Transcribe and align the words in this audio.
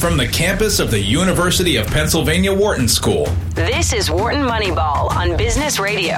from 0.00 0.16
the 0.16 0.26
campus 0.26 0.80
of 0.80 0.90
the 0.90 0.98
University 0.98 1.76
of 1.76 1.86
Pennsylvania 1.88 2.50
Wharton 2.50 2.88
School. 2.88 3.26
This 3.50 3.92
is 3.92 4.10
Wharton 4.10 4.40
Moneyball 4.40 5.10
on 5.10 5.36
Business 5.36 5.78
Radio. 5.78 6.14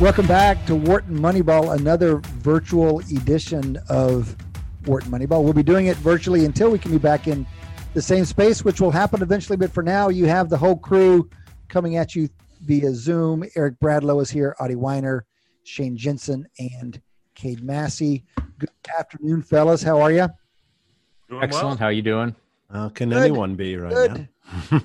Welcome 0.00 0.26
back 0.26 0.64
to 0.64 0.74
Wharton 0.74 1.18
Moneyball, 1.18 1.78
another 1.78 2.22
virtual 2.38 3.00
edition 3.00 3.78
of 3.90 4.34
Wharton 4.86 5.12
Moneyball. 5.12 5.44
We'll 5.44 5.52
be 5.52 5.62
doing 5.62 5.88
it 5.88 5.98
virtually 5.98 6.46
until 6.46 6.70
we 6.70 6.78
can 6.78 6.92
be 6.92 6.98
back 6.98 7.28
in 7.28 7.46
the 7.92 8.00
same 8.00 8.24
space, 8.24 8.64
which 8.64 8.80
will 8.80 8.90
happen 8.90 9.20
eventually. 9.20 9.58
But 9.58 9.70
for 9.70 9.82
now, 9.82 10.08
you 10.08 10.24
have 10.24 10.48
the 10.48 10.56
whole 10.56 10.78
crew 10.78 11.28
coming 11.68 11.96
at 11.96 12.16
you 12.16 12.30
via 12.62 12.94
Zoom. 12.94 13.44
Eric 13.54 13.78
Bradlow 13.80 14.22
is 14.22 14.30
here, 14.30 14.56
Adi 14.60 14.76
Wyner, 14.76 15.20
Shane 15.64 15.98
Jensen, 15.98 16.46
and 16.58 17.02
Cade 17.34 17.62
Massey. 17.62 18.24
Good 18.58 18.70
afternoon, 18.98 19.42
fellas. 19.42 19.82
How 19.82 20.00
are 20.00 20.10
you? 20.10 20.28
Doing 21.30 21.44
Excellent. 21.44 21.68
Well. 21.68 21.76
How 21.76 21.88
you 21.90 22.02
doing? 22.02 22.34
How 22.72 22.88
can 22.88 23.10
Good. 23.10 23.22
anyone 23.22 23.54
be 23.54 23.76
right 23.76 23.94
Good. 23.94 24.28
now? 24.72 24.80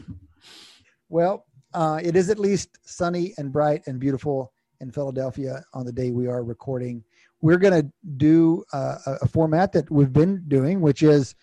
well, 1.09 1.45
uh, 1.73 1.99
it 2.03 2.15
is 2.15 2.29
at 2.29 2.37
least 2.37 2.77
sunny 2.83 3.33
and 3.39 3.51
bright 3.51 3.81
and 3.87 3.99
beautiful 3.99 4.53
in 4.79 4.91
Philadelphia 4.91 5.63
on 5.73 5.87
the 5.87 5.91
day 5.91 6.11
we 6.11 6.27
are 6.27 6.43
recording. 6.43 7.03
We're 7.41 7.57
going 7.57 7.81
to 7.81 7.91
do 8.17 8.63
uh, 8.73 8.97
a 9.23 9.27
format 9.27 9.71
that 9.71 9.89
we've 9.89 10.13
been 10.13 10.43
doing, 10.47 10.81
which 10.81 11.01
is 11.01 11.33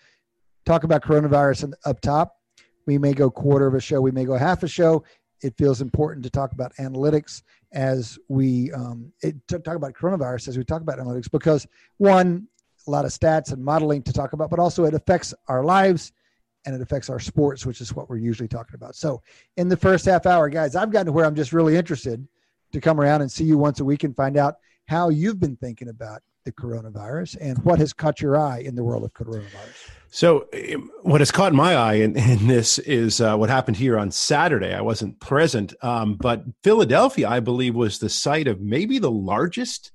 talk 0.64 0.84
about 0.84 1.02
coronavirus 1.02 1.72
up 1.84 2.00
top. 2.00 2.36
We 2.86 2.96
may 2.96 3.12
go 3.12 3.28
quarter 3.28 3.66
of 3.66 3.74
a 3.74 3.80
show, 3.80 4.00
we 4.00 4.12
may 4.12 4.24
go 4.24 4.36
half 4.36 4.62
a 4.62 4.68
show. 4.68 5.02
It 5.42 5.56
feels 5.58 5.80
important 5.80 6.22
to 6.24 6.30
talk 6.30 6.52
about 6.52 6.72
analytics 6.76 7.42
as 7.72 8.20
we 8.28 8.70
um, 8.72 9.12
it, 9.20 9.34
talk 9.48 9.74
about 9.74 9.94
coronavirus 9.94 10.46
as 10.46 10.58
we 10.58 10.62
talk 10.62 10.82
about 10.82 10.98
analytics 10.98 11.28
because 11.28 11.66
one, 11.96 12.46
a 12.86 12.90
lot 12.90 13.04
of 13.04 13.10
stats 13.10 13.52
and 13.52 13.64
modeling 13.64 14.02
to 14.02 14.12
talk 14.12 14.32
about, 14.32 14.50
but 14.50 14.58
also 14.58 14.84
it 14.84 14.94
affects 14.94 15.34
our 15.48 15.64
lives 15.64 16.12
and 16.64 16.74
it 16.74 16.80
affects 16.80 17.10
our 17.10 17.18
sports, 17.18 17.66
which 17.66 17.80
is 17.80 17.94
what 17.94 18.08
we're 18.08 18.16
usually 18.16 18.48
talking 18.48 18.74
about. 18.74 18.94
So, 18.94 19.22
in 19.56 19.68
the 19.68 19.76
first 19.76 20.04
half 20.04 20.26
hour, 20.26 20.48
guys, 20.48 20.76
I've 20.76 20.90
gotten 20.90 21.06
to 21.06 21.12
where 21.12 21.24
I'm 21.24 21.34
just 21.34 21.52
really 21.52 21.76
interested 21.76 22.26
to 22.72 22.80
come 22.80 23.00
around 23.00 23.20
and 23.20 23.30
see 23.30 23.44
you 23.44 23.58
once 23.58 23.80
a 23.80 23.84
week 23.84 24.04
and 24.04 24.14
find 24.14 24.36
out 24.36 24.56
how 24.86 25.08
you've 25.08 25.40
been 25.40 25.56
thinking 25.56 25.88
about 25.88 26.22
the 26.44 26.52
coronavirus 26.52 27.36
and 27.40 27.58
what 27.64 27.78
has 27.78 27.92
caught 27.92 28.20
your 28.20 28.36
eye 28.36 28.58
in 28.58 28.74
the 28.74 28.82
world 28.82 29.04
of 29.04 29.12
coronavirus. 29.12 29.90
So, 30.10 30.46
um, 30.74 30.90
what 31.02 31.20
has 31.20 31.30
caught 31.30 31.52
my 31.52 31.74
eye 31.74 31.94
in, 31.94 32.16
in 32.16 32.46
this 32.46 32.78
is 32.78 33.20
uh, 33.20 33.36
what 33.36 33.50
happened 33.50 33.76
here 33.76 33.98
on 33.98 34.10
Saturday. 34.10 34.74
I 34.74 34.80
wasn't 34.80 35.18
present, 35.20 35.74
um, 35.82 36.14
but 36.14 36.44
Philadelphia, 36.62 37.28
I 37.28 37.40
believe, 37.40 37.74
was 37.74 37.98
the 37.98 38.08
site 38.08 38.46
of 38.46 38.60
maybe 38.60 38.98
the 38.98 39.10
largest 39.10 39.92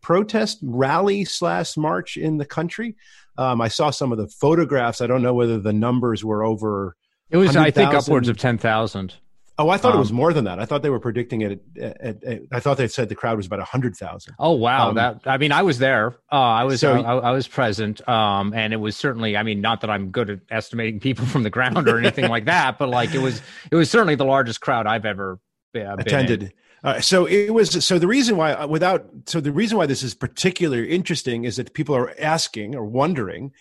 protest 0.00 0.58
rally 0.62 1.24
slash 1.24 1.76
march 1.76 2.16
in 2.16 2.38
the 2.38 2.44
country. 2.44 2.96
Um, 3.36 3.60
I 3.60 3.68
saw 3.68 3.90
some 3.90 4.10
of 4.12 4.18
the 4.18 4.28
photographs. 4.28 5.00
I 5.00 5.06
don't 5.06 5.22
know 5.22 5.34
whether 5.34 5.58
the 5.58 5.72
numbers 5.72 6.24
were 6.24 6.44
over. 6.44 6.96
It 7.30 7.36
was, 7.36 7.56
I 7.56 7.70
think, 7.70 7.94
upwards 7.94 8.28
of 8.28 8.36
ten 8.36 8.58
thousand. 8.58 9.14
Oh, 9.60 9.70
I 9.70 9.76
thought 9.76 9.92
um, 9.92 9.96
it 9.96 10.00
was 10.00 10.10
um, 10.10 10.16
more 10.16 10.32
than 10.32 10.44
that. 10.44 10.60
I 10.60 10.64
thought 10.66 10.82
they 10.82 10.90
were 10.90 11.00
predicting 11.00 11.40
it. 11.40 11.60
At, 11.80 12.00
at, 12.00 12.24
at, 12.24 12.42
I 12.52 12.60
thought 12.60 12.76
they 12.76 12.86
said 12.86 13.08
the 13.08 13.16
crowd 13.16 13.36
was 13.36 13.46
about 13.46 13.60
hundred 13.60 13.96
thousand. 13.96 14.34
Oh 14.38 14.52
wow! 14.52 14.90
Um, 14.90 14.94
that 14.94 15.20
I 15.24 15.36
mean, 15.36 15.50
I 15.50 15.62
was 15.62 15.78
there. 15.78 16.16
Uh, 16.30 16.36
I 16.36 16.64
was 16.64 16.80
so, 16.80 16.94
I, 16.94 17.16
I, 17.16 17.30
was 17.32 17.48
present, 17.48 18.06
um, 18.08 18.54
and 18.54 18.72
it 18.72 18.76
was 18.76 18.96
certainly. 18.96 19.36
I 19.36 19.42
mean, 19.42 19.60
not 19.60 19.80
that 19.80 19.90
I'm 19.90 20.10
good 20.10 20.30
at 20.30 20.40
estimating 20.50 21.00
people 21.00 21.26
from 21.26 21.42
the 21.42 21.50
ground 21.50 21.88
or 21.88 21.98
anything 21.98 22.28
like 22.28 22.44
that, 22.44 22.78
but 22.78 22.88
like 22.88 23.14
it 23.14 23.18
was, 23.18 23.42
it 23.70 23.74
was 23.74 23.90
certainly 23.90 24.14
the 24.14 24.24
largest 24.24 24.60
crowd 24.60 24.86
I've 24.86 25.04
ever 25.04 25.40
uh, 25.74 25.96
attended. 25.98 26.54
Uh, 26.84 27.00
so 27.00 27.26
it 27.26 27.50
was. 27.50 27.84
So 27.84 27.98
the 27.98 28.06
reason 28.06 28.36
why, 28.36 28.52
uh, 28.52 28.66
without, 28.66 29.06
so 29.26 29.40
the 29.40 29.52
reason 29.52 29.78
why 29.78 29.86
this 29.86 30.02
is 30.02 30.14
particularly 30.14 30.90
interesting 30.90 31.44
is 31.44 31.56
that 31.56 31.74
people 31.74 31.96
are 31.96 32.14
asking 32.20 32.76
or 32.76 32.84
wondering 32.84 33.52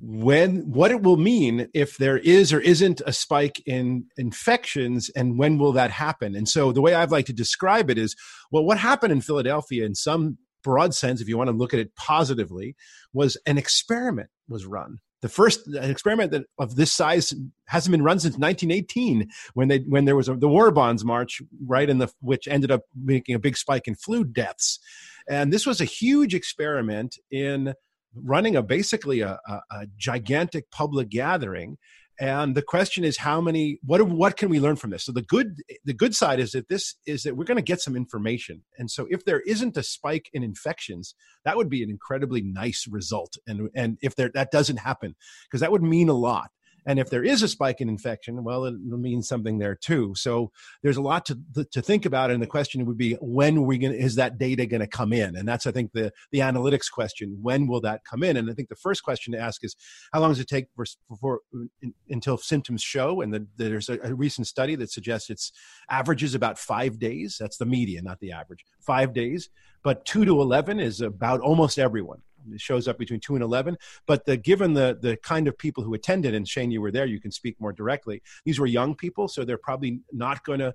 when 0.00 0.60
what 0.70 0.90
it 0.90 1.02
will 1.02 1.16
mean 1.16 1.68
if 1.72 1.96
there 1.96 2.18
is 2.18 2.52
or 2.52 2.60
isn't 2.60 3.00
a 3.06 3.12
spike 3.12 3.62
in 3.64 4.04
infections 4.16 5.08
and 5.10 5.38
when 5.38 5.56
will 5.56 5.72
that 5.72 5.90
happen 5.90 6.34
and 6.34 6.48
so 6.48 6.72
the 6.72 6.82
way 6.82 6.94
i'd 6.94 7.10
like 7.10 7.24
to 7.24 7.32
describe 7.32 7.88
it 7.88 7.96
is 7.96 8.14
well 8.50 8.64
what 8.64 8.76
happened 8.76 9.12
in 9.12 9.20
philadelphia 9.20 9.86
in 9.86 9.94
some 9.94 10.36
broad 10.62 10.92
sense 10.94 11.20
if 11.20 11.28
you 11.28 11.38
want 11.38 11.48
to 11.48 11.56
look 11.56 11.72
at 11.72 11.80
it 11.80 11.94
positively 11.96 12.76
was 13.14 13.36
an 13.46 13.56
experiment 13.56 14.28
was 14.48 14.66
run 14.66 14.98
the 15.24 15.28
first 15.30 15.60
experiment 15.76 16.32
that, 16.32 16.44
of 16.58 16.76
this 16.76 16.92
size 16.92 17.32
hasn't 17.66 17.92
been 17.92 18.02
run 18.02 18.18
since 18.18 18.36
1918 18.36 19.26
when 19.54 19.68
they 19.68 19.78
when 19.78 20.04
there 20.04 20.16
was 20.16 20.28
a, 20.28 20.34
the 20.34 20.46
war 20.46 20.70
bonds 20.70 21.02
march 21.02 21.40
right 21.66 21.88
in 21.88 21.96
the 21.96 22.08
which 22.20 22.46
ended 22.46 22.70
up 22.70 22.82
making 22.94 23.34
a 23.34 23.38
big 23.38 23.56
spike 23.56 23.88
in 23.88 23.94
flu 23.94 24.22
deaths. 24.22 24.78
And 25.26 25.50
this 25.50 25.64
was 25.64 25.80
a 25.80 25.86
huge 25.86 26.34
experiment 26.34 27.16
in 27.30 27.72
running 28.14 28.54
a 28.54 28.62
basically 28.62 29.22
a, 29.22 29.40
a, 29.48 29.60
a 29.70 29.86
gigantic 29.96 30.70
public 30.70 31.08
gathering 31.08 31.78
and 32.20 32.54
the 32.54 32.62
question 32.62 33.04
is 33.04 33.18
how 33.18 33.40
many 33.40 33.78
what 33.84 34.02
what 34.02 34.36
can 34.36 34.48
we 34.48 34.60
learn 34.60 34.76
from 34.76 34.90
this? 34.90 35.04
So 35.04 35.12
the 35.12 35.22
good 35.22 35.56
the 35.84 35.92
good 35.92 36.14
side 36.14 36.38
is 36.38 36.52
that 36.52 36.68
this 36.68 36.94
is 37.06 37.24
that 37.24 37.36
we're 37.36 37.44
going 37.44 37.56
to 37.56 37.62
get 37.62 37.80
some 37.80 37.96
information. 37.96 38.62
And 38.78 38.90
so 38.90 39.06
if 39.10 39.24
there 39.24 39.40
isn't 39.40 39.76
a 39.76 39.82
spike 39.82 40.30
in 40.32 40.42
infections 40.42 41.14
that 41.44 41.56
would 41.56 41.68
be 41.68 41.82
an 41.82 41.90
incredibly 41.90 42.42
nice 42.42 42.86
result. 42.88 43.36
And 43.46 43.68
and 43.74 43.98
if 44.00 44.14
there 44.14 44.30
that 44.34 44.50
doesn't 44.50 44.78
happen 44.78 45.16
because 45.48 45.60
that 45.60 45.72
would 45.72 45.82
mean 45.82 46.08
a 46.08 46.14
lot 46.14 46.50
and 46.86 46.98
if 46.98 47.10
there 47.10 47.24
is 47.24 47.42
a 47.42 47.48
spike 47.48 47.80
in 47.80 47.88
infection, 47.88 48.44
well, 48.44 48.64
it 48.64 48.74
means 48.78 49.28
something 49.28 49.58
there 49.58 49.74
too. 49.74 50.14
So 50.16 50.50
there's 50.82 50.96
a 50.96 51.02
lot 51.02 51.26
to 51.26 51.38
to 51.72 51.82
think 51.82 52.06
about, 52.06 52.30
and 52.30 52.42
the 52.42 52.46
question 52.46 52.84
would 52.86 52.98
be 52.98 53.14
when 53.20 53.64
we 53.64 53.78
going 53.78 53.94
is 53.94 54.16
that 54.16 54.38
data 54.38 54.66
going 54.66 54.80
to 54.80 54.86
come 54.86 55.12
in? 55.12 55.36
And 55.36 55.48
that's 55.48 55.66
I 55.66 55.70
think 55.72 55.92
the 55.92 56.12
the 56.32 56.40
analytics 56.40 56.90
question. 56.90 57.38
When 57.40 57.66
will 57.66 57.80
that 57.82 58.02
come 58.08 58.22
in? 58.22 58.36
And 58.36 58.50
I 58.50 58.54
think 58.54 58.68
the 58.68 58.76
first 58.76 59.02
question 59.02 59.32
to 59.32 59.38
ask 59.38 59.64
is 59.64 59.76
how 60.12 60.20
long 60.20 60.30
does 60.30 60.40
it 60.40 60.48
take 60.48 60.66
before 61.08 61.40
in, 61.82 61.94
until 62.08 62.36
symptoms 62.36 62.82
show? 62.82 63.20
And 63.20 63.32
the, 63.32 63.46
there's 63.56 63.88
a, 63.88 63.98
a 64.02 64.14
recent 64.14 64.46
study 64.46 64.76
that 64.76 64.90
suggests 64.90 65.30
it's 65.30 65.52
averages 65.90 66.34
about 66.34 66.58
five 66.58 66.98
days. 66.98 67.36
That's 67.38 67.56
the 67.56 67.66
median, 67.66 68.04
not 68.04 68.20
the 68.20 68.32
average. 68.32 68.64
Five 68.80 69.14
days, 69.14 69.48
but 69.82 70.04
two 70.04 70.24
to 70.24 70.40
eleven 70.40 70.80
is 70.80 71.00
about 71.00 71.40
almost 71.40 71.78
everyone 71.78 72.22
shows 72.56 72.88
up 72.88 72.98
between 72.98 73.20
two 73.20 73.34
and 73.34 73.42
eleven. 73.42 73.76
But 74.06 74.24
the, 74.24 74.36
given 74.36 74.74
the 74.74 74.98
the 75.00 75.16
kind 75.16 75.48
of 75.48 75.56
people 75.56 75.84
who 75.84 75.94
attended, 75.94 76.34
and 76.34 76.46
Shane, 76.46 76.70
you 76.70 76.80
were 76.80 76.90
there, 76.90 77.06
you 77.06 77.20
can 77.20 77.30
speak 77.30 77.60
more 77.60 77.72
directly. 77.72 78.22
These 78.44 78.58
were 78.58 78.66
young 78.66 78.94
people, 78.94 79.28
so 79.28 79.44
they're 79.44 79.58
probably 79.58 80.00
not 80.12 80.44
going 80.44 80.60
to 80.60 80.74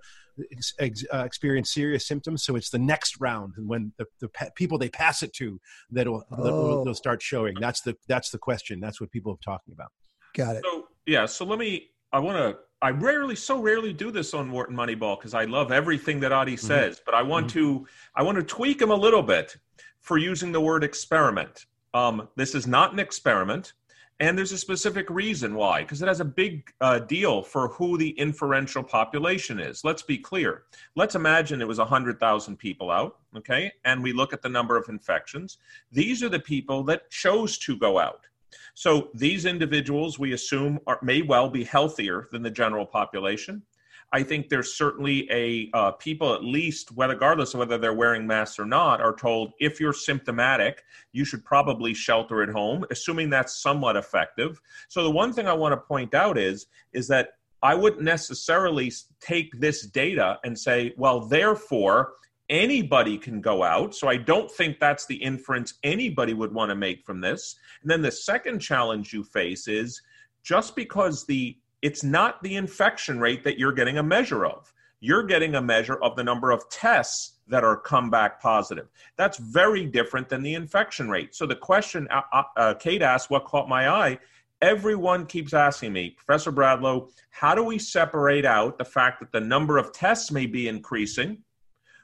ex, 0.80 1.06
uh, 1.14 1.24
experience 1.26 1.74
serious 1.74 2.08
symptoms. 2.08 2.44
So 2.44 2.56
it's 2.56 2.70
the 2.70 2.80
next 2.80 3.20
round, 3.20 3.54
and 3.58 3.68
when 3.68 3.94
the, 3.98 4.06
the 4.20 4.30
pa- 4.30 4.50
people 4.56 4.78
they 4.78 4.90
pass 4.90 5.24
it 5.24 5.34
to, 5.34 5.60
that'll 5.92 6.24
oh. 6.32 6.84
they'll 6.84 6.94
start 6.94 7.22
showing. 7.22 7.56
That's 7.60 7.82
the 7.82 7.96
that's 8.08 8.30
the 8.32 8.38
question. 8.40 8.80
That's 8.80 9.00
what 9.00 9.12
people 9.12 9.34
are 9.34 9.44
talking 9.44 9.74
about. 9.74 9.92
Got 10.36 10.58
it. 10.58 10.64
So 10.64 10.88
yeah, 11.06 11.26
so 11.26 11.46
let 11.46 11.60
me. 11.60 11.90
I 12.12 12.18
want 12.18 12.38
to 12.38 12.58
I 12.82 12.92
rarely, 12.92 13.36
so 13.36 13.60
rarely 13.60 13.92
do 13.92 14.10
this 14.10 14.34
on 14.34 14.52
Wharton 14.52 14.76
Moneyball 14.76 15.20
because 15.20 15.34
I 15.34 15.44
love 15.44 15.72
everything 15.72 16.22
that 16.22 16.32
Adi 16.32 16.54
mm-hmm. 16.54 16.66
says, 16.66 16.96
mm-hmm. 16.96 17.04
but 17.06 17.14
I 17.14 17.24
want 17.24 17.48
mm-hmm. 17.48 17.60
to, 17.60 17.88
I 18.16 18.24
want 18.24 18.38
to 18.38 18.44
tweak 18.44 18.82
him 18.82 18.92
a 18.92 18.96
little 18.96 19.22
bit 19.22 19.58
for 20.02 20.18
using 20.18 20.52
the 20.52 20.62
word 20.62 20.84
experiment. 20.84 21.66
Um, 21.94 22.28
this 22.36 22.56
is 22.56 22.68
not 22.68 22.94
an 22.94 23.00
experiment, 23.00 23.74
and 24.20 24.38
there's 24.38 24.52
a 24.52 24.58
specific 24.58 25.10
reason 25.10 25.56
why, 25.56 25.82
because 25.82 26.02
it 26.02 26.08
has 26.08 26.20
a 26.20 26.26
big 26.26 26.72
uh, 26.82 27.00
deal 27.00 27.42
for 27.42 27.70
who 27.70 27.98
the 27.98 28.18
inferential 28.20 28.84
population 28.84 29.60
is. 29.60 29.84
Let's 29.84 30.02
be 30.02 30.18
clear. 30.18 30.64
Let's 30.96 31.16
imagine 31.16 31.62
it 31.62 31.68
was 31.68 31.78
100,000 31.78 32.58
people 32.58 32.92
out, 32.92 33.18
okay, 33.38 33.72
and 33.86 34.04
we 34.04 34.12
look 34.12 34.34
at 34.34 34.42
the 34.42 34.50
number 34.50 34.76
of 34.76 34.90
infections. 34.90 35.58
These 35.92 36.22
are 36.22 36.30
the 36.30 36.40
people 36.40 36.84
that 36.84 37.10
chose 37.10 37.58
to 37.60 37.78
go 37.78 37.98
out. 37.98 38.26
So 38.74 39.10
these 39.14 39.46
individuals, 39.46 40.20
we 40.20 40.34
assume, 40.34 40.80
are, 40.86 41.00
may 41.02 41.22
well 41.22 41.50
be 41.50 41.64
healthier 41.64 42.28
than 42.32 42.42
the 42.44 42.52
general 42.52 42.86
population. 42.86 43.64
I 44.12 44.24
think 44.24 44.50
there's 44.50 44.76
certainly 44.76 45.30
a 45.32 45.70
uh, 45.78 45.92
people 45.92 46.34
at 46.34 46.44
least, 46.44 46.92
whether 46.94 47.14
regardless 47.14 47.54
of 47.54 47.60
whether 47.60 47.78
they're 47.78 47.94
wearing 47.94 48.26
masks 48.26 48.58
or 48.58 48.66
not, 48.66 49.02
are 49.02 49.16
told 49.16 49.54
if 49.60 49.80
you're 49.80 49.94
symptomatic, 49.94 50.84
you 51.12 51.24
should 51.26 51.46
probably 51.46 51.94
shelter 51.94 52.42
at 52.42 52.50
home, 52.50 52.86
assuming 52.90 53.30
that's 53.30 53.62
somewhat 53.62 53.96
effective. 53.96 54.60
So 54.88 55.04
the 55.04 55.12
one 55.12 55.32
thing 55.34 55.48
I 55.48 55.54
want 55.54 55.74
to 55.74 55.78
point 55.78 56.14
out 56.14 56.38
is 56.38 56.68
is 56.94 57.08
that 57.10 57.30
I 57.62 57.76
wouldn't 57.76 58.04
necessarily 58.04 58.92
take 59.20 59.60
this 59.60 59.86
data 59.86 60.40
and 60.44 60.58
say, 60.58 60.94
well, 60.98 61.20
therefore 61.20 62.14
anybody 62.50 63.18
can 63.18 63.42
go 63.42 63.64
out. 63.64 63.94
So 63.94 64.08
I 64.08 64.18
don't 64.18 64.50
think 64.50 64.80
that's 64.80 65.06
the 65.06 65.16
inference 65.16 65.76
anybody 65.84 66.34
would 66.34 66.54
want 66.54 66.70
to 66.70 66.76
make 66.76 67.06
from 67.06 67.22
this. 67.22 67.56
And 67.82 67.92
then 67.92 68.02
the 68.02 68.12
second 68.12 68.60
challenge 68.60 69.14
you 69.14 69.24
face 69.24 69.68
is 69.68 70.02
just 70.42 70.76
because 70.76 71.26
the 71.26 71.58
it's 71.82 72.04
not 72.04 72.42
the 72.44 72.56
infection 72.56 73.20
rate 73.20 73.44
that 73.44 73.58
you're 73.58 73.74
getting 73.74 73.98
a 73.98 74.04
measure 74.04 74.46
of. 74.46 74.74
You're 75.00 75.24
getting 75.24 75.56
a 75.56 75.62
measure 75.62 75.96
of 75.96 76.16
the 76.16 76.24
number 76.24 76.52
of 76.52 76.70
tests 76.70 77.40
that 77.48 77.64
are 77.64 77.78
come 77.78 78.10
back 78.10 78.42
positive. 78.42 78.88
That's 79.18 79.38
very 79.38 79.86
different 79.86 80.30
than 80.30 80.44
the 80.44 80.54
infection 80.54 81.10
rate. 81.10 81.34
So 81.34 81.46
the 81.46 81.56
question 81.56 82.08
uh, 82.12 82.22
uh, 82.34 82.44
uh 82.58 82.74
Cade 82.76 83.02
asked, 83.02 83.30
what 83.30 83.46
caught 83.46 83.70
my 83.70 83.90
eye? 83.90 84.20
Everyone 84.62 85.26
keeps 85.26 85.54
asking 85.54 85.94
me, 85.94 86.10
Professor 86.10 86.52
Bradlow, 86.52 87.10
how 87.30 87.56
do 87.56 87.64
we 87.64 87.80
separate 87.80 88.46
out 88.46 88.78
the 88.78 88.86
fact 88.86 89.22
that 89.22 89.32
the 89.32 89.40
number 89.40 89.78
of 89.78 89.94
tests 89.94 90.32
may 90.32 90.46
be 90.46 90.68
increasing 90.68 91.38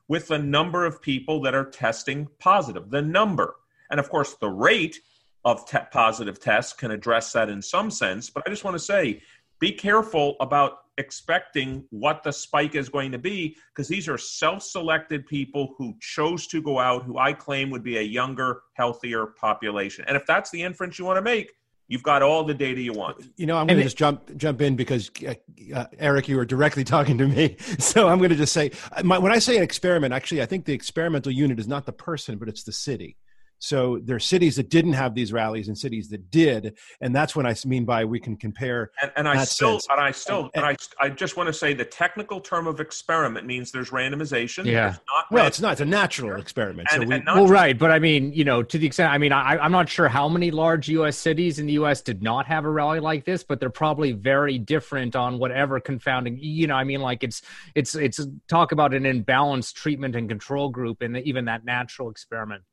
with 0.07 0.29
the 0.29 0.39
number 0.39 0.85
of 0.85 1.01
people 1.01 1.41
that 1.41 1.53
are 1.53 1.69
testing 1.69 2.29
positive? 2.39 2.89
The 2.89 3.01
number. 3.01 3.55
And 3.91 3.99
of 3.99 4.09
course, 4.09 4.35
the 4.35 4.49
rate 4.49 5.01
of 5.43 5.67
te- 5.67 5.77
positive 5.91 6.39
tests 6.39 6.73
can 6.73 6.91
address 6.91 7.31
that 7.33 7.49
in 7.49 7.61
some 7.61 7.91
sense. 7.91 8.29
But 8.29 8.43
I 8.47 8.49
just 8.49 8.63
want 8.63 8.75
to 8.75 8.83
say 8.83 9.21
be 9.59 9.71
careful 9.71 10.35
about 10.39 10.79
expecting 10.97 11.83
what 11.89 12.23
the 12.23 12.31
spike 12.31 12.75
is 12.75 12.87
going 12.87 13.11
to 13.11 13.17
be 13.17 13.55
because 13.73 13.87
these 13.87 14.07
are 14.07 14.17
self 14.17 14.63
selected 14.63 15.25
people 15.25 15.75
who 15.77 15.95
chose 15.99 16.47
to 16.47 16.61
go 16.61 16.79
out, 16.79 17.03
who 17.03 17.17
I 17.17 17.33
claim 17.33 17.69
would 17.69 17.83
be 17.83 17.97
a 17.97 18.01
younger, 18.01 18.61
healthier 18.73 19.27
population. 19.39 20.05
And 20.07 20.15
if 20.15 20.25
that's 20.25 20.51
the 20.51 20.61
inference 20.61 20.97
you 20.97 21.05
want 21.05 21.17
to 21.17 21.21
make, 21.21 21.51
You've 21.87 22.03
got 22.03 22.23
all 22.23 22.43
the 22.43 22.53
data 22.53 22.81
you 22.81 22.93
want. 22.93 23.23
You 23.37 23.45
know, 23.45 23.57
I'm 23.57 23.67
going 23.67 23.77
to 23.77 23.83
just 23.83 23.97
jump 23.97 24.35
jump 24.37 24.59
in 24.61 24.75
because 24.75 25.11
uh, 25.27 25.35
uh, 25.73 25.85
Eric, 25.99 26.27
you 26.27 26.37
were 26.37 26.45
directly 26.45 26.83
talking 26.95 27.17
to 27.19 27.27
me, 27.27 27.57
so 27.79 28.07
I'm 28.07 28.17
going 28.17 28.31
to 28.31 28.35
just 28.35 28.53
say 28.53 28.71
my, 29.03 29.19
when 29.19 29.31
I 29.31 29.39
say 29.39 29.57
an 29.57 29.63
experiment, 29.63 30.13
actually, 30.13 30.41
I 30.41 30.47
think 30.47 30.65
the 30.65 30.73
experimental 30.73 31.31
unit 31.31 31.59
is 31.59 31.67
not 31.67 31.85
the 31.85 31.93
person, 31.93 32.37
but 32.37 32.49
it's 32.49 32.63
the 32.63 32.71
city. 32.71 33.17
So 33.59 33.99
there 34.03 34.15
are 34.15 34.19
cities 34.19 34.57
that 34.57 34.69
didn't 34.69 34.93
have 34.93 35.15
these 35.15 35.33
rallies 35.33 35.67
and 35.67 35.77
cities 35.77 36.09
that 36.09 36.29
did, 36.29 36.77
and 37.01 37.15
that's 37.15 37.35
what 37.35 37.45
I 37.45 37.55
mean 37.65 37.85
by 37.85 38.05
we 38.05 38.19
can 38.19 38.35
compare. 38.37 38.91
And, 39.01 39.11
and 39.15 39.27
I 39.27 39.43
still, 39.45 39.79
sense. 39.79 39.87
and 39.89 39.99
I 39.99 40.11
still, 40.11 40.39
and, 40.39 40.51
and, 40.55 40.65
and, 40.65 40.77
I, 40.99 41.05
I 41.05 41.09
just 41.09 41.37
want 41.37 41.47
to 41.47 41.53
say 41.53 41.73
the 41.73 41.85
technical 41.85 42.39
term 42.39 42.67
of 42.67 42.79
experiment 42.79 43.45
means 43.45 43.71
there's 43.71 43.89
randomization. 43.89 44.65
Yeah. 44.65 44.95
well, 45.31 45.47
it's 45.47 45.59
not. 45.59 45.73
It's 45.73 45.81
a 45.81 45.85
natural 45.85 46.39
experiment. 46.39 46.89
So 46.91 46.99
we, 47.01 47.21
well, 47.25 47.47
right, 47.47 47.77
but 47.77 47.91
I 47.91 47.99
mean, 47.99 48.33
you 48.33 48.43
know, 48.43 48.61
to 48.63 48.77
the 48.77 48.85
extent, 48.85 49.11
I 49.11 49.17
mean, 49.17 49.31
I, 49.31 49.57
I'm 49.57 49.71
not 49.71 49.89
sure 49.89 50.07
how 50.07 50.27
many 50.27 50.51
large 50.51 50.87
U.S. 50.89 51.17
cities 51.17 51.59
in 51.59 51.65
the 51.65 51.73
U.S. 51.73 52.01
did 52.01 52.21
not 52.21 52.45
have 52.45 52.65
a 52.65 52.69
rally 52.69 52.99
like 52.99 53.25
this, 53.25 53.43
but 53.43 53.59
they're 53.59 53.69
probably 53.69 54.11
very 54.11 54.57
different 54.57 55.15
on 55.15 55.39
whatever 55.39 55.79
confounding. 55.79 56.37
You 56.39 56.67
know, 56.67 56.75
I 56.75 56.83
mean, 56.83 57.01
like 57.01 57.23
it's 57.23 57.41
it's 57.73 57.95
it's 57.95 58.25
talk 58.47 58.71
about 58.71 58.93
an 58.93 59.03
imbalanced 59.03 59.73
treatment 59.73 60.15
and 60.15 60.29
control 60.29 60.69
group, 60.69 61.01
and 61.01 61.17
even 61.17 61.45
that 61.45 61.65
natural 61.65 62.09
experiment. 62.09 62.63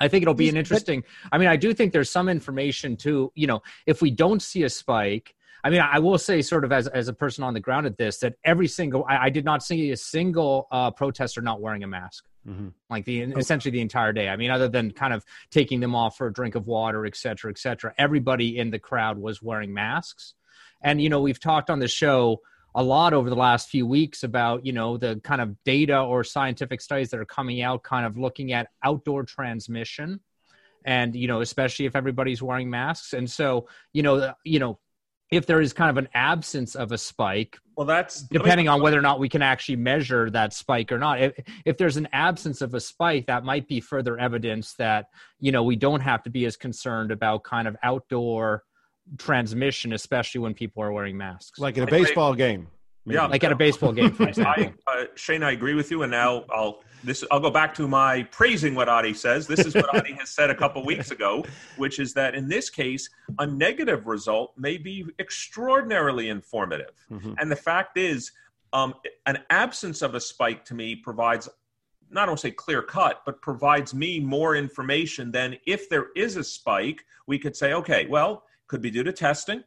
I 0.00 0.08
think 0.08 0.22
it'll 0.22 0.34
be 0.34 0.48
an 0.48 0.56
interesting. 0.56 1.04
I 1.32 1.38
mean, 1.38 1.48
I 1.48 1.56
do 1.56 1.74
think 1.74 1.92
there's 1.92 2.10
some 2.10 2.28
information 2.28 2.96
too. 2.96 3.32
You 3.34 3.46
know, 3.46 3.62
if 3.86 4.00
we 4.00 4.10
don't 4.10 4.40
see 4.40 4.62
a 4.62 4.70
spike, 4.70 5.34
I 5.64 5.70
mean, 5.70 5.80
I 5.80 5.98
will 5.98 6.18
say, 6.18 6.40
sort 6.42 6.64
of 6.64 6.72
as 6.72 6.86
as 6.88 7.08
a 7.08 7.12
person 7.12 7.44
on 7.44 7.54
the 7.54 7.60
ground 7.60 7.86
at 7.86 7.96
this, 7.96 8.18
that 8.18 8.34
every 8.44 8.68
single 8.68 9.04
I, 9.08 9.24
I 9.24 9.30
did 9.30 9.44
not 9.44 9.62
see 9.62 9.90
a 9.90 9.96
single 9.96 10.68
uh, 10.70 10.90
protester 10.90 11.40
not 11.40 11.60
wearing 11.60 11.82
a 11.82 11.88
mask, 11.88 12.24
mm-hmm. 12.46 12.68
like 12.88 13.04
the 13.04 13.24
okay. 13.24 13.40
essentially 13.40 13.72
the 13.72 13.80
entire 13.80 14.12
day. 14.12 14.28
I 14.28 14.36
mean, 14.36 14.50
other 14.50 14.68
than 14.68 14.92
kind 14.92 15.12
of 15.12 15.24
taking 15.50 15.80
them 15.80 15.94
off 15.94 16.16
for 16.16 16.28
a 16.28 16.32
drink 16.32 16.54
of 16.54 16.66
water, 16.66 17.06
et 17.06 17.16
cetera, 17.16 17.50
et 17.50 17.58
cetera. 17.58 17.92
Everybody 17.98 18.58
in 18.58 18.70
the 18.70 18.78
crowd 18.78 19.18
was 19.18 19.42
wearing 19.42 19.74
masks, 19.74 20.34
and 20.80 21.02
you 21.02 21.08
know, 21.08 21.20
we've 21.20 21.40
talked 21.40 21.70
on 21.70 21.80
the 21.80 21.88
show 21.88 22.40
a 22.78 22.82
lot 22.82 23.12
over 23.12 23.28
the 23.28 23.36
last 23.36 23.68
few 23.68 23.84
weeks 23.88 24.22
about 24.22 24.64
you 24.64 24.72
know 24.72 24.96
the 24.96 25.20
kind 25.24 25.40
of 25.40 25.56
data 25.64 26.00
or 26.00 26.22
scientific 26.22 26.80
studies 26.80 27.10
that 27.10 27.18
are 27.18 27.24
coming 27.24 27.60
out 27.60 27.82
kind 27.82 28.06
of 28.06 28.16
looking 28.16 28.52
at 28.52 28.68
outdoor 28.84 29.24
transmission 29.24 30.20
and 30.84 31.16
you 31.16 31.26
know 31.26 31.40
especially 31.40 31.86
if 31.86 31.96
everybody's 31.96 32.40
wearing 32.40 32.70
masks. 32.70 33.12
And 33.14 33.28
so 33.28 33.66
you 33.92 34.04
know 34.04 34.32
you 34.44 34.60
know 34.60 34.78
if 35.32 35.44
there 35.44 35.60
is 35.60 35.72
kind 35.72 35.90
of 35.90 35.98
an 35.98 36.08
absence 36.14 36.76
of 36.76 36.92
a 36.92 36.96
spike 36.96 37.58
well 37.76 37.86
that's 37.86 38.22
depending 38.22 38.68
on 38.68 38.80
whether 38.80 38.96
or 38.96 39.02
not 39.02 39.18
we 39.18 39.28
can 39.28 39.42
actually 39.42 39.76
measure 39.76 40.30
that 40.30 40.54
spike 40.54 40.90
or 40.92 40.98
not 40.98 41.20
if, 41.20 41.32
if 41.66 41.76
there's 41.76 41.96
an 41.98 42.08
absence 42.12 42.62
of 42.62 42.72
a 42.74 42.80
spike 42.80 43.26
that 43.26 43.44
might 43.44 43.68
be 43.68 43.80
further 43.80 44.18
evidence 44.18 44.74
that 44.74 45.06
you 45.40 45.50
know 45.50 45.64
we 45.64 45.76
don't 45.76 46.00
have 46.00 46.22
to 46.22 46.30
be 46.30 46.46
as 46.46 46.56
concerned 46.56 47.10
about 47.10 47.42
kind 47.42 47.68
of 47.68 47.76
outdoor 47.82 48.62
transmission, 49.16 49.92
especially 49.92 50.40
when 50.40 50.54
people 50.54 50.82
are 50.82 50.92
wearing 50.92 51.16
masks. 51.16 51.58
Like 51.58 51.78
at 51.78 51.88
a 51.88 51.90
baseball 51.90 52.34
game. 52.34 52.68
Maybe. 53.04 53.16
Yeah, 53.16 53.26
like 53.26 53.42
at 53.42 53.52
a 53.52 53.56
baseball 53.56 53.92
game, 53.92 54.12
for 54.12 54.28
example. 54.28 54.74
I, 54.86 55.00
uh, 55.00 55.04
Shane, 55.14 55.42
I 55.42 55.52
agree 55.52 55.74
with 55.74 55.90
you, 55.90 56.02
and 56.02 56.10
now 56.10 56.44
I'll 56.50 56.82
this 57.02 57.24
I'll 57.30 57.40
go 57.40 57.50
back 57.50 57.74
to 57.74 57.88
my 57.88 58.24
praising 58.24 58.74
what 58.74 58.88
Adi 58.88 59.14
says. 59.14 59.46
This 59.46 59.60
is 59.60 59.74
what 59.74 59.94
Adi 59.94 60.12
has 60.14 60.28
said 60.30 60.50
a 60.50 60.54
couple 60.54 60.84
weeks 60.84 61.10
ago, 61.10 61.44
which 61.78 62.00
is 62.00 62.12
that 62.14 62.34
in 62.34 62.48
this 62.48 62.68
case, 62.68 63.08
a 63.38 63.46
negative 63.46 64.06
result 64.06 64.52
may 64.58 64.76
be 64.76 65.06
extraordinarily 65.18 66.28
informative, 66.28 66.92
mm-hmm. 67.10 67.32
and 67.38 67.50
the 67.50 67.56
fact 67.56 67.96
is, 67.96 68.32
um, 68.74 68.94
an 69.24 69.38
absence 69.48 70.02
of 70.02 70.14
a 70.14 70.20
spike 70.20 70.64
to 70.66 70.74
me 70.74 70.94
provides 70.94 71.48
not 72.10 72.28
only 72.28 72.38
say 72.38 72.50
clear 72.50 72.82
cut, 72.82 73.22
but 73.24 73.40
provides 73.42 73.94
me 73.94 74.20
more 74.20 74.56
information 74.56 75.30
than 75.30 75.56
if 75.66 75.88
there 75.88 76.06
is 76.16 76.36
a 76.36 76.44
spike, 76.44 77.04
we 77.26 77.38
could 77.38 77.56
say, 77.56 77.72
okay, 77.74 78.06
well, 78.06 78.44
could 78.68 78.80
be 78.80 78.90
due 78.90 79.04
to 79.04 79.12
testing. 79.12 79.64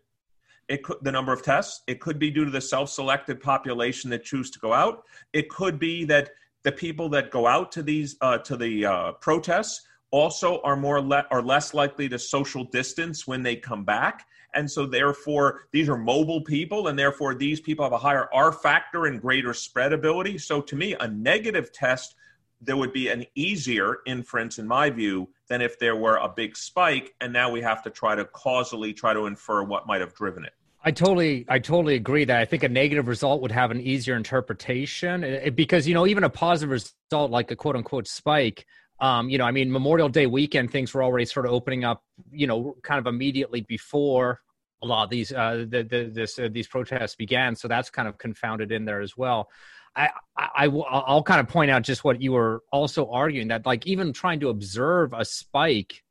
It 0.68 0.83
could 0.83 0.98
the 1.01 1.12
number 1.12 1.33
of 1.33 1.44
tests. 1.44 1.81
It 1.88 2.00
could 2.00 2.18
be 2.18 2.31
due 2.31 2.45
to 2.45 2.51
the 2.51 2.62
self-selected 2.62 3.42
population 3.42 4.09
that 4.12 4.24
choose 4.24 4.50
to 4.51 4.59
go 4.59 4.74
out. 4.74 5.03
It 5.33 5.50
could 5.50 5.80
be 5.80 6.06
that 6.06 6.30
the 6.63 6.71
people 6.71 7.09
that 7.09 7.31
go 7.31 7.48
out 7.48 7.71
to 7.74 7.83
these 7.83 8.15
uh, 8.21 8.38
to 8.39 8.56
the 8.56 8.86
uh, 8.86 9.12
protests 9.13 9.88
also 10.12 10.62
are 10.62 10.75
more 10.75 11.01
le- 11.01 11.25
are 11.31 11.42
less 11.42 11.74
likely 11.74 12.07
to 12.09 12.19
social 12.19 12.63
distance 12.65 13.25
when 13.25 13.42
they 13.42 13.56
come 13.56 13.83
back 13.83 14.27
and 14.53 14.69
so 14.69 14.86
therefore 14.86 15.62
these 15.71 15.89
are 15.89 15.97
mobile 15.97 16.42
people 16.42 16.88
and 16.88 17.00
therefore 17.00 17.33
these 17.33 17.59
people 17.59 17.83
have 17.83 17.94
a 17.94 17.97
higher 17.97 18.27
r 18.33 18.51
factor 18.51 19.06
and 19.06 19.21
greater 19.21 19.54
spread 19.54 19.94
ability 19.94 20.38
so 20.38 20.62
to 20.62 20.75
me 20.75 20.95
a 21.00 21.07
negative 21.07 21.71
test 21.71 22.15
there 22.61 22.77
would 22.77 22.93
be 22.93 23.07
an 23.09 23.25
easier 23.35 23.97
inference 24.05 24.59
in 24.59 24.67
my 24.67 24.89
view 24.89 25.27
than 25.49 25.61
if 25.61 25.79
there 25.79 25.95
were 25.95 26.17
a 26.17 26.29
big 26.29 26.55
spike 26.55 27.13
and 27.21 27.33
now 27.33 27.49
we 27.49 27.61
have 27.61 27.81
to 27.83 27.89
try 27.89 28.15
to 28.15 28.25
causally 28.25 28.93
try 28.93 29.13
to 29.13 29.25
infer 29.25 29.63
what 29.63 29.87
might 29.87 30.01
have 30.01 30.13
driven 30.13 30.45
it 30.45 30.53
I 30.83 30.89
totally, 30.89 31.45
I 31.47 31.59
totally 31.59 31.93
agree 31.93 32.25
that 32.25 32.39
I 32.39 32.45
think 32.45 32.63
a 32.63 32.69
negative 32.69 33.07
result 33.07 33.41
would 33.41 33.51
have 33.51 33.69
an 33.69 33.79
easier 33.79 34.15
interpretation 34.15 35.23
it, 35.23 35.55
because 35.55 35.87
you 35.87 35.93
know 35.93 36.07
even 36.07 36.23
a 36.23 36.29
positive 36.29 36.71
result 36.71 37.29
like 37.29 37.51
a 37.51 37.55
quote 37.55 37.75
unquote 37.75 38.07
spike, 38.07 38.65
um, 38.99 39.29
you 39.29 39.37
know, 39.37 39.45
I 39.45 39.51
mean 39.51 39.71
Memorial 39.71 40.09
Day 40.09 40.25
weekend 40.25 40.71
things 40.71 40.93
were 40.93 41.03
already 41.03 41.25
sort 41.25 41.45
of 41.45 41.51
opening 41.51 41.83
up, 41.83 42.03
you 42.31 42.47
know, 42.47 42.75
kind 42.83 42.99
of 42.99 43.05
immediately 43.05 43.61
before 43.61 44.41
a 44.81 44.87
lot 44.87 45.03
of 45.03 45.09
these 45.11 45.31
uh, 45.31 45.65
the, 45.67 45.83
the, 45.83 46.11
this 46.11 46.39
uh, 46.39 46.49
these 46.51 46.67
protests 46.67 47.15
began, 47.15 47.55
so 47.55 47.67
that's 47.67 47.91
kind 47.91 48.07
of 48.07 48.17
confounded 48.17 48.71
in 48.71 48.85
there 48.85 49.01
as 49.01 49.15
well. 49.15 49.49
I, 49.95 50.09
I, 50.38 50.65
I'll 50.67 51.23
kind 51.23 51.39
of 51.39 51.47
point 51.47 51.71
out 51.71 51.83
just 51.83 52.03
what 52.03 52.21
you 52.21 52.31
were 52.31 52.63
also 52.71 53.09
arguing 53.09 53.49
that 53.49 53.65
like 53.65 53.85
even 53.85 54.13
trying 54.13 54.39
to 54.39 54.49
observe 54.49 55.13
a 55.13 55.25
spike, 55.25 56.03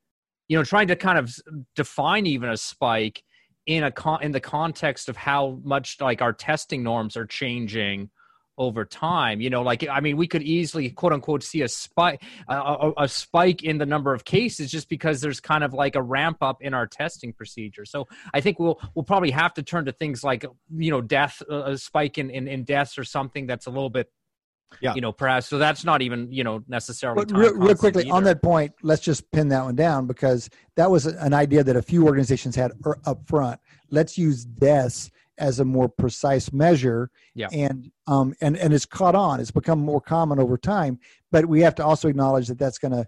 you 0.48 0.56
know, 0.56 0.64
trying 0.64 0.88
to 0.88 0.96
kind 0.96 1.18
of 1.18 1.34
define 1.76 2.26
even 2.26 2.50
a 2.50 2.56
spike 2.56 3.22
in 3.66 3.84
a 3.84 3.90
con- 3.90 4.22
in 4.22 4.32
the 4.32 4.40
context 4.40 5.08
of 5.08 5.16
how 5.16 5.60
much 5.62 6.00
like 6.00 6.20
our 6.22 6.32
testing 6.32 6.82
norms 6.82 7.16
are 7.16 7.26
changing 7.26 8.10
over 8.60 8.84
time. 8.84 9.40
You 9.40 9.50
know, 9.50 9.62
like 9.62 9.88
I 9.88 10.00
mean, 10.00 10.16
we 10.18 10.28
could 10.28 10.42
easily 10.42 10.90
quote 10.90 11.12
unquote 11.12 11.42
see 11.42 11.62
a 11.62 11.68
spike 11.68 12.22
a, 12.46 12.92
a, 12.98 13.08
spike 13.08 13.64
in 13.64 13.78
the 13.78 13.86
number 13.86 14.12
of 14.12 14.24
cases 14.24 14.70
just 14.70 14.88
because 14.88 15.22
there's 15.22 15.40
kind 15.40 15.64
of 15.64 15.72
like 15.72 15.96
a 15.96 16.02
ramp 16.02 16.36
up 16.42 16.62
in 16.62 16.74
our 16.74 16.86
testing 16.86 17.32
procedure. 17.32 17.86
So 17.86 18.06
I 18.34 18.40
think 18.42 18.58
we'll 18.58 18.78
we'll 18.94 19.04
probably 19.04 19.30
have 19.30 19.54
to 19.54 19.62
turn 19.62 19.86
to 19.86 19.92
things 19.92 20.22
like 20.22 20.44
you 20.76 20.90
know 20.90 21.00
death 21.00 21.42
a 21.48 21.76
spike 21.78 22.18
in, 22.18 22.30
in 22.30 22.46
in 22.46 22.64
deaths 22.64 22.98
or 22.98 23.04
something 23.04 23.46
that's 23.46 23.66
a 23.66 23.70
little 23.70 23.90
bit 23.90 24.12
yeah. 24.80 24.94
you 24.94 25.00
know 25.00 25.10
perhaps 25.10 25.48
so 25.48 25.58
that's 25.58 25.84
not 25.84 26.02
even 26.02 26.30
you 26.30 26.44
know 26.44 26.62
necessarily 26.68 27.24
but 27.24 27.36
real, 27.36 27.54
real 27.54 27.74
quickly 27.74 28.04
either. 28.04 28.14
on 28.14 28.22
that 28.22 28.40
point 28.40 28.72
let's 28.82 29.02
just 29.02 29.28
pin 29.32 29.48
that 29.48 29.64
one 29.64 29.74
down 29.74 30.06
because 30.06 30.48
that 30.76 30.88
was 30.88 31.06
an 31.06 31.34
idea 31.34 31.64
that 31.64 31.74
a 31.74 31.82
few 31.82 32.06
organizations 32.06 32.54
had 32.54 32.70
er, 32.86 32.96
up 33.04 33.26
front 33.26 33.58
let's 33.90 34.16
use 34.16 34.44
deaths 34.44 35.10
as 35.40 35.58
a 35.58 35.64
more 35.64 35.88
precise 35.88 36.52
measure 36.52 37.10
yeah. 37.34 37.48
and 37.52 37.90
um 38.06 38.34
and 38.40 38.56
and 38.56 38.72
it's 38.72 38.86
caught 38.86 39.14
on 39.14 39.40
it's 39.40 39.50
become 39.50 39.80
more 39.80 40.00
common 40.00 40.38
over 40.38 40.56
time 40.56 40.98
but 41.32 41.46
we 41.46 41.60
have 41.60 41.74
to 41.74 41.84
also 41.84 42.08
acknowledge 42.08 42.46
that 42.48 42.58
that's 42.58 42.78
going 42.78 42.92
to 42.92 43.06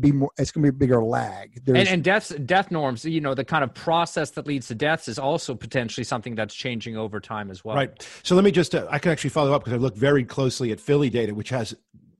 be 0.00 0.12
more 0.12 0.30
it's 0.38 0.50
going 0.50 0.64
to 0.64 0.72
be 0.72 0.76
a 0.76 0.78
bigger 0.78 1.02
lag. 1.02 1.60
And, 1.66 1.76
and 1.76 2.04
deaths 2.04 2.30
death 2.30 2.70
norms 2.70 3.04
you 3.04 3.20
know 3.20 3.34
the 3.34 3.44
kind 3.44 3.64
of 3.64 3.74
process 3.74 4.30
that 4.30 4.46
leads 4.46 4.68
to 4.68 4.74
deaths 4.74 5.08
is 5.08 5.18
also 5.18 5.54
potentially 5.54 6.04
something 6.04 6.34
that's 6.34 6.54
changing 6.54 6.96
over 6.96 7.20
time 7.20 7.50
as 7.50 7.64
well. 7.64 7.76
Right. 7.76 8.08
So 8.22 8.34
let 8.34 8.44
me 8.44 8.52
just 8.52 8.74
uh, 8.74 8.86
i 8.90 8.98
can 8.98 9.12
actually 9.12 9.30
follow 9.30 9.52
up 9.52 9.64
because 9.64 9.74
i 9.74 9.80
looked 9.80 9.98
very 9.98 10.24
closely 10.24 10.72
at 10.72 10.80
philly 10.80 11.10
data 11.10 11.34
which 11.34 11.50
has 11.50 11.74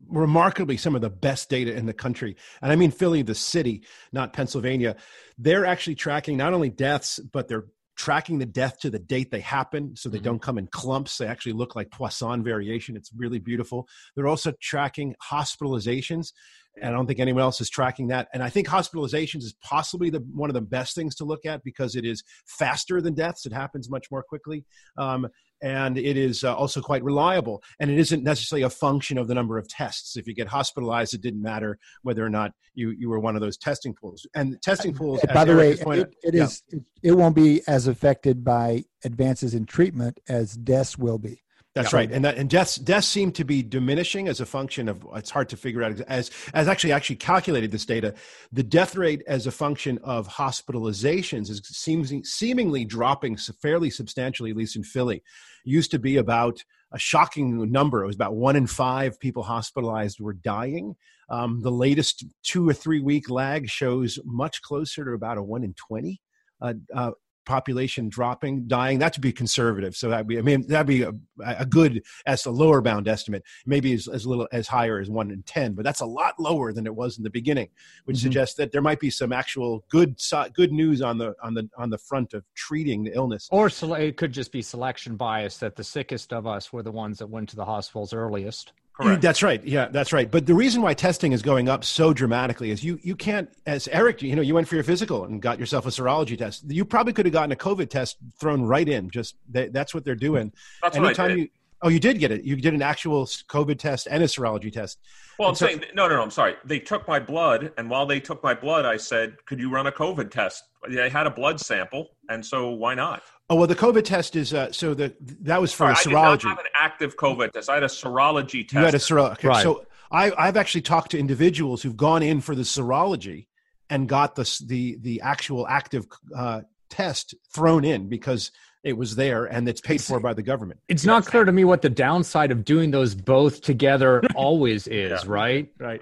remarkably 0.09 0.76
some 0.76 0.95
of 0.95 1.00
the 1.00 1.09
best 1.09 1.49
data 1.49 1.75
in 1.75 1.87
the 1.87 1.95
country. 1.95 2.37
And 2.61 2.73
i 2.73 2.76
mean 2.76 2.90
philly 2.90 3.23
the 3.23 3.35
city 3.35 3.83
not 4.12 4.33
pennsylvania. 4.33 4.97
They're 5.38 5.64
actually 5.64 5.95
tracking 5.95 6.37
not 6.37 6.52
only 6.52 6.69
deaths 6.69 7.21
but 7.21 7.49
they're 7.49 7.66
tracking 7.97 8.39
the 8.39 8.47
death 8.47 8.79
to 8.81 8.91
the 8.91 8.99
date 8.99 9.31
they 9.31 9.41
happen 9.41 9.95
so 9.97 10.09
they 10.09 10.19
mm-hmm. 10.19 10.25
don't 10.25 10.43
come 10.43 10.59
in 10.59 10.67
clumps. 10.69 11.19
They 11.19 11.27
actually 11.27 11.53
look 11.53 11.77
like 11.77 11.91
poisson 11.91 12.43
variation. 12.43 12.97
It's 12.97 13.11
really 13.15 13.39
beautiful. 13.39 13.87
They're 14.15 14.29
also 14.29 14.53
tracking 14.61 15.15
hospitalizations 15.31 16.33
and 16.81 16.95
I 16.95 16.97
don't 16.97 17.07
think 17.07 17.21
anyone 17.21 17.43
else 17.43 17.61
is 17.61 17.69
tracking 17.69 18.09
that. 18.09 18.29
And 18.33 18.43
I 18.43 18.49
think 18.49 18.67
hospitalizations 18.67 19.43
is 19.43 19.55
possibly 19.62 20.11
the 20.11 20.21
one 20.33 20.49
of 20.49 20.55
the 20.55 20.61
best 20.61 20.95
things 20.95 21.14
to 21.17 21.25
look 21.25 21.45
at 21.45 21.62
because 21.64 21.97
it 21.97 22.05
is 22.05 22.23
faster 22.47 23.00
than 23.00 23.14
deaths. 23.14 23.45
It 23.45 23.52
happens 23.52 23.91
much 23.91 24.11
more 24.11 24.23
quickly, 24.23 24.64
um, 24.97 25.29
and 25.62 25.99
it 25.99 26.17
is 26.17 26.45
uh, 26.45 26.55
also 26.55 26.81
quite 26.81 27.05
reliable. 27.05 27.62
And 27.79 27.91
it 27.91 27.99
isn't 27.99 28.23
necessarily 28.23 28.62
a 28.62 28.71
function 28.71 29.19
of 29.19 29.29
the 29.29 29.35
number 29.35 29.59
of 29.59 29.69
tests. 29.69 30.17
If 30.17 30.26
you 30.26 30.35
get 30.35 30.49
hospitalized, 30.49 31.14
it 31.14 31.21
didn't 31.21 31.43
matter 31.43 31.79
whether 32.02 32.25
or 32.25 32.31
not 32.31 32.52
you 32.75 32.91
you 32.91 33.09
were 33.09 33.21
one 33.21 33.35
of 33.35 33.43
those 33.43 33.59
testing 33.59 33.95
pools. 33.95 34.26
And 34.35 34.61
testing 34.62 34.95
pools. 34.95 35.21
By 35.35 35.45
the 35.45 35.57
way, 35.57 35.73
it, 35.73 36.14
it 36.23 36.35
is, 36.35 36.62
yeah. 36.69 36.79
it, 36.79 37.11
it 37.11 37.12
won't 37.12 37.37
be 37.37 37.62
as 37.67 37.87
affected 37.87 38.45
by 38.45 38.85
advances 39.05 39.55
in 39.55 39.67
treatment 39.67 40.21
as 40.29 40.55
deaths 40.55 40.97
will 40.97 41.19
be 41.19 41.43
That's 41.75 41.93
yeah. 41.93 42.00
right, 42.00 42.12
and 42.12 42.23
that 42.26 42.37
and 42.37 42.50
deaths 42.50 42.76
deaths 42.76 43.09
seem 43.09 43.33
to 43.33 43.45
be 43.45 43.62
diminishing 43.62 44.29
as 44.29 44.41
a 44.41 44.47
function 44.47 44.91
of 44.91 45.07
it's 45.14 45.31
hard 45.31 45.49
to 45.50 45.57
figure 45.57 45.83
out 45.83 45.99
as 46.02 46.31
as 46.52 46.69
actually 46.69 46.93
actually 46.93 47.17
calculated 47.17 47.71
this 47.71 47.87
data. 47.87 48.14
The 48.52 48.62
death 48.62 48.95
rate 48.95 49.23
as 49.26 49.47
a 49.47 49.50
function 49.50 49.99
of 50.05 50.29
hospitalizations 50.29 51.49
is 51.49 51.62
seems 51.64 52.12
seemingly 52.31 52.85
dropping 52.85 53.38
fairly 53.38 53.88
substantially, 53.88 54.50
at 54.50 54.57
least 54.57 54.76
in 54.76 54.83
Philly. 54.83 55.17
It 55.17 55.23
used 55.64 55.91
to 55.93 55.99
be 55.99 56.19
about 56.19 56.62
a 56.93 56.99
shocking 56.99 57.71
number. 57.73 58.02
It 58.02 58.07
was 58.07 58.17
about 58.17 58.35
one 58.35 58.57
in 58.57 58.67
five 58.67 59.19
people 59.19 59.43
hospitalized 59.43 60.21
were 60.21 60.35
dying. 60.35 60.95
Um, 61.31 61.62
the 61.62 61.73
latest 61.73 62.26
two 62.43 62.69
or 62.69 62.75
three 62.75 63.00
week 63.00 63.31
lag 63.31 63.71
shows 63.71 64.19
much 64.26 64.61
closer 64.61 65.07
to 65.07 65.12
about 65.12 65.38
a 65.38 65.43
one 65.43 65.64
in 65.64 65.73
twenty 65.73 66.21
uh, 66.61 66.75
uh, 66.95 67.12
population 67.45 68.09
dropping, 68.09 68.67
dying, 68.67 68.99
that 68.99 69.15
would 69.17 69.23
be 69.23 69.33
conservative. 69.33 69.97
So 69.97 70.09
that'd 70.09 70.27
be, 70.27 70.39
I 70.39 70.43
mean, 70.43 70.67
that'd 70.67 70.87
be 70.87 71.03
a, 71.03 71.13
a 71.41 71.67
good 71.67 72.03
as 72.27 72.47
a 72.47 72.51
lower 72.51 72.81
bound 72.81 73.09
estimate, 73.09 73.43
maybe 73.67 73.93
as, 73.93 74.09
as 74.09 74.27
little 74.27 74.49
as 74.53 74.69
higher 74.69 74.99
as 74.99 75.11
one 75.11 75.31
in 75.31 75.43
10, 75.43 75.75
but 75.75 75.85
that's 75.85 76.01
a 76.01 76.07
lot 76.07 76.35
lower 76.39 76.73
than 76.73 76.87
it 76.87 76.95
was 76.95 77.19
in 77.19 77.25
the 77.25 77.31
beginning, 77.31 77.69
which 78.05 78.17
mm-hmm. 78.17 78.25
suggests 78.25 78.57
that 78.57 78.73
there 78.73 78.83
might 78.83 79.01
be 79.01 79.11
some 79.11 79.33
actual 79.33 79.85
good, 79.91 80.17
good 80.55 80.73
news 80.73 81.03
on 81.03 81.19
the, 81.19 81.35
on 81.43 81.55
the, 81.55 81.69
on 81.77 81.91
the 81.91 81.99
front 81.99 82.35
of 82.35 82.45
treating 82.55 83.05
the 83.05 83.15
illness. 83.15 83.49
Or 83.51 83.71
it 83.99 84.17
could 84.17 84.33
just 84.33 84.53
be 84.53 84.63
selection 84.63 85.17
bias 85.17 85.59
that 85.59 85.77
the 85.77 85.85
sickest 85.85 86.33
of 86.33 86.47
us 86.47 86.73
were 86.73 86.83
the 86.83 86.93
ones 86.93 87.19
that 87.19 87.27
went 87.27 87.49
to 87.51 87.57
the 87.57 87.65
hospitals 87.65 88.13
earliest. 88.13 88.73
Correct. 89.03 89.23
That's 89.23 89.43
right. 89.43 89.65
Yeah, 89.65 89.89
that's 89.89 90.13
right. 90.13 90.31
But 90.31 90.47
the 90.47 90.55
reason 90.55 90.83
why 90.83 90.95
testing 90.95 91.33
is 91.33 91.43
going 91.43 91.69
up 91.69 91.85
so 91.85 92.13
dramatically 92.13 92.71
is 92.71 92.83
you 92.83 92.99
you 93.03 93.17
can't 93.17 93.49
as 93.67 93.89
Eric, 93.89 94.23
you 94.23 94.35
know, 94.37 94.43
you 94.43 94.55
went 94.55 94.69
for 94.69 94.75
your 94.75 94.85
physical 94.85 95.25
and 95.25 95.41
got 95.41 95.59
yourself 95.59 95.87
a 95.87 95.91
serology 95.91 96.37
test. 96.37 96.65
You 96.71 96.85
probably 96.85 97.13
could 97.13 97.27
have 97.27 97.33
gotten 97.33 97.53
a 97.53 97.57
COVID 97.57 97.91
test 97.91 98.17
thrown 98.41 98.63
right 98.63 98.89
in. 98.89 99.11
Just 99.11 99.37
they, 99.49 99.69
that's 99.69 99.95
what 99.95 100.05
they're 100.05 100.15
doing. 100.15 100.53
That's 100.83 100.97
Anytime 100.97 101.11
what 101.11 101.21
I 101.21 101.29
did. 101.29 101.39
you 101.39 101.49
Oh, 101.83 101.89
you 101.89 101.99
did 101.99 102.21
get 102.21 102.31
it. 102.31 102.45
You 102.45 102.55
did 102.55 102.75
an 102.75 102.83
actual 102.83 103.27
COVID 103.27 103.79
test 103.79 104.07
and 104.09 104.23
a 104.23 104.27
serology 104.27 104.73
test. 104.73 105.01
Well, 105.39 105.49
I'm 105.49 105.55
so, 105.57 105.67
saying 105.67 105.85
no, 105.95 106.07
no, 106.07 106.17
no. 106.17 106.23
I'm 106.23 106.31
sorry. 106.31 106.55
They 106.65 106.79
took 106.79 107.09
my 107.09 107.19
blood, 107.19 107.73
and 107.77 107.91
while 107.91 108.07
they 108.07 108.21
took 108.21 108.43
my 108.43 108.55
blood, 108.55 108.87
I 108.87 108.97
said, 108.97 109.37
"Could 109.47 109.59
you 109.59 109.69
run 109.69 109.89
a 109.89 109.93
COVID 109.93 110.31
test?" 110.31 110.63
They 110.89 111.09
had 111.09 111.27
a 111.27 111.31
blood 111.31 111.61
sample, 111.61 112.11
and 112.29 112.45
so 112.47 112.71
why 112.71 112.95
not? 112.95 113.23
Oh 113.53 113.55
well, 113.55 113.67
the 113.67 113.77
COVID 113.77 114.05
test 114.05 114.35
is 114.35 114.55
uh, 114.55 114.73
so 114.73 114.95
the 114.95 115.15
that 115.43 115.61
was 115.61 115.75
for 115.75 115.95
Sorry, 115.95 116.15
a 116.15 116.17
serology. 116.17 116.25
I 116.25 116.37
did 116.37 116.45
not 116.45 116.57
have 116.57 116.65
an 116.65 116.73
active 116.75 117.17
COVID 117.19 117.53
test. 117.53 117.69
I 117.69 117.75
had 117.75 117.83
a 117.83 117.87
serology 117.87 118.63
test. 118.63 118.73
You 118.73 118.79
had 118.81 118.95
a 118.95 118.99
serology. 118.99 119.33
Okay. 119.33 119.49
Right. 119.49 119.63
So 119.63 119.85
I, 120.11 120.33
I've 120.39 120.57
actually 120.57 120.81
talked 120.81 121.11
to 121.11 121.19
individuals 121.19 121.83
who've 121.83 121.97
gone 121.97 122.23
in 122.23 122.41
for 122.41 122.55
the 122.55 122.63
serology 122.63 123.49
and 123.91 124.09
got 124.09 124.37
the 124.37 124.65
the 124.67 124.97
the 125.03 125.21
actual 125.21 125.69
active 125.69 126.07
uh, 126.35 126.63
test 126.89 127.35
thrown 127.53 127.85
in 127.85 128.09
because 128.09 128.53
it 128.85 128.95
was 128.95 129.17
there 129.17 129.45
and 129.45 129.69
it's 129.69 129.83
paid 129.83 130.01
for 130.01 130.19
by 130.19 130.33
the 130.33 130.43
government. 130.43 130.81
It's 130.89 131.05
not 131.05 131.27
clear 131.27 131.45
to 131.45 131.53
me 131.53 131.65
what 131.65 131.83
the 131.83 131.91
downside 131.91 132.53
of 132.53 132.65
doing 132.65 132.91
those 132.91 133.15
both 133.15 133.61
together 133.61 134.23
always 134.35 134.87
is, 134.87 135.11
yeah. 135.11 135.31
right? 135.31 135.71
Right. 135.79 136.01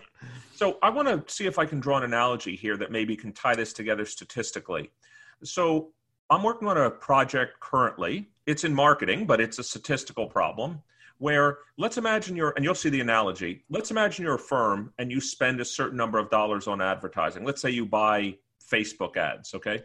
So 0.54 0.78
I 0.84 0.90
want 0.90 1.08
to 1.08 1.34
see 1.34 1.46
if 1.46 1.58
I 1.58 1.66
can 1.66 1.80
draw 1.80 1.96
an 1.96 2.04
analogy 2.04 2.54
here 2.54 2.76
that 2.76 2.92
maybe 2.92 3.16
can 3.16 3.32
tie 3.32 3.56
this 3.56 3.72
together 3.72 4.06
statistically. 4.06 4.92
So 5.42 5.92
I'm 6.30 6.44
working 6.44 6.68
on 6.68 6.76
a 6.76 6.88
project 6.88 7.58
currently. 7.58 8.28
It's 8.46 8.62
in 8.62 8.72
marketing, 8.72 9.26
but 9.26 9.40
it's 9.40 9.58
a 9.58 9.64
statistical 9.64 10.28
problem 10.28 10.80
where 11.18 11.58
let's 11.76 11.98
imagine 11.98 12.36
you're, 12.36 12.52
and 12.56 12.64
you'll 12.64 12.74
see 12.74 12.88
the 12.88 13.00
analogy. 13.00 13.64
Let's 13.68 13.90
imagine 13.90 14.24
you're 14.24 14.36
a 14.36 14.38
firm 14.38 14.92
and 14.98 15.10
you 15.10 15.20
spend 15.20 15.60
a 15.60 15.64
certain 15.64 15.96
number 15.96 16.18
of 16.18 16.30
dollars 16.30 16.68
on 16.68 16.80
advertising. 16.80 17.44
Let's 17.44 17.60
say 17.60 17.70
you 17.70 17.84
buy 17.84 18.36
Facebook 18.72 19.16
ads, 19.16 19.54
okay? 19.54 19.82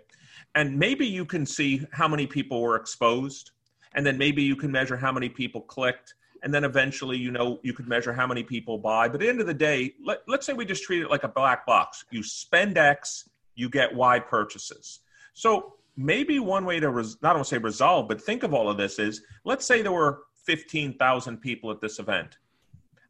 And 0.53 0.77
maybe 0.77 1.07
you 1.07 1.25
can 1.25 1.47
see 1.47 1.85
how 1.91 2.07
many 2.07 2.27
people 2.27 2.61
were 2.61 2.75
exposed, 2.75 3.51
and 3.95 4.05
then 4.05 4.17
maybe 4.17 4.43
you 4.43 4.55
can 4.55 4.71
measure 4.71 4.95
how 4.95 5.11
many 5.11 5.27
people 5.27 5.61
clicked, 5.61 6.13
and 6.43 6.53
then 6.53 6.63
eventually 6.63 7.17
you 7.17 7.31
know 7.31 7.59
you 7.63 7.73
could 7.73 7.87
measure 7.87 8.13
how 8.13 8.27
many 8.27 8.43
people 8.43 8.77
buy. 8.77 9.07
But 9.07 9.15
at 9.15 9.19
the 9.21 9.29
end 9.29 9.41
of 9.41 9.47
the 9.47 9.53
day, 9.53 9.93
let, 10.05 10.19
let's 10.27 10.45
say 10.45 10.53
we 10.53 10.63
just 10.63 10.83
treat 10.83 11.01
it 11.01 11.09
like 11.09 11.23
a 11.23 11.27
black 11.27 11.65
box. 11.65 12.05
You 12.11 12.21
spend 12.23 12.77
X, 12.77 13.27
you 13.55 13.67
get 13.67 13.93
Y 13.93 14.19
purchases. 14.19 14.99
So 15.33 15.73
maybe 15.97 16.39
one 16.39 16.65
way 16.65 16.79
to 16.79 16.89
res- 16.89 17.21
not 17.21 17.35
only 17.35 17.45
say 17.45 17.57
resolve, 17.57 18.07
but 18.07 18.21
think 18.21 18.43
of 18.43 18.53
all 18.53 18.69
of 18.69 18.77
this 18.77 18.99
is 18.99 19.21
let's 19.43 19.65
say 19.65 19.81
there 19.81 19.91
were 19.91 20.23
15,000 20.45 21.37
people 21.37 21.71
at 21.71 21.81
this 21.81 21.99
event. 21.99 22.37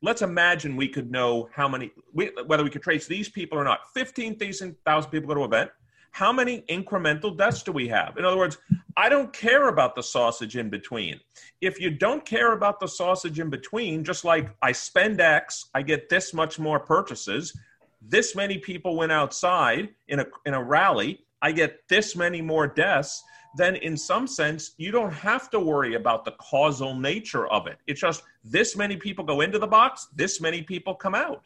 Let's 0.01 0.21
imagine 0.21 0.75
we 0.75 0.87
could 0.87 1.11
know 1.11 1.49
how 1.53 1.67
many, 1.67 1.91
we, 2.13 2.31
whether 2.45 2.63
we 2.63 2.69
could 2.69 2.83
trace 2.83 3.07
these 3.07 3.29
people 3.29 3.57
or 3.57 3.63
not. 3.63 3.79
15,000 3.93 4.75
people 5.09 5.27
go 5.27 5.33
to 5.33 5.41
an 5.41 5.45
event. 5.45 5.71
How 6.11 6.31
many 6.31 6.61
incremental 6.69 7.37
deaths 7.37 7.63
do 7.63 7.73
we 7.73 7.89
have? 7.89 8.17
In 8.17 8.23
other 8.23 8.37
words, 8.37 8.57
I 8.95 9.09
don't 9.09 9.33
care 9.33 9.67
about 9.67 9.95
the 9.95 10.03
sausage 10.03 10.55
in 10.55 10.69
between. 10.69 11.19
If 11.59 11.81
you 11.81 11.89
don't 11.89 12.23
care 12.23 12.53
about 12.53 12.79
the 12.79 12.87
sausage 12.87 13.39
in 13.39 13.49
between, 13.49 14.03
just 14.03 14.23
like 14.23 14.55
I 14.61 14.71
spend 14.71 15.19
X, 15.19 15.65
I 15.73 15.81
get 15.81 16.07
this 16.07 16.33
much 16.33 16.57
more 16.57 16.79
purchases. 16.79 17.53
This 18.01 18.33
many 18.33 18.59
people 18.59 18.95
went 18.95 19.11
outside 19.11 19.89
in 20.07 20.21
a 20.21 20.25
in 20.45 20.53
a 20.53 20.63
rally 20.63 21.24
I 21.41 21.51
get 21.51 21.87
this 21.89 22.15
many 22.15 22.41
more 22.41 22.67
deaths, 22.67 23.23
then 23.55 23.75
in 23.77 23.95
some 23.95 24.27
sense, 24.27 24.71
you 24.77 24.91
don't 24.91 25.13
have 25.13 25.49
to 25.51 25.59
worry 25.59 25.95
about 25.95 26.25
the 26.25 26.31
causal 26.31 26.95
nature 26.95 27.47
of 27.47 27.67
it. 27.67 27.77
It's 27.87 28.01
just 28.01 28.23
this 28.43 28.75
many 28.75 28.97
people 28.97 29.23
go 29.23 29.41
into 29.41 29.59
the 29.59 29.67
box, 29.67 30.07
this 30.15 30.41
many 30.41 30.61
people 30.61 30.93
come 30.95 31.15
out. 31.15 31.43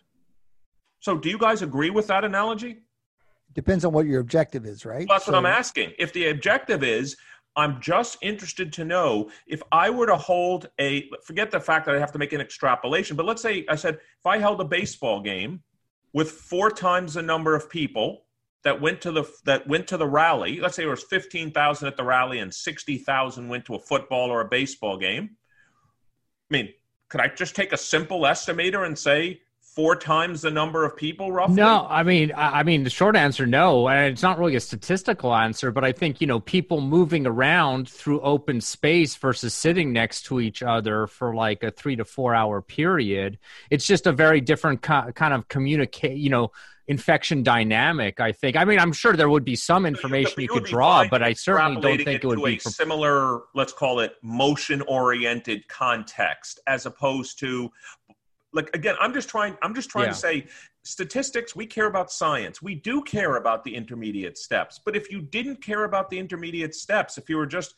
So, 0.99 1.17
do 1.17 1.29
you 1.29 1.37
guys 1.37 1.61
agree 1.61 1.89
with 1.89 2.07
that 2.07 2.23
analogy? 2.23 2.79
Depends 3.53 3.85
on 3.85 3.93
what 3.93 4.05
your 4.05 4.19
objective 4.21 4.65
is, 4.65 4.85
right? 4.85 5.07
Well, 5.07 5.17
that's 5.17 5.25
so, 5.25 5.31
what 5.31 5.37
I'm 5.37 5.45
asking. 5.45 5.93
If 5.97 6.13
the 6.13 6.29
objective 6.29 6.83
is, 6.83 7.15
I'm 7.55 7.81
just 7.81 8.17
interested 8.21 8.71
to 8.73 8.85
know 8.85 9.31
if 9.47 9.61
I 9.71 9.89
were 9.89 10.05
to 10.05 10.15
hold 10.15 10.69
a, 10.79 11.09
forget 11.23 11.51
the 11.51 11.59
fact 11.59 11.85
that 11.85 11.95
I 11.95 11.99
have 11.99 12.11
to 12.13 12.19
make 12.19 12.31
an 12.33 12.41
extrapolation, 12.41 13.17
but 13.17 13.25
let's 13.25 13.41
say 13.41 13.65
I 13.69 13.75
said, 13.75 13.95
if 13.95 14.25
I 14.25 14.37
held 14.37 14.61
a 14.61 14.65
baseball 14.65 15.21
game 15.21 15.61
with 16.13 16.31
four 16.31 16.69
times 16.69 17.15
the 17.15 17.21
number 17.21 17.55
of 17.55 17.69
people, 17.69 18.25
that 18.63 18.81
went 18.81 19.01
to 19.01 19.11
the 19.11 19.23
that 19.45 19.67
went 19.67 19.87
to 19.87 19.97
the 19.97 20.07
rally. 20.07 20.59
Let's 20.59 20.75
say 20.75 20.83
there 20.83 20.89
was 20.89 21.03
fifteen 21.03 21.51
thousand 21.51 21.87
at 21.87 21.97
the 21.97 22.03
rally 22.03 22.39
and 22.39 22.53
sixty 22.53 22.97
thousand 22.97 23.47
went 23.47 23.65
to 23.65 23.75
a 23.75 23.79
football 23.79 24.29
or 24.29 24.41
a 24.41 24.47
baseball 24.47 24.97
game. 24.97 25.37
I 26.51 26.53
mean, 26.53 26.69
could 27.09 27.21
I 27.21 27.27
just 27.27 27.55
take 27.55 27.73
a 27.73 27.77
simple 27.77 28.21
estimator 28.21 28.85
and 28.85 28.97
say 28.97 29.41
four 29.75 29.95
times 29.95 30.41
the 30.41 30.51
number 30.51 30.83
of 30.83 30.97
people 30.97 31.31
roughly? 31.31 31.55
No, 31.55 31.87
I 31.89 32.03
mean, 32.03 32.33
I 32.35 32.63
mean, 32.63 32.83
the 32.83 32.89
short 32.89 33.15
answer, 33.15 33.45
no, 33.45 33.87
and 33.87 34.11
it's 34.11 34.23
not 34.23 34.39
really 34.39 34.55
a 34.55 34.59
statistical 34.59 35.33
answer, 35.33 35.71
but 35.71 35.85
I 35.85 35.93
think 35.93 36.19
you 36.19 36.27
know 36.27 36.41
people 36.41 36.81
moving 36.81 37.25
around 37.25 37.87
through 37.87 38.19
open 38.21 38.59
space 38.59 39.15
versus 39.15 39.53
sitting 39.53 39.93
next 39.93 40.23
to 40.23 40.41
each 40.41 40.61
other 40.61 41.07
for 41.07 41.33
like 41.33 41.63
a 41.63 41.71
three 41.71 41.95
to 41.95 42.03
four 42.03 42.35
hour 42.35 42.61
period. 42.61 43.39
It's 43.69 43.87
just 43.87 44.05
a 44.05 44.11
very 44.11 44.41
different 44.41 44.81
kind 44.81 45.33
of 45.33 45.47
communicate, 45.47 46.17
you 46.17 46.29
know 46.29 46.51
infection 46.89 47.43
dynamic. 47.43 48.19
I 48.19 48.33
think. 48.33 48.57
I 48.57 48.65
mean, 48.65 48.79
I'm 48.79 48.91
sure 48.91 49.15
there 49.15 49.29
would 49.29 49.45
be 49.45 49.55
some 49.55 49.85
information 49.85 50.33
you, 50.37 50.43
you 50.43 50.49
could 50.49 50.65
draw, 50.65 51.07
but 51.07 51.23
I 51.23 51.31
certainly 51.33 51.79
don't 51.79 51.97
think 51.97 52.07
it, 52.07 52.23
it 52.23 52.27
would 52.27 52.43
be 52.43 52.57
for... 52.57 52.69
similar. 52.69 53.43
Let's 53.55 53.71
call 53.71 54.01
it 54.01 54.15
motion-oriented 54.21 55.69
context, 55.69 56.59
as 56.67 56.85
opposed 56.85 57.39
to 57.39 57.71
like 58.51 58.69
again. 58.73 58.95
I'm 58.99 59.13
just 59.13 59.29
trying. 59.29 59.55
I'm 59.61 59.73
just 59.73 59.89
trying 59.89 60.07
yeah. 60.07 60.13
to 60.13 60.17
say 60.17 60.47
statistics. 60.83 61.55
We 61.55 61.65
care 61.65 61.85
about 61.85 62.11
science. 62.11 62.61
We 62.61 62.75
do 62.75 63.01
care 63.03 63.35
about 63.35 63.63
the 63.63 63.75
intermediate 63.75 64.37
steps. 64.37 64.81
But 64.83 64.95
if 64.95 65.11
you 65.11 65.21
didn't 65.21 65.63
care 65.63 65.83
about 65.85 66.09
the 66.09 66.17
intermediate 66.17 66.75
steps, 66.75 67.17
if 67.17 67.29
you 67.29 67.37
were 67.37 67.45
just 67.45 67.75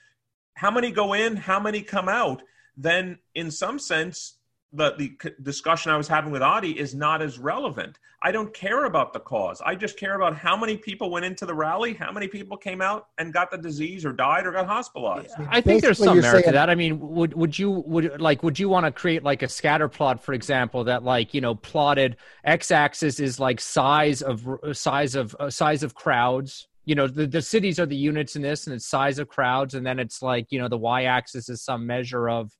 how 0.55 0.71
many 0.71 0.89
go 0.91 1.13
in, 1.13 1.35
how 1.35 1.59
many 1.59 1.81
come 1.81 2.07
out, 2.09 2.41
then 2.77 3.19
in 3.35 3.51
some 3.51 3.77
sense 3.77 4.37
the, 4.73 4.95
the 4.97 5.33
discussion 5.41 5.91
I 5.91 5.97
was 5.97 6.07
having 6.07 6.31
with 6.31 6.41
Adi 6.41 6.79
is 6.79 6.95
not 6.95 7.21
as 7.21 7.37
relevant. 7.37 7.99
I 8.23 8.31
don't 8.31 8.53
care 8.53 8.85
about 8.85 9.13
the 9.13 9.19
cause. 9.19 9.61
I 9.65 9.75
just 9.75 9.97
care 9.97 10.15
about 10.15 10.35
how 10.35 10.55
many 10.55 10.77
people 10.77 11.09
went 11.09 11.25
into 11.25 11.45
the 11.45 11.55
rally, 11.55 11.95
how 11.95 12.11
many 12.11 12.27
people 12.27 12.55
came 12.55 12.79
out 12.79 13.07
and 13.17 13.33
got 13.33 13.49
the 13.49 13.57
disease 13.57 14.05
or 14.05 14.13
died 14.13 14.45
or 14.45 14.51
got 14.51 14.67
hospitalized. 14.67 15.33
I 15.49 15.59
think 15.59 15.81
there's 15.81 15.97
some 15.97 16.21
merit 16.21 16.31
saying- 16.31 16.43
to 16.45 16.51
that. 16.51 16.69
I 16.69 16.75
mean, 16.75 16.99
would 16.99 17.33
would 17.33 17.57
you 17.57 17.71
would 17.71 18.21
like 18.21 18.43
would 18.43 18.59
you 18.59 18.69
want 18.69 18.85
to 18.85 18.91
create 18.91 19.23
like 19.23 19.41
a 19.41 19.49
scatter 19.49 19.89
plot, 19.89 20.23
for 20.23 20.33
example, 20.33 20.83
that 20.83 21.03
like 21.03 21.33
you 21.33 21.41
know 21.41 21.55
plotted 21.55 22.17
x-axis 22.43 23.19
is 23.19 23.39
like 23.39 23.59
size 23.59 24.21
of 24.21 24.47
size 24.73 25.15
of 25.15 25.35
uh, 25.39 25.49
size 25.49 25.83
of 25.83 25.95
crowds. 25.95 26.67
You 26.85 26.95
know, 26.95 27.07
the, 27.07 27.27
the 27.27 27.41
cities 27.41 27.79
are 27.79 27.85
the 27.85 27.95
units 27.95 28.35
in 28.35 28.41
this, 28.41 28.65
and 28.65 28.75
it's 28.75 28.87
size 28.87 29.19
of 29.19 29.27
crowds, 29.27 29.75
and 29.75 29.85
then 29.85 29.99
it's 29.99 30.21
like 30.21 30.51
you 30.51 30.59
know 30.59 30.67
the 30.67 30.77
y-axis 30.77 31.49
is 31.49 31.61
some 31.63 31.85
measure 31.87 32.29
of 32.29 32.51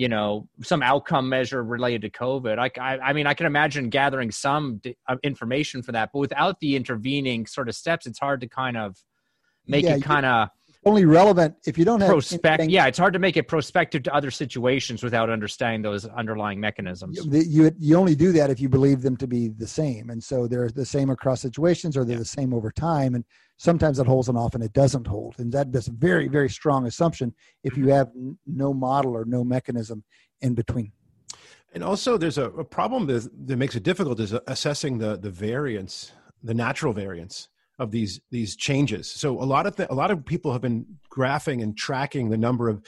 you 0.00 0.08
know 0.08 0.48
some 0.62 0.82
outcome 0.82 1.28
measure 1.28 1.62
related 1.62 2.00
to 2.00 2.08
covid 2.08 2.58
I, 2.58 2.70
I, 2.80 2.98
I 3.10 3.12
mean 3.12 3.26
i 3.26 3.34
can 3.34 3.44
imagine 3.44 3.90
gathering 3.90 4.30
some 4.30 4.78
d- 4.78 4.96
uh, 5.06 5.16
information 5.22 5.82
for 5.82 5.92
that 5.92 6.08
but 6.10 6.20
without 6.20 6.58
the 6.60 6.74
intervening 6.74 7.44
sort 7.46 7.68
of 7.68 7.74
steps 7.74 8.06
it's 8.06 8.18
hard 8.18 8.40
to 8.40 8.48
kind 8.48 8.78
of 8.78 8.96
make 9.66 9.84
yeah, 9.84 9.96
it 9.96 10.02
kind 10.02 10.24
of 10.24 10.48
only 10.86 11.04
relevant 11.04 11.54
if 11.66 11.76
you 11.76 11.84
don't 11.84 12.00
have 12.00 12.08
prospect 12.08 12.64
yeah 12.70 12.86
it's 12.86 12.96
hard 12.96 13.12
to 13.12 13.18
make 13.18 13.36
it 13.36 13.46
prospective 13.46 14.02
to 14.04 14.14
other 14.14 14.30
situations 14.30 15.02
without 15.02 15.28
understanding 15.28 15.82
those 15.82 16.06
underlying 16.06 16.58
mechanisms 16.58 17.20
you, 17.22 17.42
you, 17.46 17.70
you 17.78 17.94
only 17.94 18.14
do 18.14 18.32
that 18.32 18.48
if 18.48 18.58
you 18.58 18.70
believe 18.70 19.02
them 19.02 19.18
to 19.18 19.26
be 19.26 19.48
the 19.48 19.66
same 19.66 20.08
and 20.08 20.24
so 20.24 20.46
they're 20.46 20.70
the 20.70 20.86
same 20.86 21.10
across 21.10 21.42
situations 21.42 21.94
or 21.94 22.06
they're 22.06 22.14
yeah. 22.14 22.20
the 22.20 22.24
same 22.24 22.54
over 22.54 22.70
time 22.70 23.14
and 23.14 23.24
sometimes 23.60 23.98
it 23.98 24.06
holds 24.06 24.28
and 24.30 24.38
often 24.38 24.62
it 24.62 24.72
doesn't 24.72 25.06
hold. 25.06 25.34
And 25.38 25.52
that's 25.52 25.88
a 25.88 25.92
very, 25.92 26.28
very 26.28 26.48
strong 26.48 26.86
assumption 26.86 27.34
if 27.62 27.76
you 27.76 27.84
mm-hmm. 27.84 27.92
have 27.92 28.08
n- 28.16 28.38
no 28.46 28.72
model 28.72 29.14
or 29.14 29.26
no 29.26 29.44
mechanism 29.44 30.02
in 30.40 30.54
between. 30.54 30.92
And 31.74 31.84
also, 31.84 32.16
there's 32.16 32.38
a, 32.38 32.46
a 32.46 32.64
problem 32.64 33.06
that, 33.06 33.28
that 33.46 33.56
makes 33.56 33.76
it 33.76 33.82
difficult 33.82 34.18
is 34.18 34.32
uh, 34.34 34.40
assessing 34.46 34.98
the 34.98 35.16
the 35.16 35.30
variance, 35.30 36.12
the 36.42 36.54
natural 36.54 36.92
variance 36.92 37.48
of 37.78 37.90
these 37.90 38.20
these 38.30 38.56
changes. 38.56 39.08
So 39.08 39.40
a 39.40 39.48
lot 39.54 39.66
of 39.66 39.76
th- 39.76 39.90
a 39.90 39.94
lot 39.94 40.10
of 40.10 40.24
people 40.24 40.50
have 40.52 40.62
been 40.62 40.86
graphing 41.14 41.62
and 41.62 41.76
tracking 41.76 42.30
the 42.30 42.38
number 42.38 42.68
of 42.68 42.82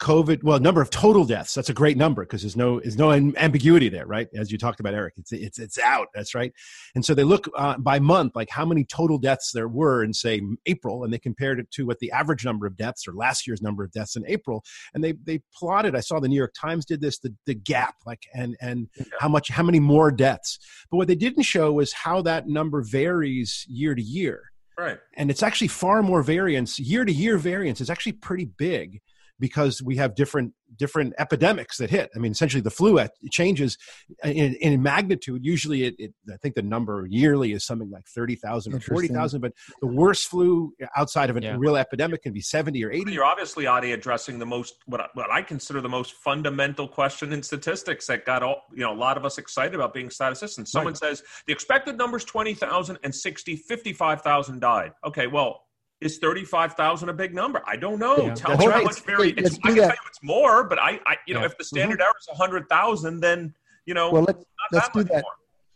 COVID, 0.00 0.42
well, 0.42 0.58
number 0.58 0.82
of 0.82 0.90
total 0.90 1.24
deaths. 1.24 1.54
That's 1.54 1.70
a 1.70 1.74
great 1.74 1.96
number 1.96 2.24
because 2.24 2.42
there's 2.42 2.56
no 2.56 2.80
there's 2.80 2.98
no 2.98 3.12
ambiguity 3.12 3.88
there, 3.88 4.06
right? 4.06 4.28
As 4.36 4.50
you 4.50 4.58
talked 4.58 4.80
about, 4.80 4.92
Eric, 4.92 5.14
it's 5.16 5.32
it's 5.32 5.58
it's 5.58 5.78
out. 5.78 6.08
That's 6.14 6.34
right. 6.34 6.52
And 6.94 7.04
so 7.04 7.14
they 7.14 7.22
look 7.22 7.48
uh, 7.56 7.78
by 7.78 8.00
month, 8.00 8.34
like 8.34 8.50
how 8.50 8.66
many 8.66 8.84
total 8.84 9.18
deaths 9.18 9.52
there 9.52 9.68
were 9.68 10.02
in 10.02 10.12
say 10.12 10.40
April, 10.66 11.04
and 11.04 11.12
they 11.12 11.18
compared 11.18 11.60
it 11.60 11.70
to 11.72 11.86
what 11.86 12.00
the 12.00 12.10
average 12.10 12.44
number 12.44 12.66
of 12.66 12.76
deaths 12.76 13.06
or 13.06 13.12
last 13.12 13.46
year's 13.46 13.62
number 13.62 13.84
of 13.84 13.92
deaths 13.92 14.16
in 14.16 14.24
April, 14.26 14.64
and 14.94 15.04
they 15.04 15.12
they 15.24 15.40
plotted. 15.54 15.94
I 15.94 16.00
saw 16.00 16.18
the 16.18 16.28
New 16.28 16.36
York 16.36 16.54
Times 16.60 16.84
did 16.84 17.00
this, 17.00 17.18
the 17.20 17.32
the 17.46 17.54
gap, 17.54 17.94
like 18.04 18.26
and 18.34 18.56
and 18.60 18.88
how 19.20 19.28
much 19.28 19.48
how 19.48 19.62
many 19.62 19.80
more 19.80 20.10
deaths. 20.10 20.58
But 20.90 20.96
what 20.96 21.08
they 21.08 21.14
didn't 21.14 21.44
show 21.44 21.72
was 21.72 21.92
how 21.92 22.20
that 22.22 22.48
number 22.48 22.82
varies 22.82 23.64
year 23.68 23.94
to 23.94 24.02
year. 24.02 24.42
Right. 24.76 24.98
And 25.16 25.30
it's 25.30 25.44
actually 25.44 25.68
far 25.68 26.02
more 26.02 26.22
variance. 26.22 26.80
Year 26.80 27.04
to 27.04 27.12
year 27.12 27.38
variance 27.38 27.80
is 27.80 27.90
actually 27.90 28.12
pretty 28.12 28.46
big 28.46 29.00
because 29.40 29.82
we 29.82 29.96
have 29.96 30.14
different 30.14 30.52
different 30.76 31.14
epidemics 31.18 31.78
that 31.78 31.90
hit. 31.90 32.10
I 32.14 32.18
mean, 32.18 32.32
essentially 32.32 32.60
the 32.60 32.70
flu 32.70 32.98
changes 33.30 33.78
in, 34.24 34.54
in 34.54 34.82
magnitude. 34.82 35.44
Usually, 35.44 35.84
it, 35.84 35.94
it, 35.98 36.14
I 36.32 36.36
think 36.38 36.54
the 36.54 36.62
number 36.62 37.06
yearly 37.08 37.52
is 37.52 37.64
something 37.64 37.90
like 37.90 38.06
thirty 38.06 38.36
thousand 38.36 38.74
or 38.74 38.80
forty 38.80 39.08
thousand. 39.08 39.40
But 39.40 39.52
the 39.80 39.88
worst 39.88 40.28
flu 40.28 40.72
outside 40.96 41.30
of 41.30 41.36
a 41.36 41.42
yeah. 41.42 41.56
real 41.58 41.76
epidemic 41.76 42.22
can 42.22 42.32
be 42.32 42.40
seventy 42.40 42.84
or 42.84 42.90
eighty. 42.90 43.12
You're 43.12 43.24
obviously, 43.24 43.66
Adi, 43.66 43.92
addressing 43.92 44.38
the 44.38 44.46
most 44.46 44.76
what 44.86 45.00
I, 45.00 45.06
what 45.14 45.30
I 45.30 45.42
consider 45.42 45.80
the 45.80 45.88
most 45.88 46.14
fundamental 46.14 46.88
question 46.88 47.32
in 47.32 47.42
statistics 47.42 48.06
that 48.06 48.24
got 48.24 48.42
all 48.42 48.62
you 48.72 48.80
know 48.80 48.92
a 48.92 48.96
lot 48.96 49.16
of 49.16 49.24
us 49.24 49.38
excited 49.38 49.74
about 49.74 49.94
being 49.94 50.10
statisticians. 50.10 50.70
Someone 50.70 50.92
right. 50.92 50.98
says 50.98 51.22
the 51.46 51.52
expected 51.52 51.96
number 51.96 52.16
is 52.16 52.24
twenty 52.24 52.54
thousand 52.54 52.98
and 53.02 53.14
60, 53.14 53.56
55,000 53.56 54.60
died. 54.60 54.92
Okay, 55.04 55.26
well 55.26 55.63
is 56.04 56.18
35,000 56.18 57.08
a 57.08 57.12
big 57.12 57.34
number? 57.34 57.62
I 57.66 57.76
don't 57.76 57.98
know. 57.98 58.16
Yeah. 58.16 58.34
Tell 58.34 58.56
me 58.56 58.66
how 58.66 58.82
much 58.82 59.00
very, 59.02 59.30
it's, 59.30 59.58
I 59.64 59.68
can 59.68 59.76
tell 59.76 59.86
you 59.86 59.92
it's 60.06 60.22
more, 60.22 60.64
but 60.64 60.78
I, 60.78 61.00
I 61.06 61.16
you 61.26 61.34
know, 61.34 61.44
if 61.44 61.56
the 61.58 61.64
standard 61.64 61.98
mm-hmm. 61.98 62.02
error 62.02 62.14
is 62.20 62.28
100,000, 62.28 63.20
then, 63.20 63.54
you 63.86 63.94
know, 63.94 64.10
well, 64.10 64.22
let's, 64.22 64.44
let's 64.72 64.88
that 64.88 64.94
do 64.94 65.04
that. 65.04 65.22
More. 65.22 65.32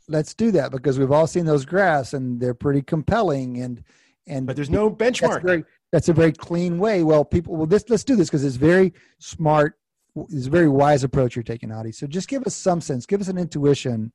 Let's 0.08 0.34
do 0.34 0.50
that 0.52 0.70
because 0.70 0.98
we've 0.98 1.12
all 1.12 1.26
seen 1.26 1.44
those 1.44 1.64
graphs 1.64 2.14
and 2.14 2.40
they're 2.40 2.54
pretty 2.54 2.82
compelling 2.82 3.60
and, 3.60 3.82
and, 4.26 4.46
but 4.46 4.56
there's 4.56 4.70
no 4.70 4.90
benchmark. 4.90 5.32
That's, 5.32 5.44
very, 5.44 5.64
that's 5.92 6.08
a 6.08 6.12
very 6.12 6.32
clean 6.32 6.78
way. 6.78 7.02
Well, 7.02 7.24
people, 7.24 7.56
well, 7.56 7.66
this, 7.66 7.84
let's 7.88 8.04
do 8.04 8.16
this 8.16 8.28
because 8.28 8.44
it's 8.44 8.56
very 8.56 8.92
smart. 9.18 9.78
It's 10.30 10.46
a 10.46 10.50
very 10.50 10.68
wise 10.68 11.04
approach 11.04 11.36
you're 11.36 11.42
taking, 11.42 11.70
Adi. 11.72 11.92
So 11.92 12.06
just 12.06 12.28
give 12.28 12.44
us 12.44 12.54
some 12.54 12.80
sense, 12.80 13.06
give 13.06 13.20
us 13.20 13.28
an 13.28 13.38
intuition 13.38 14.12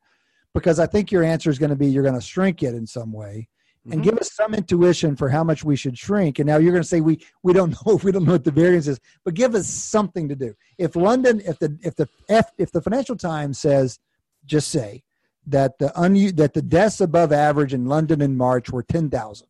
because 0.54 0.80
I 0.80 0.86
think 0.86 1.12
your 1.12 1.24
answer 1.24 1.50
is 1.50 1.58
going 1.58 1.70
to 1.72 1.76
be 1.76 1.88
you're 1.88 2.04
going 2.04 2.16
to 2.16 2.22
shrink 2.22 2.62
it 2.62 2.76
in 2.76 2.86
some 2.86 3.12
way 3.12 3.48
and 3.86 3.96
mm-hmm. 3.96 4.02
give 4.04 4.18
us 4.18 4.32
some 4.32 4.54
intuition 4.54 5.16
for 5.16 5.30
how 5.30 5.44
much 5.44 5.64
we 5.64 5.76
should 5.76 5.98
shrink. 5.98 6.40
And 6.40 6.48
now 6.48 6.58
you're 6.58 6.72
going 6.72 6.84
to 6.84 6.88
say 6.88 7.02
we 7.02 7.20
we 7.42 7.54
don't 7.54 7.72
know 7.86 7.96
if 7.96 8.04
we 8.04 8.12
don't 8.12 8.26
know 8.26 8.34
what 8.34 8.44
the 8.44 8.52
variance 8.52 8.88
is, 8.88 9.00
but 9.26 9.34
give 9.34 9.56
us 9.56 9.68
something 9.68 10.30
to 10.30 10.36
do. 10.36 10.56
If 10.78 10.96
London, 10.96 11.42
if 11.46 11.60
the 11.60 11.78
if 11.82 11.96
the 11.96 12.08
F, 12.30 12.52
if 12.58 12.72
the 12.72 12.82
Financial 12.82 13.16
Times 13.16 13.60
says, 13.60 14.00
just 14.46 14.70
say 14.70 15.04
that 15.48 15.78
the 15.80 15.98
un, 16.00 16.14
that 16.36 16.54
the 16.54 16.62
deaths 16.62 17.02
above 17.02 17.34
average 17.34 17.74
in 17.74 17.86
London 17.86 18.22
in 18.22 18.38
March 18.38 18.70
were 18.70 18.84
ten 18.84 19.10
thousand. 19.10 19.48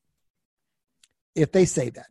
If 1.35 1.51
they 1.51 1.65
say 1.65 1.89
that, 1.91 2.07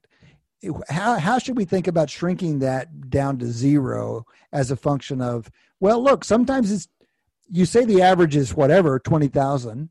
how 0.88 1.19
how 1.19 1.38
should 1.38 1.57
we 1.57 1.64
think 1.64 1.88
about 1.88 2.11
shrinking 2.11 2.61
that 2.61 3.11
down 3.11 3.38
to 3.38 3.47
zero 3.47 4.26
as 4.52 4.71
a 4.71 4.76
function 4.76 5.21
of 5.21 5.50
well, 5.81 6.00
look, 6.00 6.25
sometimes 6.25 6.71
it's 6.71 6.88
you 7.49 7.67
say 7.67 7.85
the 7.85 8.02
average 8.02 8.37
is 8.37 8.55
whatever 8.55 9.00
twenty 9.00 9.29
thousand 9.29 9.91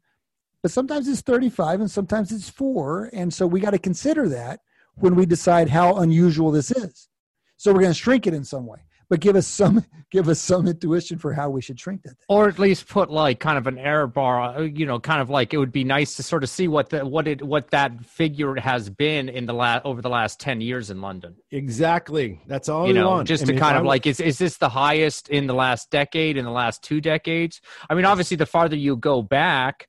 but 0.61 0.71
sometimes 0.71 1.07
it's 1.07 1.21
35 1.21 1.81
and 1.81 1.91
sometimes 1.91 2.31
it's 2.31 2.49
four. 2.49 3.09
And 3.13 3.33
so 3.33 3.47
we 3.47 3.59
got 3.59 3.71
to 3.71 3.79
consider 3.79 4.29
that 4.29 4.59
when 4.95 5.15
we 5.15 5.25
decide 5.25 5.69
how 5.69 5.97
unusual 5.97 6.51
this 6.51 6.71
is. 6.71 7.09
So 7.57 7.71
we're 7.73 7.81
going 7.81 7.93
to 7.93 7.99
shrink 7.99 8.25
it 8.27 8.33
in 8.33 8.43
some 8.43 8.65
way, 8.65 8.79
but 9.09 9.19
give 9.19 9.35
us 9.35 9.45
some 9.45 9.85
give 10.11 10.27
us 10.27 10.39
some 10.39 10.67
intuition 10.67 11.17
for 11.17 11.31
how 11.31 11.49
we 11.49 11.61
should 11.61 11.79
shrink 11.79 12.01
that. 12.01 12.09
Thing. 12.09 12.25
Or 12.27 12.47
at 12.47 12.57
least 12.59 12.87
put 12.87 13.11
like 13.11 13.39
kind 13.39 13.57
of 13.57 13.67
an 13.67 13.77
error 13.77 14.07
bar, 14.07 14.57
uh, 14.57 14.61
you 14.61 14.85
know, 14.85 14.99
kind 14.99 15.21
of 15.21 15.29
like 15.29 15.53
it 15.53 15.57
would 15.57 15.71
be 15.71 15.83
nice 15.83 16.15
to 16.15 16.23
sort 16.23 16.43
of 16.43 16.49
see 16.49 16.67
what 16.67 16.89
the 16.89 17.05
what 17.05 17.27
it 17.27 17.43
what 17.43 17.69
that 17.69 18.03
figure 18.03 18.55
has 18.55 18.89
been 18.89 19.29
in 19.29 19.45
the 19.45 19.53
last 19.53 19.85
over 19.85 20.01
the 20.01 20.09
last 20.09 20.39
10 20.39 20.59
years 20.59 20.89
in 20.89 21.01
London. 21.01 21.35
Exactly. 21.51 22.41
That's 22.47 22.67
all 22.67 22.87
you 22.87 22.93
know, 22.93 23.09
want. 23.09 23.27
just 23.27 23.43
I 23.43 23.45
to 23.45 23.51
mean, 23.53 23.59
kind 23.59 23.77
of 23.77 23.85
like 23.85 24.07
is 24.07 24.19
is 24.19 24.39
this 24.39 24.57
the 24.57 24.69
highest 24.69 25.29
in 25.29 25.45
the 25.45 25.53
last 25.53 25.91
decade 25.91 26.35
in 26.35 26.43
the 26.45 26.51
last 26.51 26.83
two 26.83 26.99
decades? 26.99 27.61
I 27.89 27.93
mean, 27.93 28.05
obviously 28.05 28.37
the 28.37 28.47
farther 28.47 28.75
you 28.75 28.95
go 28.97 29.21
back, 29.21 29.87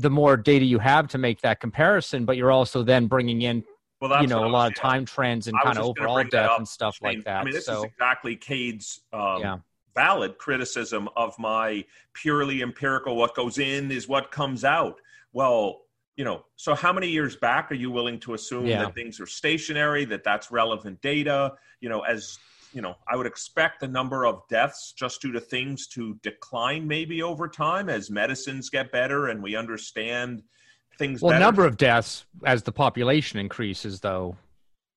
the 0.00 0.10
more 0.10 0.36
data 0.36 0.64
you 0.64 0.78
have 0.78 1.08
to 1.08 1.18
make 1.18 1.40
that 1.42 1.60
comparison, 1.60 2.24
but 2.24 2.36
you're 2.36 2.50
also 2.50 2.82
then 2.82 3.06
bringing 3.06 3.42
in 3.42 3.62
well, 4.00 4.22
you 4.22 4.28
know, 4.28 4.46
a 4.46 4.48
lot 4.48 4.70
of 4.70 4.74
time 4.74 5.04
trends 5.04 5.46
and 5.46 5.56
kind 5.62 5.78
of 5.78 5.84
overall 5.84 6.24
death 6.24 6.52
and 6.56 6.66
stuff 6.66 6.98
I 7.02 7.08
mean, 7.08 7.18
like 7.18 7.24
that. 7.26 7.40
I 7.40 7.44
mean, 7.44 7.52
this 7.52 7.66
so, 7.66 7.80
is 7.80 7.84
exactly 7.84 8.34
Cade's 8.34 9.02
um, 9.12 9.40
yeah. 9.40 9.58
valid 9.94 10.38
criticism 10.38 11.08
of 11.16 11.38
my 11.38 11.84
purely 12.14 12.62
empirical. 12.62 13.16
What 13.16 13.34
goes 13.34 13.58
in 13.58 13.90
is 13.90 14.08
what 14.08 14.30
comes 14.30 14.64
out. 14.64 15.00
Well, 15.34 15.82
you 16.16 16.24
know, 16.24 16.44
so 16.56 16.74
how 16.74 16.94
many 16.94 17.08
years 17.08 17.36
back 17.36 17.70
are 17.70 17.76
you 17.76 17.90
willing 17.90 18.18
to 18.20 18.32
assume 18.32 18.66
yeah. 18.66 18.84
that 18.84 18.94
things 18.94 19.20
are 19.20 19.26
stationary? 19.26 20.06
That 20.06 20.24
that's 20.24 20.50
relevant 20.50 21.02
data? 21.02 21.54
You 21.80 21.90
know, 21.90 22.00
as 22.00 22.38
you 22.72 22.82
know, 22.82 22.94
I 23.08 23.16
would 23.16 23.26
expect 23.26 23.80
the 23.80 23.88
number 23.88 24.26
of 24.26 24.42
deaths 24.48 24.92
just 24.96 25.20
due 25.20 25.32
to 25.32 25.40
things 25.40 25.86
to 25.88 26.18
decline 26.22 26.86
maybe 26.86 27.22
over 27.22 27.48
time 27.48 27.88
as 27.88 28.10
medicines 28.10 28.70
get 28.70 28.92
better 28.92 29.28
and 29.28 29.42
we 29.42 29.56
understand 29.56 30.42
things. 30.98 31.20
Well, 31.20 31.32
better. 31.32 31.44
number 31.44 31.64
of 31.64 31.76
deaths 31.76 32.26
as 32.44 32.62
the 32.62 32.72
population 32.72 33.38
increases, 33.38 34.00
though. 34.00 34.36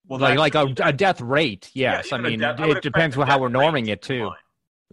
Well, 0.08 0.20
like 0.20 0.38
like 0.38 0.56
a, 0.56 0.74
a, 0.84 0.92
death 0.92 1.22
rate, 1.22 1.72
yes. 1.74 2.12
Yeah, 2.12 2.18
I 2.18 2.22
mean, 2.22 2.42
it 2.42 2.82
depends 2.82 3.18
on 3.18 3.26
how 3.26 3.40
we're 3.40 3.50
norming 3.50 3.88
it 3.88 4.02
too. 4.02 4.16
Decline. 4.16 4.38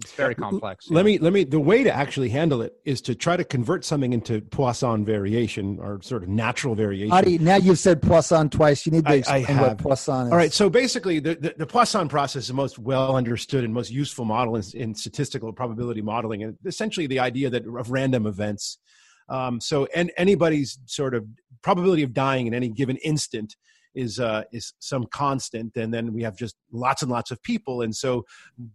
It's 0.02 0.12
very 0.12 0.34
complex. 0.34 0.90
Let 0.90 1.04
me 1.04 1.18
let 1.18 1.32
me. 1.32 1.44
The 1.44 1.60
way 1.60 1.84
to 1.84 1.94
actually 1.94 2.30
handle 2.30 2.62
it 2.62 2.74
is 2.84 3.00
to 3.02 3.14
try 3.14 3.36
to 3.36 3.44
convert 3.44 3.84
something 3.84 4.12
into 4.12 4.40
Poisson 4.40 5.04
variation 5.04 5.78
or 5.78 6.00
sort 6.02 6.22
of 6.22 6.28
natural 6.28 6.74
variation. 6.74 7.12
Adi, 7.12 7.38
now 7.38 7.56
you've 7.56 7.78
said 7.78 8.00
Poisson 8.00 8.48
twice. 8.48 8.86
You 8.86 8.92
need 8.92 9.06
to 9.06 9.16
explain 9.16 9.46
I, 9.46 9.52
I 9.52 9.68
what 9.68 9.78
Poisson 9.78 10.26
is. 10.26 10.32
All 10.32 10.38
right. 10.38 10.52
So 10.52 10.70
basically, 10.70 11.18
the, 11.20 11.34
the, 11.34 11.54
the, 11.58 11.66
Poisson 11.66 12.08
process 12.08 12.42
is 12.42 12.48
the 12.48 12.54
most 12.54 12.78
well 12.78 13.14
understood 13.14 13.62
and 13.62 13.74
most 13.74 13.90
useful 13.90 14.24
model 14.24 14.56
in, 14.56 14.62
in 14.74 14.94
statistical 14.94 15.52
probability 15.52 16.00
modeling, 16.00 16.42
and 16.44 16.56
essentially 16.64 17.06
the 17.06 17.18
idea 17.18 17.50
that 17.50 17.64
of 17.66 17.90
random 17.90 18.26
events. 18.26 18.78
Um, 19.28 19.60
so, 19.60 19.86
and 19.94 20.10
anybody's 20.16 20.78
sort 20.86 21.14
of 21.14 21.26
probability 21.62 22.02
of 22.02 22.14
dying 22.14 22.46
in 22.46 22.54
any 22.54 22.68
given 22.68 22.96
instant 22.98 23.54
is 23.94 24.20
uh, 24.20 24.44
is 24.53 24.74
some 24.79 25.07
constant, 25.07 25.76
and 25.76 25.92
then 25.92 26.12
we 26.12 26.22
have 26.22 26.37
just 26.37 26.57
lots 26.72 27.03
and 27.03 27.11
lots 27.11 27.31
of 27.31 27.42
people, 27.42 27.83
and 27.83 27.94
so 27.94 28.24